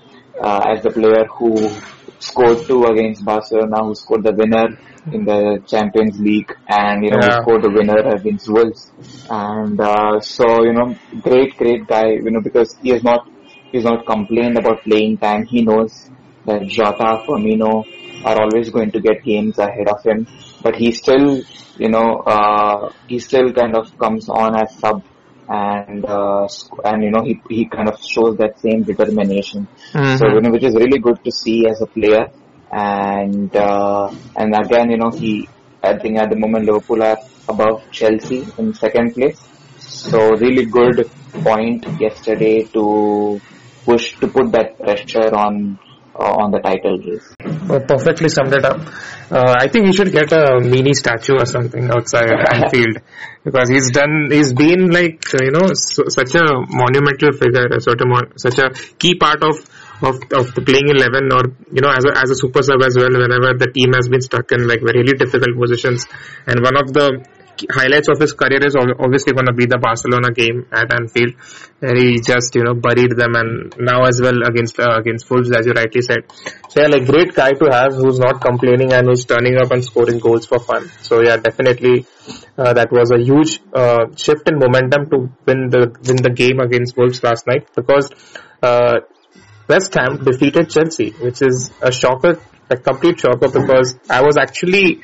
uh, 0.43 0.75
as 0.75 0.83
the 0.83 0.91
player 0.91 1.25
who 1.39 1.71
scored 2.19 2.67
two 2.67 2.85
against 2.85 3.25
Barcelona, 3.25 3.85
who 3.85 3.95
scored 3.95 4.25
the 4.25 4.33
winner 4.33 4.79
in 5.13 5.25
the 5.25 5.63
Champions 5.67 6.19
League, 6.19 6.53
and 6.69 7.05
you 7.05 7.11
know, 7.11 7.19
yeah. 7.21 7.37
who 7.37 7.43
scored 7.43 7.63
the 7.63 7.71
winner 7.71 7.99
against 8.15 8.49
Wolves. 8.49 8.93
And 9.31 9.81
uh, 9.81 10.21
so, 10.21 10.65
you 10.65 10.73
know, 10.73 10.97
great, 11.23 11.57
great 11.57 11.87
guy. 11.87 12.11
You 12.11 12.31
know, 12.31 12.41
because 12.41 12.77
he 12.83 12.91
has 12.91 13.03
not 13.03 13.29
he's 13.73 13.85
not 13.85 14.07
complained 14.07 14.59
about 14.59 14.83
playing 14.83 15.19
time. 15.19 15.45
He 15.47 15.63
knows 15.63 16.11
that 16.47 16.67
Jota, 16.67 17.25
Firmino 17.27 17.85
are 18.25 18.41
always 18.43 18.71
going 18.71 18.91
to 18.93 19.01
get 19.01 19.23
games 19.23 19.59
ahead 19.59 19.89
of 19.89 20.03
him, 20.03 20.27
but 20.63 20.75
he 20.75 20.93
still, 20.93 21.41
you 21.77 21.89
know, 21.89 22.19
uh, 22.27 22.93
he 23.07 23.19
still 23.19 23.53
kind 23.53 23.77
of 23.77 23.97
comes 23.99 24.29
on 24.29 24.57
as 24.57 24.77
sub 24.79 25.03
and 25.49 26.05
uh, 26.05 26.47
and 26.85 27.03
you 27.03 27.11
know 27.11 27.23
he 27.23 27.41
he 27.49 27.65
kind 27.67 27.89
of 27.89 27.99
shows 28.03 28.37
that 28.37 28.61
same 28.61 28.83
determination. 28.83 29.67
Mm-hmm. 29.93 30.17
So 30.19 30.29
you 30.29 30.41
know, 30.41 30.51
which 30.51 30.65
is 30.65 30.75
really 30.75 30.99
good 30.99 31.23
to 31.25 31.31
see 31.31 31.67
as 31.67 31.81
a 31.81 31.87
player. 31.87 32.27
And 32.71 33.55
uh, 33.57 34.13
and 34.37 34.55
again, 34.55 34.91
you 34.91 34.99
know, 34.99 35.11
he 35.11 35.49
I 35.83 35.97
think 35.99 36.19
at 36.19 36.31
the 36.31 36.37
moment 36.37 36.67
Liverpool 36.67 37.03
are 37.03 37.19
above 37.49 37.83
Chelsea 37.93 38.47
in 38.59 38.75
second 38.75 39.15
place. 39.15 39.41
So 39.79 40.31
really 40.37 40.67
good 40.67 41.11
point 41.33 41.87
yesterday 41.99 42.65
to 42.65 43.41
push 43.85 44.19
to 44.21 44.29
put 44.29 44.53
that 44.53 44.79
pressure 44.79 45.35
on 45.35 45.79
on 46.19 46.51
the 46.51 46.59
title 46.61 46.99
race. 46.99 47.35
Oh, 47.71 47.81
perfectly 47.81 48.29
summed 48.29 48.53
it 48.53 48.65
up. 48.65 48.81
Uh, 49.31 49.55
I 49.59 49.69
think 49.69 49.87
he 49.87 49.93
should 49.93 50.13
get 50.13 50.33
a 50.33 50.61
mini 50.61 50.95
statue 50.95 51.35
or 51.35 51.47
something 51.47 51.91
outside 51.91 52.31
Anfield 52.53 52.99
because 53.45 53.69
he's 53.69 53.91
done. 53.91 54.29
He's 54.31 54.53
been 54.53 54.91
like 54.91 55.23
you 55.41 55.51
know 55.51 55.73
so, 55.75 56.05
such 56.09 56.35
a 56.35 56.45
monumental 56.69 57.33
figure, 57.33 57.69
sort 57.81 58.01
of 58.01 58.09
such 58.37 58.59
a 58.59 58.71
key 58.99 59.15
part 59.15 59.43
of 59.43 59.57
of 60.03 60.17
of 60.33 60.55
the 60.55 60.63
playing 60.65 60.89
eleven, 60.89 61.31
or 61.33 61.55
you 61.73 61.81
know 61.81 61.91
as 61.91 62.05
a 62.05 62.13
as 62.19 62.31
a 62.31 62.35
super 62.35 62.63
sub 62.63 62.83
as 62.83 62.97
well. 62.97 63.13
Whenever 63.13 63.55
the 63.59 63.71
team 63.73 63.93
has 63.93 64.09
been 64.09 64.23
stuck 64.23 64.51
in 64.53 64.67
like 64.67 64.81
really 64.83 65.13
difficult 65.13 65.57
positions, 65.59 66.07
and 66.47 66.63
one 66.63 66.77
of 66.77 66.93
the 66.93 67.25
highlights 67.71 68.09
of 68.09 68.19
his 68.21 68.33
career 68.33 68.65
is 68.65 68.77
obviously 68.77 69.33
going 69.33 69.47
to 69.47 69.53
be 69.53 69.67
the 69.67 69.79
Barcelona 69.79 70.31
game 70.33 70.67
at 70.73 70.93
Anfield, 70.93 71.35
where 71.81 71.97
he 71.97 72.21
just 72.21 72.55
you 72.55 72.65
know 72.65 72.75
buried 72.75 73.17
them, 73.17 73.35
and 73.35 73.75
now 73.79 74.05
as 74.05 74.21
well 74.21 74.43
against 74.47 74.79
uh, 74.79 74.97
against 74.99 75.31
Wolves, 75.31 75.51
as 75.51 75.67
you 75.67 75.73
rightly 75.73 76.03
said. 76.03 76.25
So 76.69 76.83
yeah, 76.83 76.89
like 76.89 77.07
great 77.07 77.35
guy 77.35 77.53
to 77.53 77.67
have 77.71 77.95
who's 77.95 78.19
not 78.19 78.41
complaining 78.41 78.93
and 78.93 79.07
who's 79.07 79.25
turning 79.25 79.57
up 79.57 79.71
and 79.71 79.85
scoring 79.85 80.19
goals 80.19 80.47
for 80.47 80.59
fun. 80.59 80.91
So 81.03 81.21
yeah, 81.21 81.37
definitely 81.37 82.07
uh, 82.57 82.73
that 82.75 82.93
was 82.93 83.11
a 83.11 83.19
huge 83.19 83.61
uh, 83.73 84.07
shift 84.17 84.49
in 84.49 84.59
momentum 84.59 85.11
to 85.11 85.17
win 85.47 85.71
the 85.71 85.95
win 86.07 86.17
the 86.23 86.35
game 86.35 86.61
against 86.61 86.97
Wolves 86.97 87.23
last 87.23 87.47
night 87.47 87.69
because. 87.75 88.11
Uh, 88.61 89.01
West 89.69 89.95
Ham 89.95 90.25
defeated 90.25 90.71
Chelsea, 90.71 91.11
which 91.11 91.43
is 91.43 91.71
a 91.83 91.93
shocker 91.93 92.41
a 92.71 92.77
complete 92.77 93.21
shocker 93.21 93.49
because 93.49 93.99
I 94.11 94.21
was 94.23 94.37
actually 94.37 95.01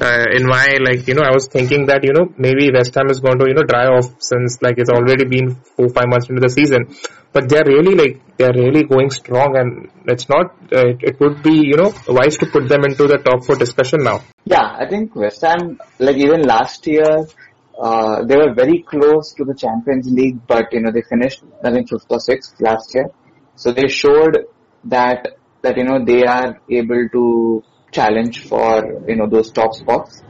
uh, 0.00 0.24
in 0.32 0.46
my 0.46 0.78
like 0.80 1.06
you 1.08 1.14
know 1.14 1.22
I 1.22 1.32
was 1.32 1.48
thinking 1.48 1.86
that 1.86 2.04
you 2.04 2.12
know 2.12 2.32
maybe 2.36 2.70
West 2.72 2.94
Ham 2.94 3.10
is 3.10 3.20
going 3.20 3.38
to 3.38 3.46
you 3.48 3.54
know 3.54 3.64
dry 3.64 3.86
off 3.86 4.22
since 4.22 4.62
like 4.62 4.78
it's 4.78 4.90
already 4.90 5.24
been 5.24 5.54
four 5.76 5.88
five 5.88 6.08
months 6.08 6.28
into 6.28 6.40
the 6.40 6.48
season, 6.48 6.94
but 7.32 7.48
they're 7.48 7.64
really 7.66 7.94
like 7.94 8.20
they're 8.36 8.52
really 8.52 8.84
going 8.84 9.10
strong 9.10 9.56
and 9.56 9.90
it's 10.06 10.28
not 10.28 10.46
uh, 10.72 10.88
it, 10.88 11.02
it 11.02 11.20
would 11.20 11.42
be 11.42 11.56
you 11.66 11.76
know 11.76 11.92
wise 12.08 12.36
to 12.38 12.46
put 12.46 12.68
them 12.68 12.84
into 12.84 13.06
the 13.06 13.18
top 13.18 13.44
four 13.44 13.56
discussion 13.56 14.00
now. 14.02 14.22
Yeah, 14.44 14.76
I 14.78 14.88
think 14.88 15.14
West 15.16 15.42
Ham 15.42 15.78
like 15.98 16.16
even 16.16 16.42
last 16.42 16.86
year. 16.86 17.26
Uh, 17.80 18.24
they 18.24 18.34
were 18.34 18.52
very 18.54 18.82
close 18.82 19.34
to 19.34 19.44
the 19.44 19.54
Champions 19.54 20.10
League, 20.10 20.44
but 20.48 20.64
you 20.72 20.80
know 20.80 20.90
they 20.90 21.02
finished 21.02 21.44
I 21.62 21.70
think 21.70 21.88
fifth 21.88 22.06
or 22.10 22.18
sixth 22.18 22.60
last 22.60 22.92
year. 22.92 23.06
So 23.58 23.72
they 23.72 23.88
showed 23.88 24.34
that 24.84 25.26
that 25.62 25.76
you 25.76 25.84
know 25.84 25.98
they 26.04 26.22
are 26.24 26.60
able 26.70 27.08
to 27.16 27.64
challenge 27.90 28.46
for 28.48 28.68
you 29.08 29.16
know 29.16 29.28
those 29.28 29.50
top 29.50 29.74
spots. 29.74 30.22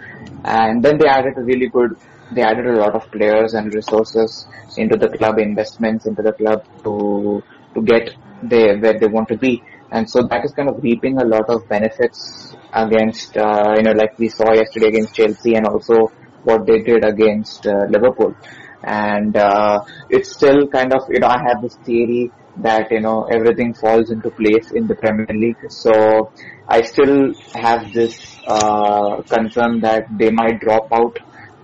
And 0.44 0.82
then 0.82 0.96
they 0.98 1.06
added 1.06 1.34
a 1.36 1.42
really 1.42 1.68
good 1.68 1.96
they 2.32 2.42
added 2.42 2.66
a 2.66 2.76
lot 2.78 2.94
of 2.94 3.10
players 3.10 3.52
and 3.52 3.72
resources 3.74 4.46
into 4.76 4.96
the 4.96 5.08
club 5.16 5.38
investments 5.38 6.06
into 6.06 6.22
the 6.22 6.32
club 6.32 6.64
to 6.84 7.42
to 7.74 7.82
get 7.82 8.14
there 8.42 8.78
where 8.78 8.98
they 8.98 9.06
want 9.06 9.28
to 9.28 9.36
be. 9.36 9.62
And 9.90 10.08
so 10.08 10.22
that 10.30 10.44
is 10.46 10.52
kind 10.52 10.70
of 10.70 10.82
reaping 10.82 11.18
a 11.18 11.24
lot 11.24 11.50
of 11.50 11.68
benefits 11.68 12.56
against 12.72 13.36
uh, 13.36 13.74
you 13.76 13.82
know 13.82 13.92
like 13.92 14.18
we 14.18 14.30
saw 14.30 14.54
yesterday 14.54 14.88
against 14.88 15.14
Chelsea 15.14 15.54
and 15.54 15.66
also 15.66 16.10
what 16.44 16.66
they 16.66 16.78
did 16.80 17.04
against 17.04 17.66
uh, 17.66 17.84
Liverpool. 17.90 18.34
And 18.82 19.36
uh, 19.36 19.84
it's 20.08 20.32
still 20.32 20.66
kind 20.68 20.94
of 20.94 21.02
you 21.10 21.20
know 21.20 21.28
I 21.28 21.40
have 21.48 21.60
this 21.60 21.76
theory 21.84 22.30
that 22.62 22.90
you 22.90 23.00
know 23.00 23.24
everything 23.24 23.74
falls 23.74 24.10
into 24.10 24.30
place 24.30 24.70
in 24.72 24.86
the 24.86 24.94
Premier 24.94 25.26
League. 25.30 25.70
So 25.70 26.32
I 26.68 26.82
still 26.82 27.34
have 27.54 27.92
this 27.92 28.36
uh, 28.46 29.22
concern 29.22 29.80
that 29.80 30.06
they 30.18 30.30
might 30.30 30.60
drop 30.60 30.88
out 30.92 31.18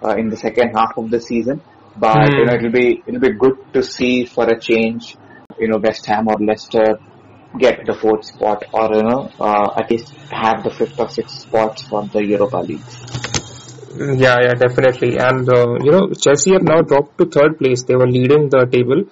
uh, 0.04 0.16
in 0.16 0.28
the 0.28 0.36
second 0.36 0.74
half 0.74 0.96
of 0.96 1.10
the 1.10 1.20
season. 1.20 1.60
But 1.96 2.16
mm. 2.16 2.38
you 2.38 2.44
know 2.46 2.54
it'll 2.54 2.72
be 2.72 3.02
it'll 3.06 3.20
be 3.20 3.32
good 3.32 3.56
to 3.74 3.82
see 3.82 4.24
for 4.24 4.48
a 4.48 4.58
change. 4.58 5.16
You 5.58 5.68
know 5.68 5.78
West 5.78 6.06
Ham 6.06 6.28
or 6.28 6.36
Leicester 6.38 6.98
get 7.58 7.86
the 7.86 7.94
fourth 7.94 8.24
spot, 8.24 8.64
or 8.72 8.94
you 8.94 9.02
know 9.02 9.30
uh, 9.40 9.70
at 9.76 9.90
least 9.90 10.12
have 10.30 10.64
the 10.64 10.70
fifth 10.70 10.98
or 10.98 11.08
sixth 11.08 11.40
spots 11.40 11.82
for 11.82 12.06
the 12.06 12.24
Europa 12.24 12.58
League. 12.58 12.80
Yeah, 13.96 14.38
yeah, 14.42 14.54
definitely. 14.54 15.18
And 15.18 15.48
uh, 15.48 15.78
you 15.80 15.92
know 15.92 16.10
Chelsea 16.10 16.52
have 16.52 16.62
now 16.62 16.82
dropped 16.82 17.18
to 17.18 17.26
third 17.26 17.58
place. 17.58 17.84
They 17.84 17.94
were 17.94 18.08
leading 18.08 18.48
the 18.48 18.66
table 18.66 19.04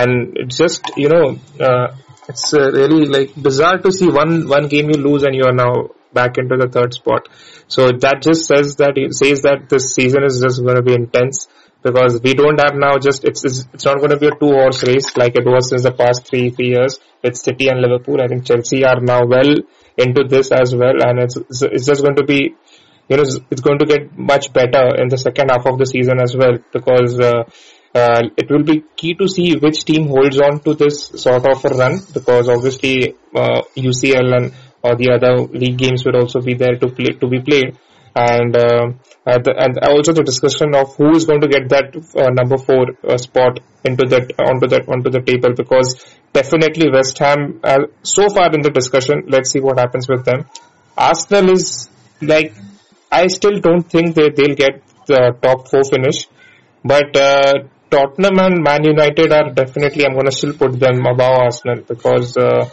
and 0.00 0.36
it's 0.36 0.56
just 0.56 0.90
you 0.96 1.08
know 1.08 1.24
uh, 1.68 1.88
it's 2.28 2.52
uh, 2.54 2.70
really 2.80 3.06
like 3.06 3.34
bizarre 3.34 3.78
to 3.78 3.92
see 3.92 4.08
one 4.08 4.48
one 4.48 4.68
game 4.68 4.90
you 4.90 4.98
lose 5.08 5.22
and 5.22 5.34
you 5.34 5.44
are 5.50 5.58
now 5.64 5.72
back 6.12 6.38
into 6.38 6.56
the 6.56 6.68
third 6.68 6.94
spot. 6.94 7.28
So 7.68 7.86
that 8.04 8.22
just 8.22 8.46
says 8.46 8.76
that 8.76 8.96
it 8.96 9.14
says 9.14 9.42
that 9.42 9.68
this 9.68 9.94
season 9.94 10.24
is 10.24 10.40
just 10.40 10.62
going 10.62 10.76
to 10.76 10.82
be 10.82 10.94
intense 10.94 11.46
because 11.82 12.20
we 12.22 12.34
don't 12.34 12.60
have 12.64 12.74
now 12.74 12.94
just 12.98 13.24
it's 13.24 13.44
it's, 13.44 13.66
it's 13.72 13.84
not 13.84 13.98
going 13.98 14.14
to 14.16 14.20
be 14.24 14.28
a 14.28 14.36
two 14.42 14.52
horse 14.58 14.82
race 14.90 15.16
like 15.16 15.36
it 15.36 15.46
was 15.46 15.70
since 15.70 15.82
the 15.88 15.92
past 15.92 16.26
three 16.26 16.50
three 16.50 16.70
years 16.76 16.98
with 17.22 17.36
City 17.36 17.68
and 17.68 17.80
Liverpool. 17.80 18.20
I 18.20 18.28
think 18.28 18.44
Chelsea 18.44 18.84
are 18.84 19.00
now 19.00 19.24
well 19.26 19.54
into 19.96 20.24
this 20.34 20.52
as 20.52 20.74
well, 20.74 20.96
and 21.08 21.20
it's 21.20 21.36
it's 21.76 21.86
just 21.86 22.02
going 22.02 22.16
to 22.16 22.24
be 22.24 22.40
you 23.08 23.16
know 23.16 23.26
it's 23.50 23.64
going 23.68 23.78
to 23.78 23.86
get 23.86 24.18
much 24.18 24.52
better 24.52 24.84
in 25.02 25.08
the 25.08 25.18
second 25.18 25.50
half 25.50 25.66
of 25.66 25.78
the 25.78 25.86
season 25.86 26.20
as 26.20 26.36
well 26.36 26.58
because. 26.72 27.18
Uh, 27.20 27.44
uh, 27.96 28.22
it 28.36 28.50
will 28.50 28.64
be 28.70 28.84
key 28.96 29.14
to 29.14 29.26
see 29.26 29.56
which 29.56 29.84
team 29.84 30.08
holds 30.08 30.38
on 30.46 30.60
to 30.60 30.74
this 30.74 30.96
sort 31.24 31.46
of 31.50 31.64
a 31.64 31.68
run 31.80 31.98
because 32.12 32.48
obviously 32.48 33.14
uh, 33.34 33.62
UCL 33.88 34.36
and 34.38 34.54
or 34.82 34.94
the 34.96 35.10
other 35.16 35.32
league 35.60 35.78
games 35.78 36.04
will 36.04 36.16
also 36.16 36.40
be 36.40 36.54
there 36.54 36.76
to 36.82 36.88
play 36.88 37.12
to 37.22 37.26
be 37.34 37.40
played. 37.40 37.78
And 38.14 38.56
uh, 38.56 38.84
the, 39.24 39.52
and 39.58 39.78
also 39.86 40.12
the 40.12 40.22
discussion 40.22 40.74
of 40.74 40.94
who 40.96 41.14
is 41.16 41.24
going 41.26 41.40
to 41.42 41.48
get 41.48 41.68
that 41.68 41.96
uh, 42.16 42.30
number 42.38 42.56
four 42.56 42.84
uh, 43.06 43.16
spot 43.18 43.60
into 43.84 44.06
that 44.12 44.32
onto 44.50 44.68
that 44.68 44.88
onto 44.88 45.10
the 45.10 45.20
table 45.20 45.54
because 45.54 45.96
definitely 46.32 46.90
West 46.90 47.18
Ham 47.18 47.60
so 48.02 48.28
far 48.28 48.54
in 48.54 48.62
the 48.62 48.70
discussion 48.70 49.24
let's 49.28 49.50
see 49.50 49.60
what 49.60 49.78
happens 49.78 50.08
with 50.08 50.24
them. 50.24 50.46
Arsenal 50.96 51.50
is 51.50 51.88
like 52.20 52.54
I 53.10 53.26
still 53.28 53.60
don't 53.60 53.88
think 53.96 54.14
they 54.14 54.28
they'll 54.30 54.60
get 54.64 54.82
the 55.06 55.22
top 55.42 55.68
four 55.70 55.84
finish. 55.84 56.26
But 56.84 57.16
uh, 57.16 57.52
Tottenham 57.90 58.38
and 58.40 58.62
Man 58.62 58.84
United 58.84 59.32
are 59.32 59.50
definitely, 59.52 60.04
I'm 60.04 60.14
going 60.14 60.26
to 60.26 60.32
still 60.32 60.54
put 60.54 60.78
them 60.78 61.06
above 61.06 61.38
Arsenal 61.46 61.82
because 61.86 62.36
uh, 62.36 62.68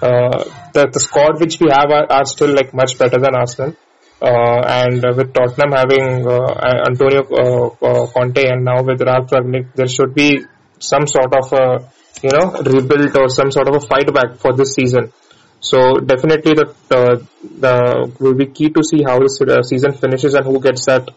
uh, 0.00 0.44
the, 0.72 0.88
the 0.92 1.00
squad 1.00 1.40
which 1.40 1.60
we 1.60 1.68
have 1.70 1.90
are, 1.90 2.10
are 2.10 2.24
still 2.24 2.54
like 2.54 2.72
much 2.72 2.98
better 2.98 3.18
than 3.18 3.34
Arsenal. 3.34 3.76
Uh, 4.20 4.60
and 4.64 5.02
with 5.16 5.34
Tottenham 5.34 5.72
having 5.72 6.26
uh, 6.26 6.88
Antonio 6.88 7.22
uh, 7.22 7.66
uh, 7.84 8.06
Conte 8.06 8.42
and 8.48 8.64
now 8.64 8.82
with 8.82 9.02
Ralf 9.02 9.28
Rangnick, 9.28 9.74
there 9.74 9.88
should 9.88 10.14
be 10.14 10.40
some 10.78 11.06
sort 11.06 11.34
of 11.34 11.52
a 11.52 11.90
you 12.22 12.30
know 12.30 12.50
rebuild 12.62 13.14
or 13.18 13.28
some 13.28 13.50
sort 13.50 13.68
of 13.68 13.74
a 13.76 13.80
fight 13.80 14.12
back 14.14 14.36
for 14.36 14.54
this 14.54 14.72
season. 14.72 15.12
So 15.60 16.00
definitely 16.00 16.54
the 16.54 17.26
the 17.58 18.14
will 18.18 18.34
be 18.34 18.46
key 18.46 18.70
to 18.70 18.82
see 18.82 19.02
how 19.06 19.18
the 19.18 19.64
season 19.68 19.92
finishes 19.92 20.32
and 20.32 20.46
who 20.46 20.60
gets 20.60 20.86
that 20.86 21.10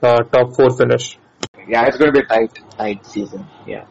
top 0.00 0.56
four 0.56 0.70
finish 0.74 1.18
yeah, 1.68 1.86
it's 1.86 1.96
going 1.96 2.12
to 2.12 2.20
be 2.20 2.24
a 2.24 2.28
tight, 2.28 2.58
tight 2.76 3.06
season. 3.06 3.46
Yeah. 3.66 3.84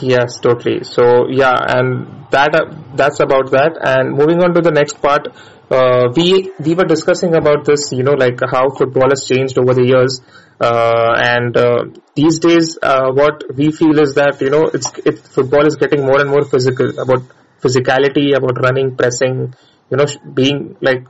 Yes, 0.00 0.38
totally. 0.38 0.84
So 0.84 1.28
yeah, 1.28 1.54
and 1.66 2.26
that 2.30 2.54
uh, 2.54 2.74
that's 2.94 3.20
about 3.20 3.50
that. 3.50 3.78
And 3.80 4.12
moving 4.12 4.42
on 4.42 4.54
to 4.54 4.60
the 4.60 4.70
next 4.70 5.02
part, 5.02 5.26
uh, 5.70 6.12
we 6.14 6.52
we 6.60 6.74
were 6.74 6.84
discussing 6.84 7.34
about 7.34 7.64
this, 7.64 7.90
you 7.92 8.04
know, 8.04 8.12
like 8.12 8.38
how 8.48 8.70
football 8.70 9.10
has 9.10 9.26
changed 9.26 9.58
over 9.58 9.74
the 9.74 9.84
years. 9.84 10.20
Uh, 10.60 11.14
and 11.16 11.56
uh, 11.56 11.84
these 12.14 12.38
days, 12.38 12.78
uh, 12.82 13.10
what 13.10 13.42
we 13.54 13.70
feel 13.70 13.98
is 13.98 14.14
that 14.14 14.40
you 14.40 14.50
know, 14.50 14.70
it's 14.72 14.92
it, 15.04 15.18
football 15.18 15.66
is 15.66 15.76
getting 15.76 16.04
more 16.04 16.20
and 16.20 16.30
more 16.30 16.44
physical 16.44 16.98
about 16.98 17.22
physicality, 17.60 18.36
about 18.36 18.62
running, 18.62 18.96
pressing, 18.96 19.54
you 19.90 19.96
know, 19.96 20.06
being 20.34 20.76
like 20.80 21.06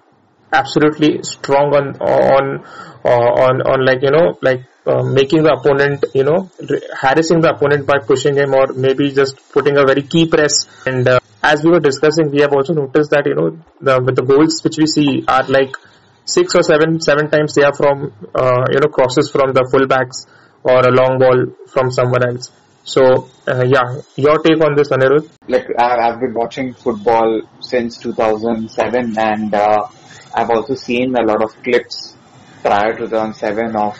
absolutely 0.52 1.22
strong 1.22 1.74
on 1.74 1.96
on 2.00 2.64
uh, 3.04 3.30
on 3.44 3.62
on 3.62 3.84
like 3.84 4.02
you 4.02 4.10
know 4.10 4.38
like 4.42 4.62
uh, 4.86 5.02
making 5.02 5.42
the 5.42 5.52
opponent 5.52 6.04
you 6.14 6.24
know 6.24 6.50
harassing 7.00 7.40
the 7.40 7.50
opponent 7.50 7.86
by 7.86 7.98
pushing 7.98 8.36
him 8.36 8.54
or 8.54 8.68
maybe 8.72 9.10
just 9.12 9.36
putting 9.52 9.76
a 9.76 9.84
very 9.84 10.02
key 10.02 10.26
press 10.26 10.66
and 10.86 11.06
uh, 11.06 11.20
as 11.42 11.62
we 11.64 11.70
were 11.70 11.80
discussing 11.80 12.30
we 12.30 12.40
have 12.40 12.52
also 12.52 12.72
noticed 12.72 13.10
that 13.10 13.26
you 13.26 13.34
know 13.34 13.50
the 13.80 14.00
with 14.02 14.16
the 14.16 14.22
goals 14.22 14.62
which 14.64 14.78
we 14.78 14.86
see 14.86 15.24
are 15.28 15.44
like 15.48 15.74
six 16.24 16.54
or 16.54 16.62
seven 16.62 17.00
seven 17.00 17.30
times 17.30 17.54
they 17.54 17.62
are 17.62 17.74
from 17.74 18.12
uh, 18.34 18.64
you 18.72 18.80
know 18.80 18.88
crosses 18.88 19.30
from 19.30 19.52
the 19.52 19.64
fullbacks 19.72 20.26
or 20.62 20.80
a 20.80 20.90
long 20.90 21.18
ball 21.18 21.46
from 21.68 21.90
someone 21.90 22.26
else 22.26 22.50
so 22.88 23.28
uh, 23.46 23.64
yeah, 23.66 24.00
your 24.16 24.38
take 24.38 24.64
on 24.64 24.74
this, 24.74 24.88
Anirudh? 24.88 25.28
Like 25.46 25.66
I've 25.78 26.20
been 26.20 26.32
watching 26.32 26.72
football 26.72 27.42
since 27.60 27.98
2007, 27.98 29.18
and 29.18 29.54
uh, 29.54 29.88
I've 30.38 30.50
also 30.50 30.74
seen 30.74 31.14
a 31.16 31.24
lot 31.30 31.42
of 31.42 31.50
clips 31.62 32.14
prior 32.62 32.92
to 32.92 33.08
2007 33.08 33.76
of 33.76 33.98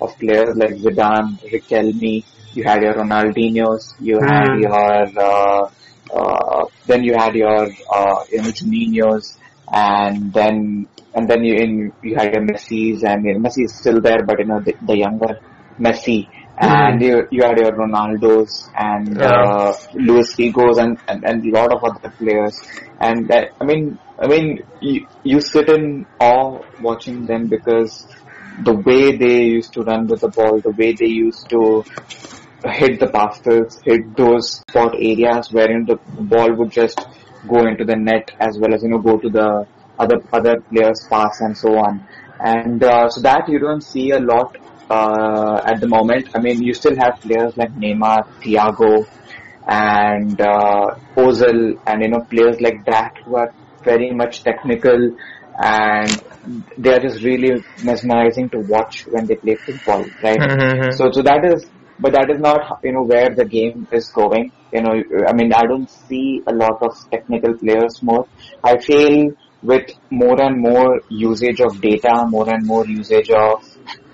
of 0.00 0.16
players 0.18 0.56
like 0.56 0.74
Zidane, 0.84 1.38
Riquelme. 1.52 2.24
You 2.54 2.64
had 2.64 2.82
your 2.82 2.94
Ronaldinho's, 2.94 3.94
you 4.00 4.16
mm. 4.18 4.28
had 4.28 4.58
your 4.66 4.90
uh, 5.28 5.70
uh, 6.12 6.64
then 6.86 7.04
you 7.04 7.14
had 7.14 7.34
your 7.34 7.68
uh, 7.92 8.24
you 8.30 8.42
know, 8.42 9.20
and 9.72 10.32
then 10.32 10.88
and 11.14 11.28
then 11.28 11.44
you 11.44 11.54
in 11.54 11.92
you 12.02 12.14
had 12.16 12.32
your 12.34 12.44
Messi's, 12.46 13.02
and 13.04 13.24
you 13.24 13.34
know, 13.34 13.48
Messi 13.48 13.64
is 13.64 13.74
still 13.74 14.00
there, 14.00 14.22
but 14.24 14.38
you 14.38 14.46
know 14.46 14.60
the, 14.60 14.74
the 14.82 14.96
younger 14.96 15.40
Messi 15.78 16.28
and 16.60 17.00
you, 17.00 17.26
you 17.30 17.42
had 17.42 17.56
your 17.58 17.72
Ronaldo's 17.72 18.68
and 18.76 19.16
yeah. 19.16 19.28
uh, 19.28 19.74
Luis 19.94 20.34
Figos 20.34 20.78
and, 20.78 20.98
and 21.08 21.24
and 21.24 21.44
a 21.46 21.50
lot 21.58 21.72
of 21.72 21.82
other 21.82 22.10
players. 22.18 22.60
And 23.00 23.30
uh, 23.30 23.46
I 23.60 23.64
mean, 23.64 23.98
I 24.20 24.26
mean, 24.26 24.62
you, 24.80 25.06
you 25.24 25.40
sit 25.40 25.70
in 25.70 26.06
awe 26.20 26.60
watching 26.80 27.24
them 27.26 27.46
because 27.46 28.06
the 28.62 28.74
way 28.74 29.16
they 29.16 29.44
used 29.44 29.72
to 29.74 29.82
run 29.82 30.06
with 30.06 30.20
the 30.20 30.28
ball, 30.28 30.60
the 30.60 30.72
way 30.72 30.92
they 30.92 31.06
used 31.06 31.48
to 31.48 31.82
hit 32.64 33.00
the 33.00 33.08
passes, 33.08 33.80
hit 33.82 34.14
those 34.16 34.58
spot 34.58 34.94
areas 34.94 35.50
wherein 35.50 35.86
the 35.86 35.96
ball 36.20 36.52
would 36.54 36.70
just 36.70 37.00
go 37.48 37.66
into 37.66 37.84
the 37.84 37.96
net 37.96 38.30
as 38.38 38.58
well 38.58 38.74
as 38.74 38.82
you 38.82 38.90
know 38.90 38.98
go 38.98 39.16
to 39.16 39.30
the 39.30 39.66
other 39.98 40.16
other 40.32 40.60
players' 40.60 41.06
pass 41.08 41.40
and 41.40 41.56
so 41.56 41.78
on. 41.78 42.06
And 42.38 42.82
uh, 42.82 43.08
so 43.08 43.22
that 43.22 43.48
you 43.48 43.58
don't 43.58 43.82
see 43.82 44.10
a 44.10 44.20
lot 44.20 44.56
uh, 44.90 45.62
at 45.64 45.80
the 45.80 45.88
moment. 45.88 46.28
I 46.34 46.40
mean, 46.40 46.62
you 46.62 46.74
still 46.74 46.96
have 46.96 47.20
players 47.20 47.56
like 47.56 47.74
Neymar, 47.74 48.26
Thiago, 48.42 49.06
and 49.66 50.40
uh, 50.40 50.96
Ozil, 51.16 51.80
and 51.86 52.02
you 52.02 52.08
know 52.08 52.20
players 52.28 52.60
like 52.60 52.84
that 52.86 53.16
who 53.24 53.36
are 53.36 53.54
very 53.82 54.10
much 54.10 54.42
technical, 54.42 55.16
and 55.62 56.22
they 56.78 56.92
are 56.92 57.00
just 57.00 57.22
really 57.22 57.62
mesmerizing 57.84 58.48
to 58.50 58.60
watch 58.60 59.06
when 59.06 59.26
they 59.26 59.36
play 59.36 59.56
football, 59.56 60.04
right? 60.22 60.38
Mm-hmm. 60.38 60.92
So, 60.92 61.10
so 61.10 61.22
that 61.22 61.44
is, 61.44 61.66
but 61.98 62.12
that 62.12 62.30
is 62.30 62.40
not 62.40 62.80
you 62.82 62.92
know 62.92 63.02
where 63.02 63.34
the 63.34 63.44
game 63.44 63.86
is 63.92 64.08
going. 64.10 64.52
You 64.72 64.82
know, 64.82 65.02
I 65.26 65.32
mean, 65.32 65.52
I 65.52 65.62
don't 65.62 65.90
see 65.90 66.42
a 66.46 66.52
lot 66.52 66.82
of 66.82 66.96
technical 67.10 67.54
players 67.54 68.02
more. 68.02 68.26
I 68.62 68.78
feel 68.78 69.32
with 69.62 69.90
more 70.10 70.40
and 70.40 70.60
more 70.60 71.00
usage 71.08 71.60
of 71.60 71.80
data, 71.80 72.24
more 72.28 72.48
and 72.48 72.66
more 72.66 72.86
usage 72.86 73.30
of 73.30 73.64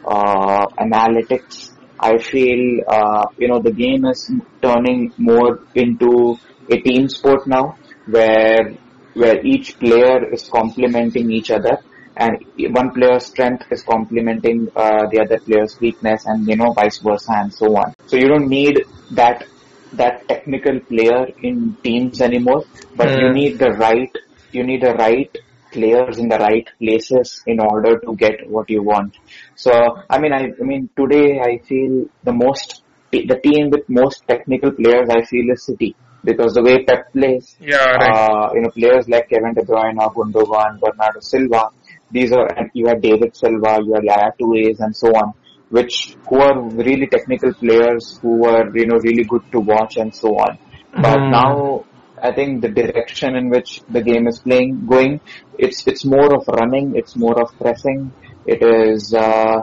uh, 0.04 0.66
analytics. 0.78 1.72
I 1.98 2.18
feel, 2.18 2.80
uh, 2.86 3.26
you 3.38 3.48
know, 3.48 3.60
the 3.60 3.72
game 3.72 4.04
is 4.04 4.30
turning 4.62 5.12
more 5.16 5.60
into 5.74 6.36
a 6.70 6.76
team 6.78 7.08
sport 7.08 7.46
now 7.46 7.78
where, 8.06 8.74
where 9.20 9.38
each 9.44 9.78
player 9.78 10.16
is 10.32 10.48
complementing 10.58 11.30
each 11.38 11.50
other 11.50 11.76
and 12.16 12.32
one 12.80 12.90
player's 12.96 13.26
strength 13.26 13.64
is 13.70 13.82
complementing 13.82 14.68
uh, 14.74 15.06
the 15.12 15.20
other 15.24 15.38
player's 15.46 15.78
weakness 15.80 16.24
and 16.26 16.46
you 16.48 16.56
know 16.56 16.72
vice 16.72 16.98
versa 16.98 17.34
and 17.42 17.52
so 17.52 17.66
on 17.82 17.94
so 18.06 18.16
you 18.16 18.28
don't 18.28 18.48
need 18.48 18.84
that 19.10 19.46
that 19.92 20.26
technical 20.28 20.78
player 20.92 21.26
in 21.42 21.76
teams 21.82 22.20
anymore 22.20 22.62
but 22.96 23.08
mm. 23.08 23.20
you 23.20 23.28
hmm. 23.28 23.34
need 23.40 23.58
the 23.58 23.70
right 23.84 24.14
you 24.52 24.64
need 24.70 24.82
the 24.82 24.94
right 24.94 25.38
players 25.76 26.18
in 26.18 26.28
the 26.28 26.38
right 26.38 26.68
places 26.78 27.42
in 27.46 27.60
order 27.60 27.98
to 27.98 28.14
get 28.16 28.48
what 28.48 28.70
you 28.70 28.82
want. 28.82 29.16
So, 29.54 29.72
I 30.08 30.18
mean, 30.18 30.32
I, 30.32 30.42
I 30.60 30.64
mean, 30.70 30.88
today 30.96 31.40
I 31.40 31.58
feel 31.68 32.06
the 32.24 32.32
most, 32.32 32.82
the 33.12 33.40
team 33.42 33.70
with 33.70 33.88
most 33.88 34.26
technical 34.26 34.72
players 34.72 35.08
I 35.08 35.22
feel 35.24 35.50
is 35.52 35.64
City. 35.64 35.94
Because 36.26 36.54
the 36.54 36.62
way 36.62 36.84
Pep 36.84 37.12
plays, 37.12 37.56
yeah, 37.60 37.76
right. 37.76 38.10
uh, 38.10 38.50
you 38.54 38.62
know, 38.62 38.70
players 38.70 39.08
like 39.08 39.28
Kevin 39.30 39.54
De 39.54 39.62
Bruyne, 39.62 39.98
or 40.02 40.12
Gundogan, 40.12 40.80
Bernardo 40.80 41.20
Silva, 41.20 41.70
these 42.10 42.32
are, 42.32 42.46
and 42.58 42.70
you 42.74 42.88
have 42.88 43.00
David 43.00 43.36
Silva, 43.36 43.78
you 43.84 43.94
have 43.94 44.04
Yaya 44.04 44.32
Toure 44.38 44.74
and 44.80 44.94
so 44.94 45.08
on, 45.08 45.34
which, 45.70 46.16
who 46.28 46.40
are 46.40 46.60
really 46.70 47.06
technical 47.06 47.54
players 47.54 48.18
who 48.20 48.44
are, 48.44 48.76
you 48.76 48.86
know, 48.86 48.98
really 48.98 49.24
good 49.24 49.42
to 49.52 49.60
watch 49.60 49.96
and 49.96 50.14
so 50.14 50.28
on. 50.36 50.58
But 50.92 51.18
mm. 51.18 51.30
now, 51.30 51.84
I 52.20 52.32
think 52.32 52.62
the 52.62 52.68
direction 52.68 53.36
in 53.36 53.50
which 53.50 53.82
the 53.88 54.02
game 54.02 54.26
is 54.26 54.40
playing, 54.40 54.86
going, 54.86 55.20
it's 55.58 55.86
it's 55.86 56.04
more 56.04 56.34
of 56.34 56.48
running, 56.48 56.96
it's 56.96 57.14
more 57.14 57.40
of 57.40 57.56
pressing. 57.58 58.12
It 58.46 58.62
is 58.62 59.14
uh, 59.14 59.62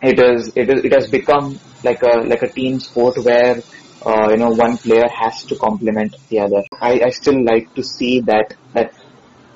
it 0.00 0.18
is 0.18 0.52
it 0.56 0.70
is 0.70 0.84
it 0.84 0.92
has 0.92 1.10
become 1.10 1.60
like 1.84 2.02
a 2.02 2.22
like 2.22 2.42
a 2.42 2.48
team 2.48 2.80
sport 2.80 3.18
where 3.18 3.62
uh, 4.06 4.28
you 4.30 4.36
know 4.36 4.50
one 4.50 4.76
player 4.78 5.08
has 5.08 5.44
to 5.44 5.56
complement 5.56 6.16
the 6.28 6.40
other. 6.40 6.62
I, 6.80 7.00
I 7.06 7.10
still 7.10 7.44
like 7.44 7.74
to 7.74 7.82
see 7.82 8.20
that 8.22 8.54
that 8.74 8.94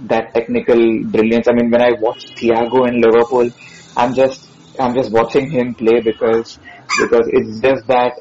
that 0.00 0.34
technical 0.34 0.76
brilliance. 1.04 1.48
I 1.48 1.52
mean, 1.52 1.70
when 1.70 1.82
I 1.82 1.92
watch 2.00 2.26
Thiago 2.34 2.88
in 2.88 3.00
Liverpool, 3.00 3.50
I'm 3.96 4.14
just 4.14 4.48
I'm 4.78 4.94
just 4.94 5.10
watching 5.10 5.50
him 5.50 5.74
play 5.74 6.00
because 6.00 6.58
because 7.00 7.28
it's 7.28 7.60
just 7.60 7.86
that 7.88 8.20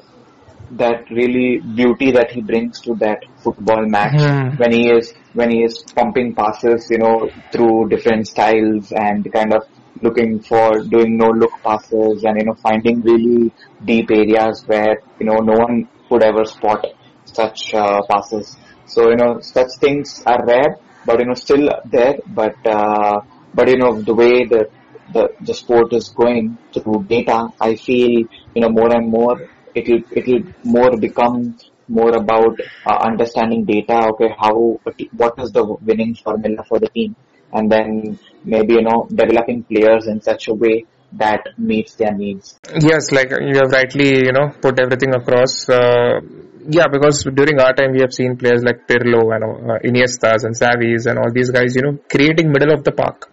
that 0.71 1.09
really 1.11 1.59
beauty 1.76 2.11
that 2.11 2.32
he 2.32 2.41
brings 2.41 2.82
to 2.82 2.95
that 2.95 3.19
football 3.38 3.86
match 3.86 4.19
mm. 4.19 4.57
when 4.59 4.71
he 4.71 4.89
is 4.89 5.13
when 5.34 5.51
he 5.51 5.63
is 5.63 5.84
pumping 5.95 6.34
passes, 6.34 6.88
you 6.89 6.97
know, 6.97 7.30
through 7.51 7.89
different 7.89 8.28
styles 8.28 8.91
and 8.91 9.32
kind 9.32 9.53
of 9.53 9.63
looking 10.01 10.39
for 10.41 10.80
doing 10.80 11.17
no 11.17 11.30
look 11.30 11.51
passes 11.63 12.23
and 12.23 12.38
you 12.38 12.45
know 12.45 12.55
finding 12.55 13.01
really 13.01 13.51
deep 13.86 14.09
areas 14.11 14.63
where 14.65 15.01
you 15.19 15.26
know 15.26 15.38
no 15.38 15.53
one 15.53 15.88
could 16.10 16.24
ever 16.24 16.45
spot 16.45 16.86
such 17.26 17.74
uh, 17.74 18.01
passes. 18.10 18.58
So 18.86 19.10
you 19.10 19.18
know 19.18 19.39
such 19.41 19.72
things 19.80 20.24
are 20.26 20.45
rare, 20.45 20.78
but 21.06 21.20
you 21.20 21.26
know 21.26 21.34
still 21.34 21.70
there. 21.86 22.16
But 22.28 22.56
uh, 22.66 23.22
but 23.53 23.68
you 23.70 23.78
know 23.78 24.01
the 24.01 24.14
way 24.14 24.45
the 24.45 24.70
the 25.14 25.30
the 25.41 25.53
sport 25.53 25.93
is 25.93 26.10
going 26.10 26.58
through 26.74 27.06
data, 27.16 27.49
I 27.60 27.76
feel 27.76 28.12
you 28.56 28.62
know 28.62 28.70
more 28.70 28.91
and 28.95 29.10
more 29.10 29.38
it'll 29.74 30.03
it'll 30.12 30.43
more 30.64 30.97
become 30.97 31.58
more 31.88 32.16
about 32.16 32.60
uh, 32.86 32.97
understanding 33.10 33.66
data. 33.66 34.08
Okay, 34.12 34.30
how 34.39 34.80
what 35.22 35.34
is 35.39 35.51
the 35.51 35.64
winning 35.64 36.16
formula 36.16 36.64
for 36.68 36.80
the 36.80 36.89
team, 36.89 37.16
and 37.53 37.72
then 37.72 38.20
maybe 38.43 38.74
you 38.74 38.82
know 38.82 39.08
developing 39.10 39.64
players 39.64 40.08
in 40.08 40.22
such 40.22 40.47
a 40.47 40.53
way 40.53 40.86
that 41.18 41.47
meets 41.57 41.95
their 41.95 42.13
needs. 42.13 42.59
Yes, 42.80 43.11
like 43.11 43.32
you 43.32 43.55
have 43.61 43.72
rightly 43.72 44.26
you 44.26 44.34
know 44.34 44.49
put 44.61 44.80
everything 44.80 45.13
across. 45.13 45.70
Uh, 45.70 46.20
yeah, 46.68 46.88
because 46.88 47.24
during 47.24 47.59
our 47.59 47.74
time 47.74 47.91
we 47.93 48.01
have 48.01 48.13
seen 48.13 48.38
players 48.38 48.63
like 48.63 48.88
Pirlo 48.88 49.34
and 49.36 49.43
uh, 49.43 49.80
Iniestas 49.89 50.45
and 50.45 50.55
Xavis 50.55 51.05
and 51.05 51.20
all 51.20 51.32
these 51.32 51.51
guys, 51.51 51.76
you 51.76 51.84
know, 51.84 51.99
creating 52.09 52.51
middle 52.51 52.74
of 52.74 52.84
the 52.84 52.91
park. 52.91 53.30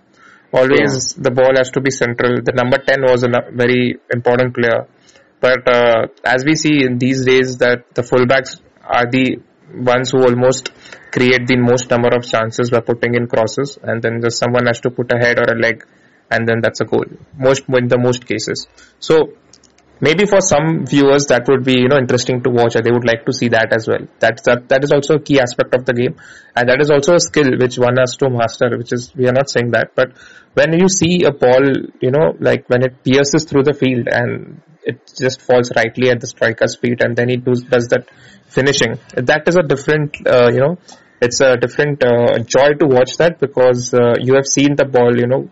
Always 0.53 1.17
yeah. 1.17 1.23
the 1.23 1.31
ball 1.31 1.57
has 1.57 1.71
to 1.71 1.81
be 1.81 1.91
central. 1.91 2.43
The 2.43 2.53
number 2.53 2.77
10 2.77 3.01
was 3.03 3.23
a 3.23 3.31
very 3.53 3.97
important 4.13 4.55
player 4.55 4.87
but 5.43 5.67
uh, 5.67 6.07
as 6.25 6.45
we 6.45 6.55
see 6.55 6.85
in 6.87 6.99
these 6.99 7.25
days 7.25 7.57
that 7.59 7.95
the 7.95 8.03
fullbacks 8.03 8.61
are 8.99 9.07
the 9.11 9.41
ones 9.75 10.13
who 10.13 10.23
almost 10.23 10.71
create 11.17 11.47
the 11.49 11.57
most 11.59 11.91
number 11.91 12.11
of 12.17 12.23
chances 12.25 12.71
by 12.71 12.81
putting 12.91 13.15
in 13.15 13.27
crosses 13.27 13.77
and 13.83 14.01
then 14.03 14.21
just 14.23 14.39
someone 14.39 14.67
has 14.67 14.81
to 14.81 14.91
put 14.91 15.11
a 15.13 15.19
head 15.25 15.39
or 15.43 15.49
a 15.55 15.59
leg 15.59 15.85
and 16.33 16.49
then 16.49 16.61
that's 16.61 16.81
a 16.81 16.85
goal. 16.85 17.05
Most 17.39 17.63
in 17.69 17.89
the 17.89 17.99
most 17.99 18.27
cases. 18.27 18.67
So 19.01 19.35
maybe 20.01 20.27
for 20.27 20.41
some 20.41 20.85
viewers 20.87 21.27
that 21.27 21.47
would 21.49 21.65
be 21.65 21.75
you 21.79 21.89
know 21.89 21.99
interesting 21.99 22.43
to 22.43 22.51
watch 22.51 22.75
and 22.75 22.85
they 22.85 22.91
would 22.91 23.07
like 23.07 23.25
to 23.27 23.33
see 23.33 23.49
that 23.49 23.73
as 23.73 23.87
well. 23.87 24.05
That 24.21 24.43
that 24.45 24.69
that 24.69 24.85
is 24.85 24.93
also 24.93 25.15
a 25.15 25.21
key 25.21 25.39
aspect 25.41 25.75
of 25.75 25.85
the 25.85 25.95
game. 25.95 26.17
And 26.57 26.69
that 26.69 26.81
is 26.81 26.91
also 26.91 27.15
a 27.15 27.21
skill 27.21 27.51
which 27.59 27.79
one 27.79 27.97
has 27.97 28.17
to 28.17 28.31
master 28.31 28.77
which 28.77 28.93
is 28.93 29.15
we 29.15 29.29
are 29.29 29.37
not 29.41 29.49
saying 29.51 29.71
that. 29.73 29.95
But 29.95 30.13
when 30.55 30.73
you 30.73 30.89
see 30.89 31.25
a 31.25 31.33
ball 31.33 31.65
you 32.01 32.11
know 32.11 32.37
like 32.41 32.69
when 32.69 32.83
it 32.83 33.05
pierces 33.05 33.45
through 33.45 33.65
the 33.65 33.75
field 33.75 34.09
and 34.11 34.61
it 34.85 34.99
just 35.19 35.41
falls 35.41 35.71
rightly 35.77 36.11
at 36.11 36.21
the 36.21 36.27
striker's 36.27 36.77
feet 36.77 37.03
and 37.03 37.17
then 37.17 37.29
he 37.29 37.37
does, 37.37 37.63
does 37.63 37.89
that 37.89 38.09
finishing. 38.49 38.99
That 39.15 39.49
is 39.49 39.57
a 39.57 39.63
different, 39.63 40.17
uh, 40.27 40.51
you 40.53 40.61
know, 40.61 40.79
it's 41.21 41.41
a 41.41 41.57
different 41.57 42.03
uh, 42.05 42.39
joy 42.41 42.75
to 42.81 42.87
watch 42.87 43.17
that 43.19 43.39
because 43.39 43.95
uh, 43.95 44.15
you 44.21 44.35
have 44.35 44.47
seen 44.47 44.75
the 44.77 44.85
ball, 44.85 45.17
you 45.17 45.27
know, 45.27 45.49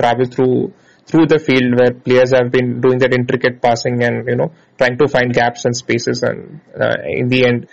travel 0.00 0.26
through 0.34 0.72
through 1.10 1.26
the 1.26 1.38
field 1.46 1.78
where 1.78 1.92
players 2.06 2.32
have 2.38 2.50
been 2.56 2.80
doing 2.80 2.98
that 2.98 3.12
intricate 3.20 3.60
passing 3.60 4.02
and 4.08 4.28
you 4.32 4.36
know 4.40 4.50
trying 4.78 4.96
to 5.02 5.08
find 5.14 5.32
gaps 5.40 5.64
and 5.64 5.76
spaces 5.76 6.22
and 6.22 6.60
uh, 6.84 6.98
in 7.20 7.28
the 7.28 7.40
end 7.46 7.66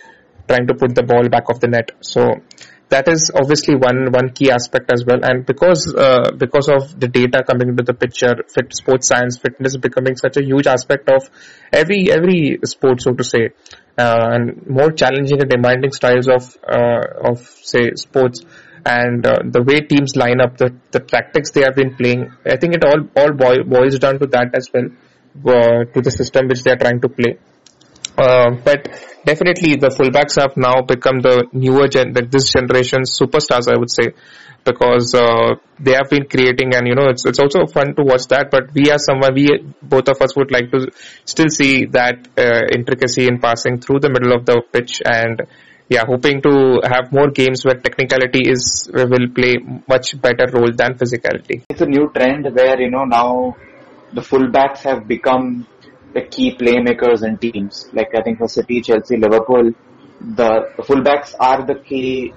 trying 0.47 0.67
to 0.67 0.73
put 0.73 0.95
the 0.95 1.03
ball 1.03 1.27
back 1.29 1.49
of 1.49 1.59
the 1.59 1.67
net. 1.67 1.91
So 2.01 2.41
that 2.89 3.07
is 3.07 3.31
obviously 3.35 3.75
one 3.75 4.11
one 4.11 4.29
key 4.29 4.49
aspect 4.51 4.91
as 4.91 5.03
well. 5.05 5.19
And 5.21 5.45
because 5.45 5.93
uh, 5.93 6.31
because 6.37 6.69
of 6.69 6.99
the 6.99 7.07
data 7.07 7.43
coming 7.43 7.69
into 7.69 7.83
the 7.83 7.93
picture, 7.93 8.35
fit 8.47 8.73
sports 8.73 9.07
science 9.07 9.37
fitness 9.37 9.73
is 9.73 9.77
becoming 9.77 10.15
such 10.15 10.37
a 10.37 10.43
huge 10.43 10.67
aspect 10.67 11.09
of 11.09 11.29
every 11.71 12.11
every 12.11 12.59
sport, 12.63 13.01
so 13.01 13.13
to 13.13 13.23
say, 13.23 13.49
uh, 13.97 14.29
and 14.31 14.67
more 14.67 14.91
challenging 14.91 15.41
and 15.41 15.49
demanding 15.49 15.91
styles 15.91 16.27
of 16.27 16.57
uh, 16.63 17.31
of 17.31 17.39
say 17.41 17.91
sports 17.95 18.41
and 18.95 19.25
uh, 19.25 19.39
the 19.55 19.61
way 19.61 19.81
teams 19.81 20.15
line 20.15 20.39
up, 20.45 20.57
the 20.57 20.69
the 20.91 20.99
tactics 20.99 21.51
they 21.51 21.63
have 21.67 21.75
been 21.75 21.93
playing. 21.99 22.31
I 22.45 22.57
think 22.57 22.75
it 22.77 22.85
all 22.89 23.01
all 23.19 23.31
boils 23.75 23.99
down 23.99 24.19
to 24.19 24.27
that 24.35 24.55
as 24.59 24.71
well, 24.73 24.87
uh, 25.55 25.79
to 25.93 26.01
the 26.07 26.11
system 26.11 26.47
which 26.47 26.63
they 26.63 26.71
are 26.71 26.81
trying 26.85 27.01
to 27.01 27.09
play. 27.09 27.37
Uh, 28.17 28.49
but 28.65 28.87
definitely 29.25 29.75
the 29.75 29.91
fullbacks 29.97 30.41
have 30.41 30.57
now 30.57 30.81
become 30.81 31.19
the 31.19 31.45
newer 31.53 31.87
gen, 31.87 32.13
like 32.13 32.31
this 32.31 32.49
generation's 32.51 33.13
superstars, 33.19 33.71
I 33.71 33.77
would 33.77 33.91
say, 33.91 34.07
because 34.65 35.13
uh, 35.13 35.55
they 35.79 35.93
have 35.93 36.09
been 36.09 36.25
creating, 36.27 36.73
and 36.73 36.87
you 36.87 36.95
know, 36.95 37.09
it's 37.09 37.25
it's 37.25 37.39
also 37.39 37.67
fun 37.67 37.93
to 37.95 38.03
watch 38.03 38.25
that. 38.33 38.49
But 38.49 38.73
we 38.73 38.89
as 38.89 39.05
someone, 39.05 39.35
we 39.35 39.45
both 39.83 40.09
of 40.09 40.21
us 40.21 40.35
would 40.35 40.51
like 40.51 40.71
to 40.71 40.89
still 41.25 41.49
see 41.49 41.85
that 41.99 42.27
uh, 42.37 42.63
intricacy 42.79 43.27
in 43.27 43.39
passing 43.39 43.79
through 43.79 43.99
the 43.99 44.09
middle 44.09 44.33
of 44.39 44.45
the 44.45 44.61
pitch, 44.71 45.01
and 45.05 45.45
yeah, 45.89 46.03
hoping 46.05 46.41
to 46.41 46.81
have 46.83 47.11
more 47.11 47.29
games 47.29 47.63
where 47.63 47.75
technicality 47.75 48.49
is 48.49 48.89
will 48.93 49.29
play 49.33 49.55
much 49.87 50.19
better 50.21 50.47
role 50.51 50.71
than 50.75 50.95
physicality. 50.95 51.63
It's 51.69 51.81
a 51.81 51.85
new 51.85 52.09
trend 52.13 52.47
where 52.53 52.79
you 52.79 52.89
know 52.91 53.05
now 53.05 53.55
the 54.13 54.21
fullbacks 54.21 54.79
have 54.79 55.07
become 55.07 55.65
the 56.13 56.21
key 56.21 56.55
playmakers 56.55 57.23
in 57.23 57.37
teams. 57.37 57.89
Like 57.93 58.09
I 58.15 58.21
think 58.21 58.39
for 58.39 58.47
City, 58.47 58.81
Chelsea, 58.81 59.17
Liverpool, 59.17 59.71
the, 60.19 60.69
fullbacks 60.79 61.35
are 61.39 61.65
the 61.65 61.75
key 61.75 62.33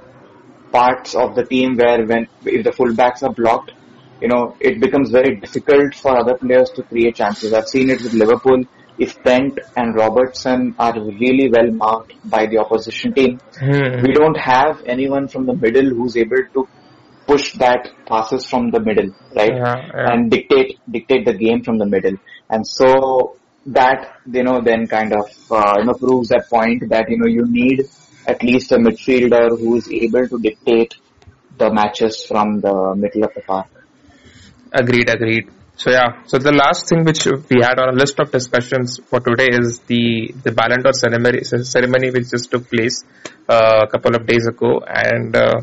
parts 0.70 1.14
of 1.14 1.34
the 1.34 1.44
team 1.44 1.76
where 1.76 2.04
when 2.06 2.28
if 2.44 2.64
the 2.64 2.70
fullbacks 2.70 3.22
are 3.22 3.32
blocked, 3.32 3.72
you 4.20 4.28
know, 4.28 4.56
it 4.60 4.80
becomes 4.80 5.10
very 5.10 5.36
difficult 5.36 5.94
for 5.94 6.16
other 6.16 6.34
players 6.34 6.70
to 6.70 6.82
create 6.82 7.16
chances. 7.16 7.52
I've 7.52 7.68
seen 7.68 7.90
it 7.90 8.02
with 8.02 8.12
Liverpool. 8.12 8.64
If 9.04 9.22
Trent 9.22 9.58
and 9.76 9.94
Robertson 9.94 10.74
are 10.78 10.94
really 10.94 11.48
well 11.50 11.70
marked 11.70 12.12
by 12.30 12.46
the 12.46 12.58
opposition 12.58 13.14
team, 13.14 13.40
mm. 13.54 14.02
we 14.02 14.12
don't 14.12 14.36
have 14.36 14.82
anyone 14.84 15.26
from 15.28 15.46
the 15.46 15.54
middle 15.54 15.88
who's 15.96 16.16
able 16.16 16.44
to 16.54 16.68
push 17.26 17.52
that 17.54 17.88
passes 18.06 18.46
from 18.46 18.70
the 18.70 18.80
middle, 18.80 19.10
right? 19.34 19.54
Yeah, 19.54 19.76
yeah. 19.94 20.12
And 20.12 20.30
dictate 20.30 20.78
dictate 20.96 21.24
the 21.24 21.36
game 21.44 21.62
from 21.62 21.78
the 21.78 21.86
middle. 21.86 22.16
And 22.50 22.66
so 22.66 23.36
that 23.66 24.16
you 24.26 24.42
know 24.42 24.60
then 24.60 24.86
kind 24.86 25.12
of 25.12 25.26
uh, 25.50 25.74
you 25.78 25.84
know 25.84 25.94
proves 25.94 26.28
that 26.30 26.48
point 26.50 26.88
that 26.88 27.08
you 27.08 27.18
know 27.18 27.30
you 27.38 27.46
need 27.60 27.88
at 28.26 28.42
least 28.42 28.72
a 28.72 28.78
midfielder 28.86 29.48
who 29.58 29.76
is 29.76 29.90
able 29.90 30.26
to 30.28 30.38
dictate 30.38 30.94
the 31.58 31.72
matches 31.72 32.24
from 32.26 32.60
the 32.60 32.94
middle 32.96 33.24
of 33.24 33.34
the 33.34 33.42
park. 33.42 33.68
Agreed, 34.72 35.08
agreed. 35.08 35.50
So 35.80 35.90
yeah, 35.90 36.24
so 36.26 36.36
the 36.36 36.52
last 36.52 36.90
thing 36.90 37.04
which 37.04 37.24
we 37.48 37.62
had 37.62 37.78
on 37.78 37.88
a 37.94 37.96
list 37.96 38.20
of 38.20 38.30
discussions 38.30 39.00
for 39.08 39.18
today 39.18 39.48
is 39.50 39.78
the 39.92 40.30
the 40.44 40.52
Ballon 40.52 40.82
d'Or 40.82 40.92
ceremony, 40.92 41.40
ceremony 41.42 42.10
which 42.10 42.28
just 42.34 42.50
took 42.50 42.68
place 42.68 43.02
uh, 43.48 43.86
a 43.86 43.88
couple 43.92 44.14
of 44.14 44.26
days 44.26 44.46
ago, 44.46 44.82
and 44.86 45.34
uh, 45.34 45.62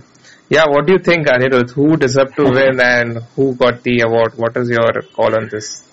yeah, 0.49 0.65
what 0.67 0.87
do 0.87 0.93
you 0.93 1.01
think, 1.09 1.27
Anirudh? 1.27 1.69
Who 1.69 1.97
deserved 1.97 2.35
to 2.37 2.45
win 2.45 2.79
and 2.93 3.19
who 3.35 3.53
got 3.53 3.83
the 3.83 4.01
award? 4.07 4.33
What 4.37 4.57
is 4.57 4.71
your 4.71 4.89
call 5.13 5.35
on 5.35 5.49
this? 5.51 5.83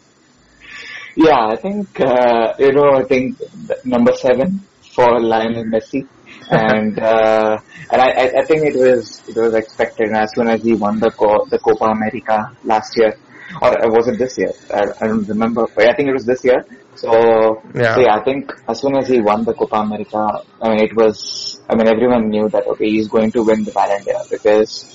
Yeah, 1.16 1.48
I 1.54 1.56
think 1.56 2.00
uh, 2.00 2.54
you 2.58 2.72
know. 2.72 2.92
I 3.00 3.04
think 3.04 3.38
number 3.84 4.14
seven 4.14 4.60
for 4.94 5.20
Lionel 5.20 5.64
Messi, 5.64 6.08
and 6.48 6.98
uh, 7.12 7.58
and 7.92 8.00
I, 8.00 8.40
I 8.40 8.44
think 8.46 8.64
it 8.72 8.76
was 8.76 9.20
it 9.28 9.36
was 9.36 9.52
expected 9.52 10.16
as 10.16 10.32
soon 10.34 10.48
as 10.48 10.62
he 10.62 10.72
won 10.72 10.98
the 10.98 11.10
Co- 11.10 11.44
the 11.44 11.58
Copa 11.58 11.84
America 11.98 12.56
last 12.64 12.96
year, 12.96 13.18
or 13.62 13.90
was 13.90 14.08
it 14.08 14.18
this 14.18 14.38
year? 14.38 14.52
I, 14.72 14.82
I 15.00 15.06
don't 15.06 15.28
remember. 15.28 15.66
But 15.74 15.88
I 15.88 15.94
think 15.94 16.08
it 16.08 16.12
was 16.12 16.26
this 16.26 16.44
year. 16.44 16.64
So 16.96 17.62
yeah. 17.74 17.94
so 17.94 18.00
yeah, 18.00 18.16
I 18.16 18.24
think 18.24 18.52
as 18.68 18.80
soon 18.80 18.96
as 18.96 19.08
he 19.08 19.20
won 19.20 19.44
the 19.44 19.54
Copa 19.54 19.76
America, 19.76 20.42
I 20.60 20.68
mean 20.70 20.80
it 20.80 20.94
was. 20.96 21.60
I 21.68 21.74
mean 21.74 21.88
everyone 21.88 22.28
knew 22.28 22.48
that 22.50 22.66
okay 22.66 22.90
he's 22.90 23.08
going 23.08 23.32
to 23.32 23.42
win 23.42 23.64
the 23.64 23.72
Ballon 23.72 24.04
d'Or 24.04 24.22
because 24.30 24.94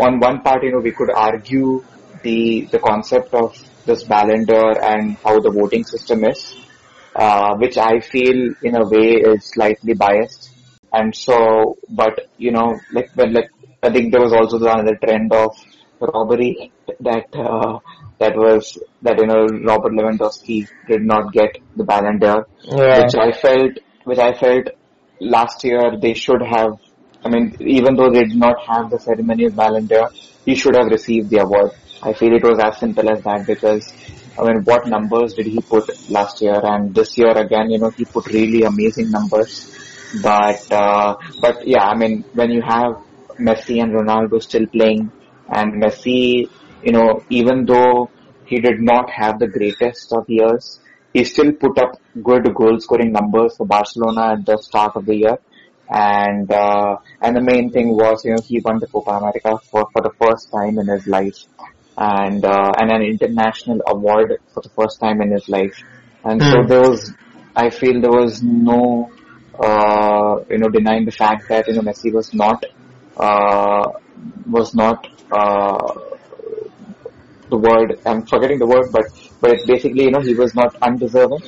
on 0.00 0.20
one 0.20 0.42
part 0.42 0.62
you 0.62 0.72
know 0.72 0.80
we 0.80 0.92
could 0.92 1.10
argue 1.10 1.82
the 2.22 2.68
the 2.70 2.78
concept 2.78 3.32
of 3.34 3.56
this 3.86 4.04
Ballon 4.04 4.44
d'Or 4.44 4.82
and 4.82 5.16
how 5.24 5.40
the 5.40 5.50
voting 5.50 5.84
system 5.84 6.24
is, 6.24 6.54
uh, 7.16 7.56
which 7.56 7.78
I 7.78 8.00
feel 8.00 8.54
in 8.62 8.76
a 8.76 8.86
way 8.86 9.22
is 9.32 9.44
slightly 9.44 9.94
biased. 9.94 10.50
And 10.92 11.14
so, 11.14 11.78
but 11.88 12.28
you 12.36 12.50
know, 12.52 12.78
like 12.92 13.10
when 13.14 13.32
like 13.32 13.50
I 13.82 13.90
think 13.90 14.12
there 14.12 14.20
was 14.20 14.32
also 14.32 14.58
another 14.58 14.96
trend 14.96 15.32
of 15.32 15.56
robbery 16.00 16.72
that 17.00 17.26
uh, 17.34 17.78
that 18.18 18.36
was 18.36 18.78
that 19.02 19.18
you 19.18 19.26
know 19.26 19.46
Robert 19.64 19.92
Lewandowski 19.92 20.68
did 20.88 21.02
not 21.02 21.32
get 21.32 21.58
the 21.76 21.84
Ballon 21.84 22.18
d'Or, 22.18 22.46
yeah. 22.64 23.02
which 23.02 23.14
I 23.14 23.32
felt 23.32 23.78
which 24.04 24.18
I 24.18 24.32
felt 24.32 24.68
last 25.20 25.64
year 25.64 25.98
they 26.00 26.14
should 26.14 26.42
have. 26.42 26.78
I 27.22 27.28
mean, 27.28 27.56
even 27.60 27.96
though 27.96 28.10
they 28.10 28.24
did 28.24 28.36
not 28.36 28.56
have 28.66 28.90
the 28.90 28.98
ceremony 28.98 29.44
of 29.44 29.56
Ballon 29.56 29.86
d'Or, 29.86 30.10
he 30.44 30.54
should 30.54 30.74
have 30.74 30.86
received 30.86 31.30
the 31.30 31.38
award. 31.38 31.72
I 32.02 32.14
feel 32.14 32.34
it 32.34 32.42
was 32.42 32.58
as 32.58 32.78
simple 32.78 33.10
as 33.10 33.22
that 33.24 33.46
because 33.46 33.92
I 34.38 34.44
mean, 34.44 34.62
what 34.64 34.86
numbers 34.86 35.34
did 35.34 35.46
he 35.46 35.60
put 35.60 35.88
last 36.10 36.40
year? 36.40 36.60
And 36.62 36.94
this 36.94 37.18
year 37.18 37.36
again, 37.36 37.70
you 37.70 37.78
know, 37.78 37.90
he 37.90 38.04
put 38.04 38.26
really 38.28 38.62
amazing 38.62 39.10
numbers. 39.10 39.76
But, 40.22 40.70
uh, 40.72 41.16
but 41.40 41.66
yeah, 41.66 41.84
I 41.84 41.94
mean, 41.94 42.24
when 42.32 42.50
you 42.50 42.62
have 42.62 43.02
Messi 43.38 43.82
and 43.82 43.92
Ronaldo 43.92 44.42
still 44.42 44.66
playing 44.66 45.12
and 45.50 45.82
Messi, 45.82 46.48
you 46.82 46.92
know, 46.92 47.24
even 47.28 47.66
though 47.66 48.10
he 48.46 48.60
did 48.60 48.80
not 48.80 49.10
have 49.10 49.38
the 49.38 49.48
greatest 49.48 50.12
of 50.12 50.28
years, 50.28 50.80
he 51.12 51.24
still 51.24 51.52
put 51.52 51.78
up 51.78 52.00
good 52.22 52.54
goal 52.54 52.78
scoring 52.80 53.12
numbers 53.12 53.56
for 53.56 53.66
Barcelona 53.66 54.32
at 54.32 54.46
the 54.46 54.56
start 54.58 54.92
of 54.96 55.06
the 55.06 55.16
year. 55.16 55.38
And, 55.88 56.52
uh, 56.52 56.98
and 57.20 57.34
the 57.34 57.40
main 57.40 57.70
thing 57.72 57.96
was, 57.96 58.24
you 58.24 58.30
know, 58.30 58.42
he 58.44 58.60
won 58.64 58.78
the 58.78 58.86
Copa 58.86 59.10
America 59.10 59.58
for, 59.70 59.88
for 59.92 60.02
the 60.02 60.12
first 60.20 60.50
time 60.52 60.78
in 60.78 60.86
his 60.86 61.06
life 61.08 61.36
and 62.00 62.44
uh, 62.44 62.72
and 62.78 62.90
an 62.90 63.02
international 63.02 63.80
award 63.86 64.38
for 64.54 64.62
the 64.62 64.70
first 64.70 65.00
time 65.00 65.20
in 65.20 65.30
his 65.32 65.48
life. 65.48 65.82
And 66.24 66.40
mm. 66.40 66.50
so 66.50 66.62
hmm. 66.62 66.68
there 66.68 66.80
was, 66.80 67.12
I 67.54 67.70
feel 67.70 68.00
there 68.00 68.10
was 68.10 68.42
no, 68.42 69.10
uh, 69.58 70.44
you 70.48 70.58
know, 70.58 70.68
denying 70.68 71.04
the 71.04 71.12
fact 71.12 71.48
that 71.48 71.66
you 71.68 71.74
know 71.74 71.82
Messi 71.82 72.12
was 72.12 72.32
not, 72.32 72.64
uh, 73.16 73.92
was 74.48 74.74
not 74.74 75.08
uh, 75.32 75.94
the 77.48 77.56
word. 77.56 78.00
I'm 78.06 78.26
forgetting 78.26 78.58
the 78.58 78.66
word, 78.66 78.92
but 78.92 79.06
but 79.40 79.52
it's 79.52 79.66
basically 79.66 80.04
you 80.04 80.10
know 80.10 80.20
he 80.20 80.34
was 80.34 80.54
not 80.54 80.76
undeserving. 80.82 81.42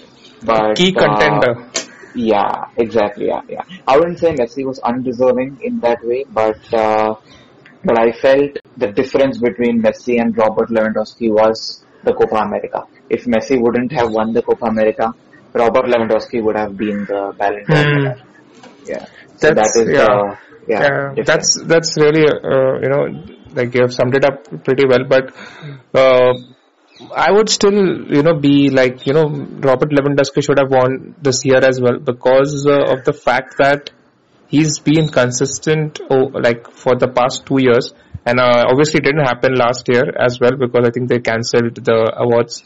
But 0.44 0.76
key 0.76 0.92
contender. 0.92 1.56
Uh, 1.56 1.82
yeah, 2.14 2.66
exactly. 2.76 3.26
Yeah, 3.26 3.42
yeah. 3.48 3.62
I 3.86 3.96
wouldn't 3.96 4.18
say 4.18 4.34
Messi 4.34 4.66
was 4.66 4.78
undeserving 4.80 5.60
in 5.62 5.80
that 5.80 6.04
way, 6.04 6.24
but 6.28 6.60
uh, 6.74 7.14
but 7.84 7.98
I 7.98 8.12
felt 8.12 8.58
the 8.76 8.88
difference 8.88 9.38
between 9.38 9.82
Messi 9.82 10.20
and 10.20 10.36
Robert 10.36 10.68
Lewandowski 10.68 11.30
was 11.30 11.84
the 12.04 12.12
Copa 12.12 12.36
America. 12.36 12.84
If 13.08 13.24
Messi 13.24 13.60
wouldn't 13.60 13.92
have 13.92 14.10
won 14.10 14.32
the 14.32 14.42
Copa 14.42 14.66
America, 14.66 15.14
Robert 15.52 15.86
Lewandowski 15.86 16.42
would 16.42 16.56
have 16.56 16.76
been 16.76 17.04
the 17.04 17.34
Ballon 17.38 17.64
d'Or 17.64 18.14
hmm. 18.14 18.28
Yeah, 18.84 19.06
so 19.36 19.54
that's, 19.54 19.74
that 19.74 19.82
is 19.82 19.88
yeah. 19.88 20.06
The, 20.06 20.38
yeah, 20.68 21.12
yeah 21.16 21.24
that's 21.24 21.60
that's 21.64 21.96
really 21.96 22.26
uh, 22.26 22.78
you 22.82 22.88
know 22.88 23.41
like 23.55 23.74
you 23.74 23.82
have 23.82 23.92
summed 23.92 24.14
it 24.14 24.24
up 24.24 24.64
pretty 24.64 24.84
well. 24.86 25.05
But 25.09 25.34
uh, 25.94 26.34
I 27.14 27.30
would 27.30 27.48
still 27.48 27.72
you 27.72 28.22
know 28.22 28.34
be 28.34 28.70
like 28.70 29.07
you 29.07 29.14
know 29.14 29.28
Robert 29.28 29.90
Lewandowski 29.90 30.44
should 30.44 30.59
have 30.59 30.70
won 30.70 31.14
this 31.20 31.44
year 31.44 31.59
as 31.64 31.80
well 31.80 31.98
because 31.98 32.66
uh, 32.66 32.92
of 32.92 33.05
the 33.05 33.12
fact 33.12 33.57
that 33.59 33.90
he's 34.48 34.78
been 34.78 35.09
consistent 35.09 36.00
oh, 36.11 36.30
like 36.46 36.70
for 36.70 36.94
the 36.96 37.09
past 37.09 37.46
two 37.46 37.59
years 37.61 37.92
and 38.26 38.38
uh, 38.38 38.64
obviously 38.70 38.98
it 38.98 39.05
didn't 39.05 39.24
happen 39.24 39.55
last 39.55 39.88
year 39.88 40.05
as 40.18 40.38
well 40.40 40.57
because 40.57 40.84
I 40.86 40.90
think 40.90 41.09
they 41.09 41.18
cancelled 41.20 41.74
the 41.74 42.12
awards. 42.16 42.62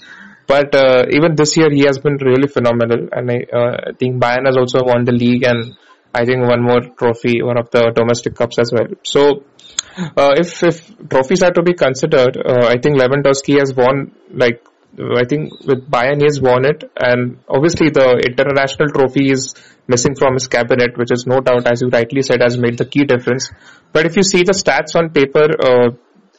But 0.47 0.75
uh, 0.75 1.07
even 1.11 1.35
this 1.35 1.57
year 1.57 1.71
he 1.71 1.85
has 1.87 1.99
been 1.99 2.19
really 2.21 2.47
phenomenal 2.47 3.09
and 3.13 3.31
I, 3.31 3.39
uh, 3.53 3.77
I 3.89 3.93
think 3.99 4.23
Bayern 4.23 4.47
has 4.47 4.57
also 4.57 4.85
won 4.85 5.05
the 5.05 5.13
league 5.13 5.45
and 5.45 5.77
I 6.15 6.25
think 6.25 6.47
one 6.47 6.63
more 6.63 6.81
trophy, 6.99 7.43
one 7.43 7.59
of 7.59 7.71
the 7.71 7.91
domestic 7.95 8.35
cups 8.35 8.59
as 8.59 8.71
well. 8.73 8.87
So 9.03 9.45
uh, 10.17 10.35
if 10.37 10.63
if 10.63 11.09
trophies 11.09 11.43
are 11.43 11.53
to 11.53 11.63
be 11.63 11.75
considered, 11.75 12.37
uh, 12.37 12.67
I 12.67 12.79
think 12.79 12.99
Lewandowski 13.01 13.59
has 13.59 13.75
won 13.75 14.13
like 14.31 14.63
I 14.99 15.25
think 15.25 15.53
with 15.67 15.91
Bayern 15.91 16.19
he 16.19 16.25
has 16.25 16.41
won 16.41 16.65
it, 16.65 16.85
and 16.99 17.39
obviously 17.49 17.91
the 17.91 18.23
international 18.29 18.89
trophy 18.89 19.31
is 19.31 19.55
missing 19.87 20.15
from 20.15 20.35
his 20.35 20.49
cabinet, 20.49 20.97
which 20.97 21.13
is 21.13 21.27
no 21.27 21.41
doubt, 21.41 21.67
as 21.71 21.83
you 21.83 21.89
rightly 21.89 22.23
said, 22.23 22.41
has 22.41 22.57
made 22.59 22.79
the 22.79 22.87
key 22.87 23.05
difference. 23.05 23.51
But 23.93 24.07
if 24.07 24.17
you 24.17 24.23
see 24.23 24.43
the 24.43 24.53
stats 24.53 24.97
on 24.97 25.11
paper, 25.11 25.47
uh, 25.61 25.91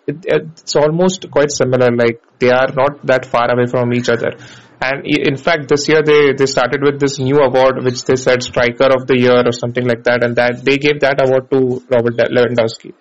it, 0.08 0.26
it's 0.26 0.76
almost 0.76 1.30
quite 1.30 1.52
similar. 1.52 1.90
Like 1.96 2.22
they 2.40 2.50
are 2.50 2.70
not 2.76 3.06
that 3.06 3.26
far 3.26 3.52
away 3.52 3.68
from 3.68 3.94
each 3.94 4.10
other. 4.10 4.32
And 4.80 5.06
in 5.06 5.38
fact, 5.38 5.70
this 5.70 5.88
year 5.90 6.02
they, 6.04 6.34
they 6.34 6.46
started 6.46 6.82
with 6.84 7.00
this 7.00 7.18
new 7.18 7.38
award, 7.38 7.84
which 7.84 8.04
they 8.06 8.16
said 8.16 8.44
striker 8.44 8.90
of 8.96 9.08
the 9.08 9.18
year 9.18 9.42
or 9.46 9.52
something 9.52 9.86
like 9.86 10.04
that. 10.04 10.24
And 10.24 10.36
that 10.36 10.64
they 10.64 10.78
gave 10.78 11.00
that 11.02 11.20
award 11.26 11.50
to 11.52 11.82
Robert 11.90 12.18
Lewandowski. 12.18 12.94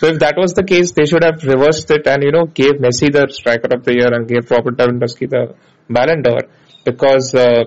So 0.00 0.06
if 0.06 0.18
that 0.20 0.36
was 0.38 0.54
the 0.54 0.64
case, 0.64 0.92
they 0.92 1.04
should 1.04 1.22
have 1.22 1.44
reversed 1.44 1.90
it 1.90 2.06
and, 2.06 2.22
you 2.22 2.32
know, 2.32 2.46
gave 2.46 2.80
Messi 2.84 3.12
the 3.12 3.28
striker 3.30 3.68
of 3.74 3.84
the 3.84 3.92
year 3.92 4.08
and 4.10 4.26
gave 4.26 4.50
Robert 4.50 4.78
Lewandowski 4.78 5.28
the 5.28 5.54
Ballon 5.90 6.22
d'Or. 6.22 6.40
Because, 6.86 7.34
uh, 7.34 7.64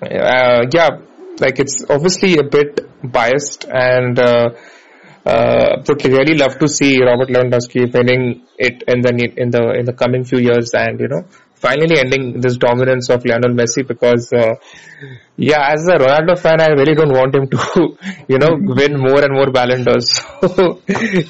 uh, 0.00 0.66
yeah, 0.72 0.90
like 1.40 1.58
it's 1.58 1.84
obviously 1.90 2.38
a 2.38 2.44
bit 2.44 2.78
biased 3.02 3.66
and, 3.68 4.20
uh, 4.20 4.50
uh, 5.26 5.82
would 5.88 6.04
really 6.04 6.34
love 6.34 6.58
to 6.60 6.68
see 6.68 7.02
Robert 7.02 7.28
Lewandowski 7.28 7.92
winning 7.92 8.46
it 8.56 8.84
in 8.86 9.00
the 9.00 9.12
in 9.36 9.50
the 9.50 9.74
in 9.78 9.84
the 9.84 9.92
coming 9.92 10.24
few 10.24 10.38
years, 10.38 10.70
and 10.74 10.98
you 10.98 11.08
know, 11.08 11.24
finally 11.64 11.98
ending 11.98 12.40
this 12.40 12.56
dominance 12.56 13.08
of 13.10 13.24
Lionel 13.24 13.54
Messi. 13.60 13.86
Because, 13.86 14.32
uh, 14.32 14.54
yeah, 15.36 15.70
as 15.74 15.86
a 15.88 15.96
Ronaldo 16.04 16.38
fan, 16.38 16.60
I 16.60 16.68
really 16.80 16.94
don't 16.94 17.14
want 17.20 17.34
him 17.34 17.48
to, 17.54 17.58
you 18.28 18.38
know, 18.38 18.52
win 18.80 18.98
more 18.98 19.22
and 19.22 19.32
more 19.38 19.50
Ballon 19.50 19.84
d'Ors. 19.84 20.10
So, 20.56 20.82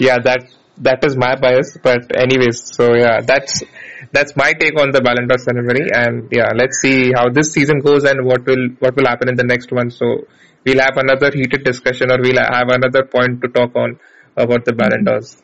yeah, 0.06 0.18
that 0.28 0.42
that 0.78 1.04
is 1.04 1.16
my 1.16 1.36
bias. 1.36 1.76
But 1.82 2.16
anyways, 2.16 2.74
so 2.74 2.94
yeah, 2.94 3.20
that's 3.20 3.62
that's 4.10 4.34
my 4.36 4.52
take 4.52 4.80
on 4.80 4.90
the 4.90 5.00
Ballon 5.00 5.28
d'Or 5.28 5.38
ceremony, 5.38 5.88
and 5.92 6.28
yeah, 6.32 6.50
let's 6.54 6.80
see 6.80 7.12
how 7.14 7.28
this 7.28 7.52
season 7.52 7.80
goes 7.80 8.04
and 8.04 8.24
what 8.24 8.46
will 8.46 8.68
what 8.80 8.96
will 8.96 9.06
happen 9.06 9.28
in 9.28 9.36
the 9.36 9.44
next 9.44 9.70
one. 9.70 9.90
So 9.90 10.26
we'll 10.64 10.80
have 10.80 10.96
another 10.96 11.30
heated 11.32 11.64
discussion 11.64 12.10
or 12.10 12.18
we'll 12.20 12.42
have 12.42 12.68
another 12.68 13.04
point 13.04 13.40
to 13.42 13.48
talk 13.48 13.74
on 13.76 13.98
about 14.36 14.64
the 14.64 14.72
Ballon 14.72 15.04
d'Ors. 15.04 15.42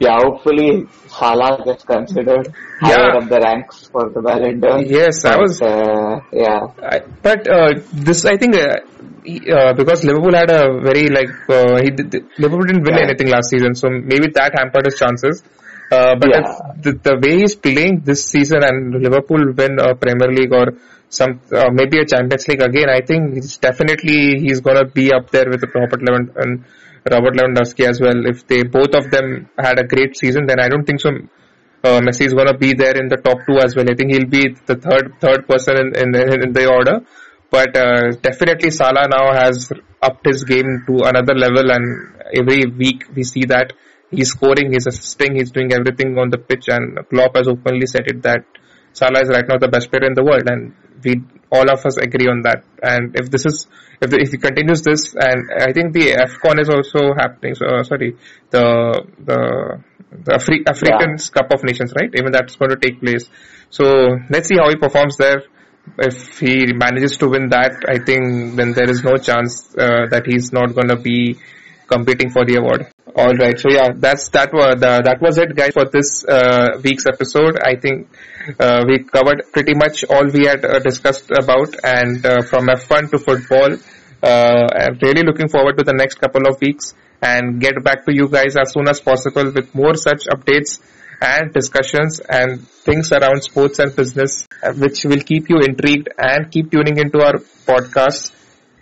Yeah, 0.00 0.18
hopefully 0.22 0.86
Salah 1.08 1.62
gets 1.64 1.84
considered 1.84 2.52
higher 2.80 3.16
up 3.16 3.28
the 3.28 3.40
ranks 3.40 3.86
for 3.86 4.10
the 4.10 4.20
Ballon 4.20 4.60
d'Or. 4.60 4.82
Yes, 4.82 5.22
but, 5.22 5.32
I 5.32 5.36
was. 5.38 5.62
Uh, 5.62 6.20
yeah, 6.32 6.60
I, 6.82 7.00
but 7.22 7.48
uh, 7.48 7.80
this 7.92 8.24
I 8.24 8.36
think 8.36 8.56
uh, 8.56 8.76
uh 9.56 9.72
because 9.74 10.04
Liverpool 10.04 10.34
had 10.34 10.50
a 10.50 10.80
very 10.82 11.08
like 11.08 11.30
uh, 11.48 11.78
he 11.82 11.90
did, 11.90 12.26
Liverpool 12.38 12.66
didn't 12.66 12.84
win 12.84 12.96
yeah. 12.96 13.06
anything 13.08 13.28
last 13.28 13.50
season, 13.50 13.74
so 13.74 13.88
maybe 13.88 14.28
that 14.34 14.52
hampered 14.58 14.86
his 14.86 14.98
chances. 14.98 15.42
Uh, 15.92 16.16
but 16.16 16.28
yeah. 16.30 16.42
the, 16.80 16.92
the 17.06 17.14
way 17.22 17.38
he's 17.40 17.54
playing 17.54 18.00
this 18.04 18.24
season 18.24 18.64
and 18.64 19.02
Liverpool 19.02 19.52
win 19.52 19.78
a 19.78 19.94
Premier 19.94 20.32
League 20.32 20.52
or 20.52 20.72
some 21.08 21.40
uh, 21.52 21.68
maybe 21.70 21.98
a 21.98 22.06
Champions 22.06 22.48
League 22.48 22.62
again. 22.62 22.88
I 22.88 23.00
think 23.00 23.36
it's 23.36 23.58
definitely 23.58 24.40
he's 24.40 24.60
gonna 24.60 24.86
be 24.86 25.12
up 25.12 25.30
there 25.30 25.48
with 25.48 25.60
the 25.60 25.68
Robert 25.74 26.00
Lewand 26.00 26.34
and 26.36 26.64
Robert 27.10 27.34
Lewandowski 27.34 27.86
as 27.86 28.00
well. 28.00 28.26
If 28.26 28.46
they 28.46 28.62
both 28.62 28.94
of 28.94 29.10
them 29.10 29.48
had 29.58 29.78
a 29.78 29.84
great 29.84 30.16
season, 30.16 30.46
then 30.46 30.60
I 30.60 30.68
don't 30.68 30.84
think 30.84 31.00
so. 31.00 31.10
Uh, 31.82 32.00
Messi 32.00 32.26
is 32.26 32.32
gonna 32.32 32.56
be 32.56 32.72
there 32.72 32.96
in 32.96 33.08
the 33.08 33.16
top 33.16 33.38
two 33.46 33.58
as 33.58 33.76
well. 33.76 33.84
I 33.90 33.94
think 33.94 34.12
he'll 34.12 34.26
be 34.26 34.56
the 34.66 34.76
third 34.76 35.14
third 35.20 35.46
person 35.46 35.76
in 35.76 35.88
in, 35.94 36.42
in 36.42 36.52
the 36.52 36.66
order. 36.70 37.00
But 37.50 37.76
uh, 37.76 38.10
definitely 38.22 38.70
Salah 38.70 39.06
now 39.08 39.32
has 39.32 39.70
upped 40.02 40.26
his 40.26 40.44
game 40.44 40.84
to 40.86 41.04
another 41.04 41.34
level, 41.34 41.70
and 41.70 41.84
every 42.34 42.66
week 42.66 43.04
we 43.14 43.22
see 43.22 43.44
that 43.44 43.74
he's 44.10 44.30
scoring, 44.30 44.72
he's 44.72 44.86
assisting, 44.86 45.36
he's 45.36 45.50
doing 45.50 45.72
everything 45.72 46.18
on 46.18 46.30
the 46.30 46.38
pitch, 46.38 46.64
and 46.68 46.98
Klopp 47.10 47.36
has 47.36 47.46
openly 47.46 47.86
said 47.86 48.06
it 48.06 48.22
that 48.22 48.44
Salah 48.92 49.20
is 49.20 49.28
right 49.28 49.46
now 49.46 49.58
the 49.58 49.68
best 49.68 49.90
player 49.90 50.04
in 50.06 50.14
the 50.14 50.24
world, 50.24 50.48
and 50.48 50.74
we 51.04 51.22
all 51.54 51.70
of 51.70 51.86
us 51.86 51.96
agree 51.96 52.26
on 52.26 52.42
that. 52.42 52.64
And 52.82 53.14
if 53.14 53.30
this 53.30 53.46
is 53.46 53.66
if 54.00 54.10
the, 54.10 54.18
if 54.18 54.30
he 54.32 54.38
continues 54.38 54.82
this, 54.82 55.14
and 55.14 55.50
I 55.54 55.72
think 55.72 55.92
the 55.94 56.18
Afcon 56.18 56.60
is 56.60 56.68
also 56.68 57.14
happening. 57.14 57.54
So 57.54 57.66
uh, 57.66 57.82
sorry, 57.84 58.16
the 58.50 58.64
the 59.30 59.40
the 60.10 60.32
Afri- 60.38 60.66
African's 60.66 61.30
yeah. 61.30 61.42
Cup 61.42 61.52
of 61.52 61.64
Nations, 61.64 61.92
right? 61.98 62.10
Even 62.14 62.32
that's 62.32 62.56
going 62.56 62.70
to 62.70 62.76
take 62.76 63.00
place. 63.00 63.30
So 63.70 64.18
let's 64.30 64.48
see 64.48 64.56
how 64.56 64.68
he 64.68 64.76
performs 64.76 65.16
there. 65.16 65.42
If 65.98 66.38
he 66.38 66.72
manages 66.72 67.18
to 67.18 67.28
win 67.28 67.50
that, 67.50 67.84
I 67.86 67.98
think 67.98 68.56
then 68.56 68.72
there 68.72 68.90
is 68.90 69.04
no 69.04 69.16
chance 69.16 69.74
uh, 69.76 70.06
that 70.10 70.24
he's 70.26 70.52
not 70.52 70.74
going 70.74 70.88
to 70.88 70.96
be 70.96 71.38
competing 71.94 72.30
for 72.30 72.44
the 72.44 72.56
award. 72.56 72.86
All 73.16 73.34
right. 73.42 73.58
So 73.58 73.68
yeah, 73.70 73.90
that's 73.94 74.28
that 74.30 74.52
was 74.52 74.74
the, 74.84 74.92
that 75.08 75.18
was 75.20 75.38
it, 75.38 75.54
guys, 75.54 75.72
for 75.78 75.86
this 75.96 76.24
uh, 76.26 76.80
week's 76.82 77.06
episode. 77.06 77.58
I 77.62 77.76
think 77.76 78.08
uh, 78.58 78.82
we 78.88 79.04
covered 79.04 79.42
pretty 79.52 79.74
much 79.74 80.04
all 80.10 80.26
we 80.26 80.46
had 80.46 80.64
uh, 80.64 80.80
discussed 80.80 81.30
about, 81.30 81.76
and 81.84 82.24
uh, 82.26 82.42
from 82.42 82.66
F1 82.66 83.10
to 83.12 83.18
football. 83.18 83.78
Uh, 84.22 84.66
I'm 84.80 84.98
really 85.02 85.22
looking 85.22 85.48
forward 85.48 85.76
to 85.78 85.84
the 85.84 85.92
next 85.92 86.16
couple 86.18 86.48
of 86.48 86.60
weeks 86.60 86.94
and 87.22 87.60
get 87.60 87.82
back 87.84 88.04
to 88.06 88.12
you 88.14 88.28
guys 88.28 88.56
as 88.56 88.72
soon 88.72 88.88
as 88.88 89.00
possible 89.00 89.52
with 89.54 89.74
more 89.74 89.94
such 89.94 90.24
updates 90.34 90.80
and 91.20 91.52
discussions 91.52 92.20
and 92.20 92.66
things 92.68 93.12
around 93.12 93.42
sports 93.42 93.78
and 93.78 93.94
business, 93.94 94.46
uh, 94.62 94.72
which 94.72 95.04
will 95.04 95.20
keep 95.20 95.48
you 95.48 95.58
intrigued 95.58 96.08
and 96.18 96.50
keep 96.50 96.70
tuning 96.70 96.98
into 96.98 97.20
our 97.20 97.38
podcast. 97.70 98.32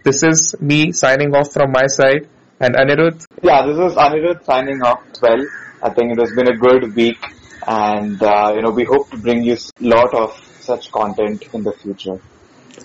This 0.04 0.22
is 0.22 0.54
me 0.60 0.92
signing 0.92 1.34
off 1.34 1.52
from 1.52 1.70
my 1.72 1.86
side. 1.86 2.28
And 2.62 2.76
Anirudh? 2.76 3.26
Yeah, 3.42 3.66
this 3.66 3.76
is 3.76 3.98
Anirudh 3.98 4.44
signing 4.44 4.80
off 4.82 5.02
well. 5.20 5.42
I 5.82 5.90
think 5.90 6.12
it 6.12 6.18
has 6.20 6.32
been 6.36 6.48
a 6.48 6.56
good 6.56 6.94
week 6.94 7.18
and, 7.66 8.22
uh, 8.22 8.52
you 8.54 8.62
know, 8.62 8.70
we 8.70 8.84
hope 8.84 9.10
to 9.10 9.16
bring 9.16 9.42
you 9.42 9.54
a 9.54 9.84
lot 9.84 10.14
of 10.14 10.30
such 10.60 10.92
content 10.92 11.42
in 11.52 11.64
the 11.64 11.72
future. 11.72 12.20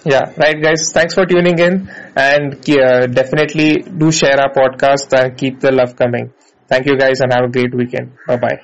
Yeah, 0.03 0.34
right 0.38 0.59
guys. 0.61 0.91
Thanks 0.91 1.13
for 1.13 1.28
tuning 1.28 1.59
in 1.59 1.89
and 2.15 2.53
uh, 2.69 3.05
definitely 3.05 3.84
do 3.84 4.11
share 4.11 4.39
our 4.41 4.51
podcast 4.51 5.13
and 5.13 5.38
keep 5.38 5.59
the 5.59 5.71
love 5.71 5.95
coming. 5.95 6.34
Thank 6.67 6.88
you 6.88 6.97
guys 6.97 7.21
and 7.21 7.32
have 7.32 7.45
a 7.45 7.49
great 7.49 7.75
weekend. 7.75 8.17
Bye 8.28 8.38
bye. 8.38 8.59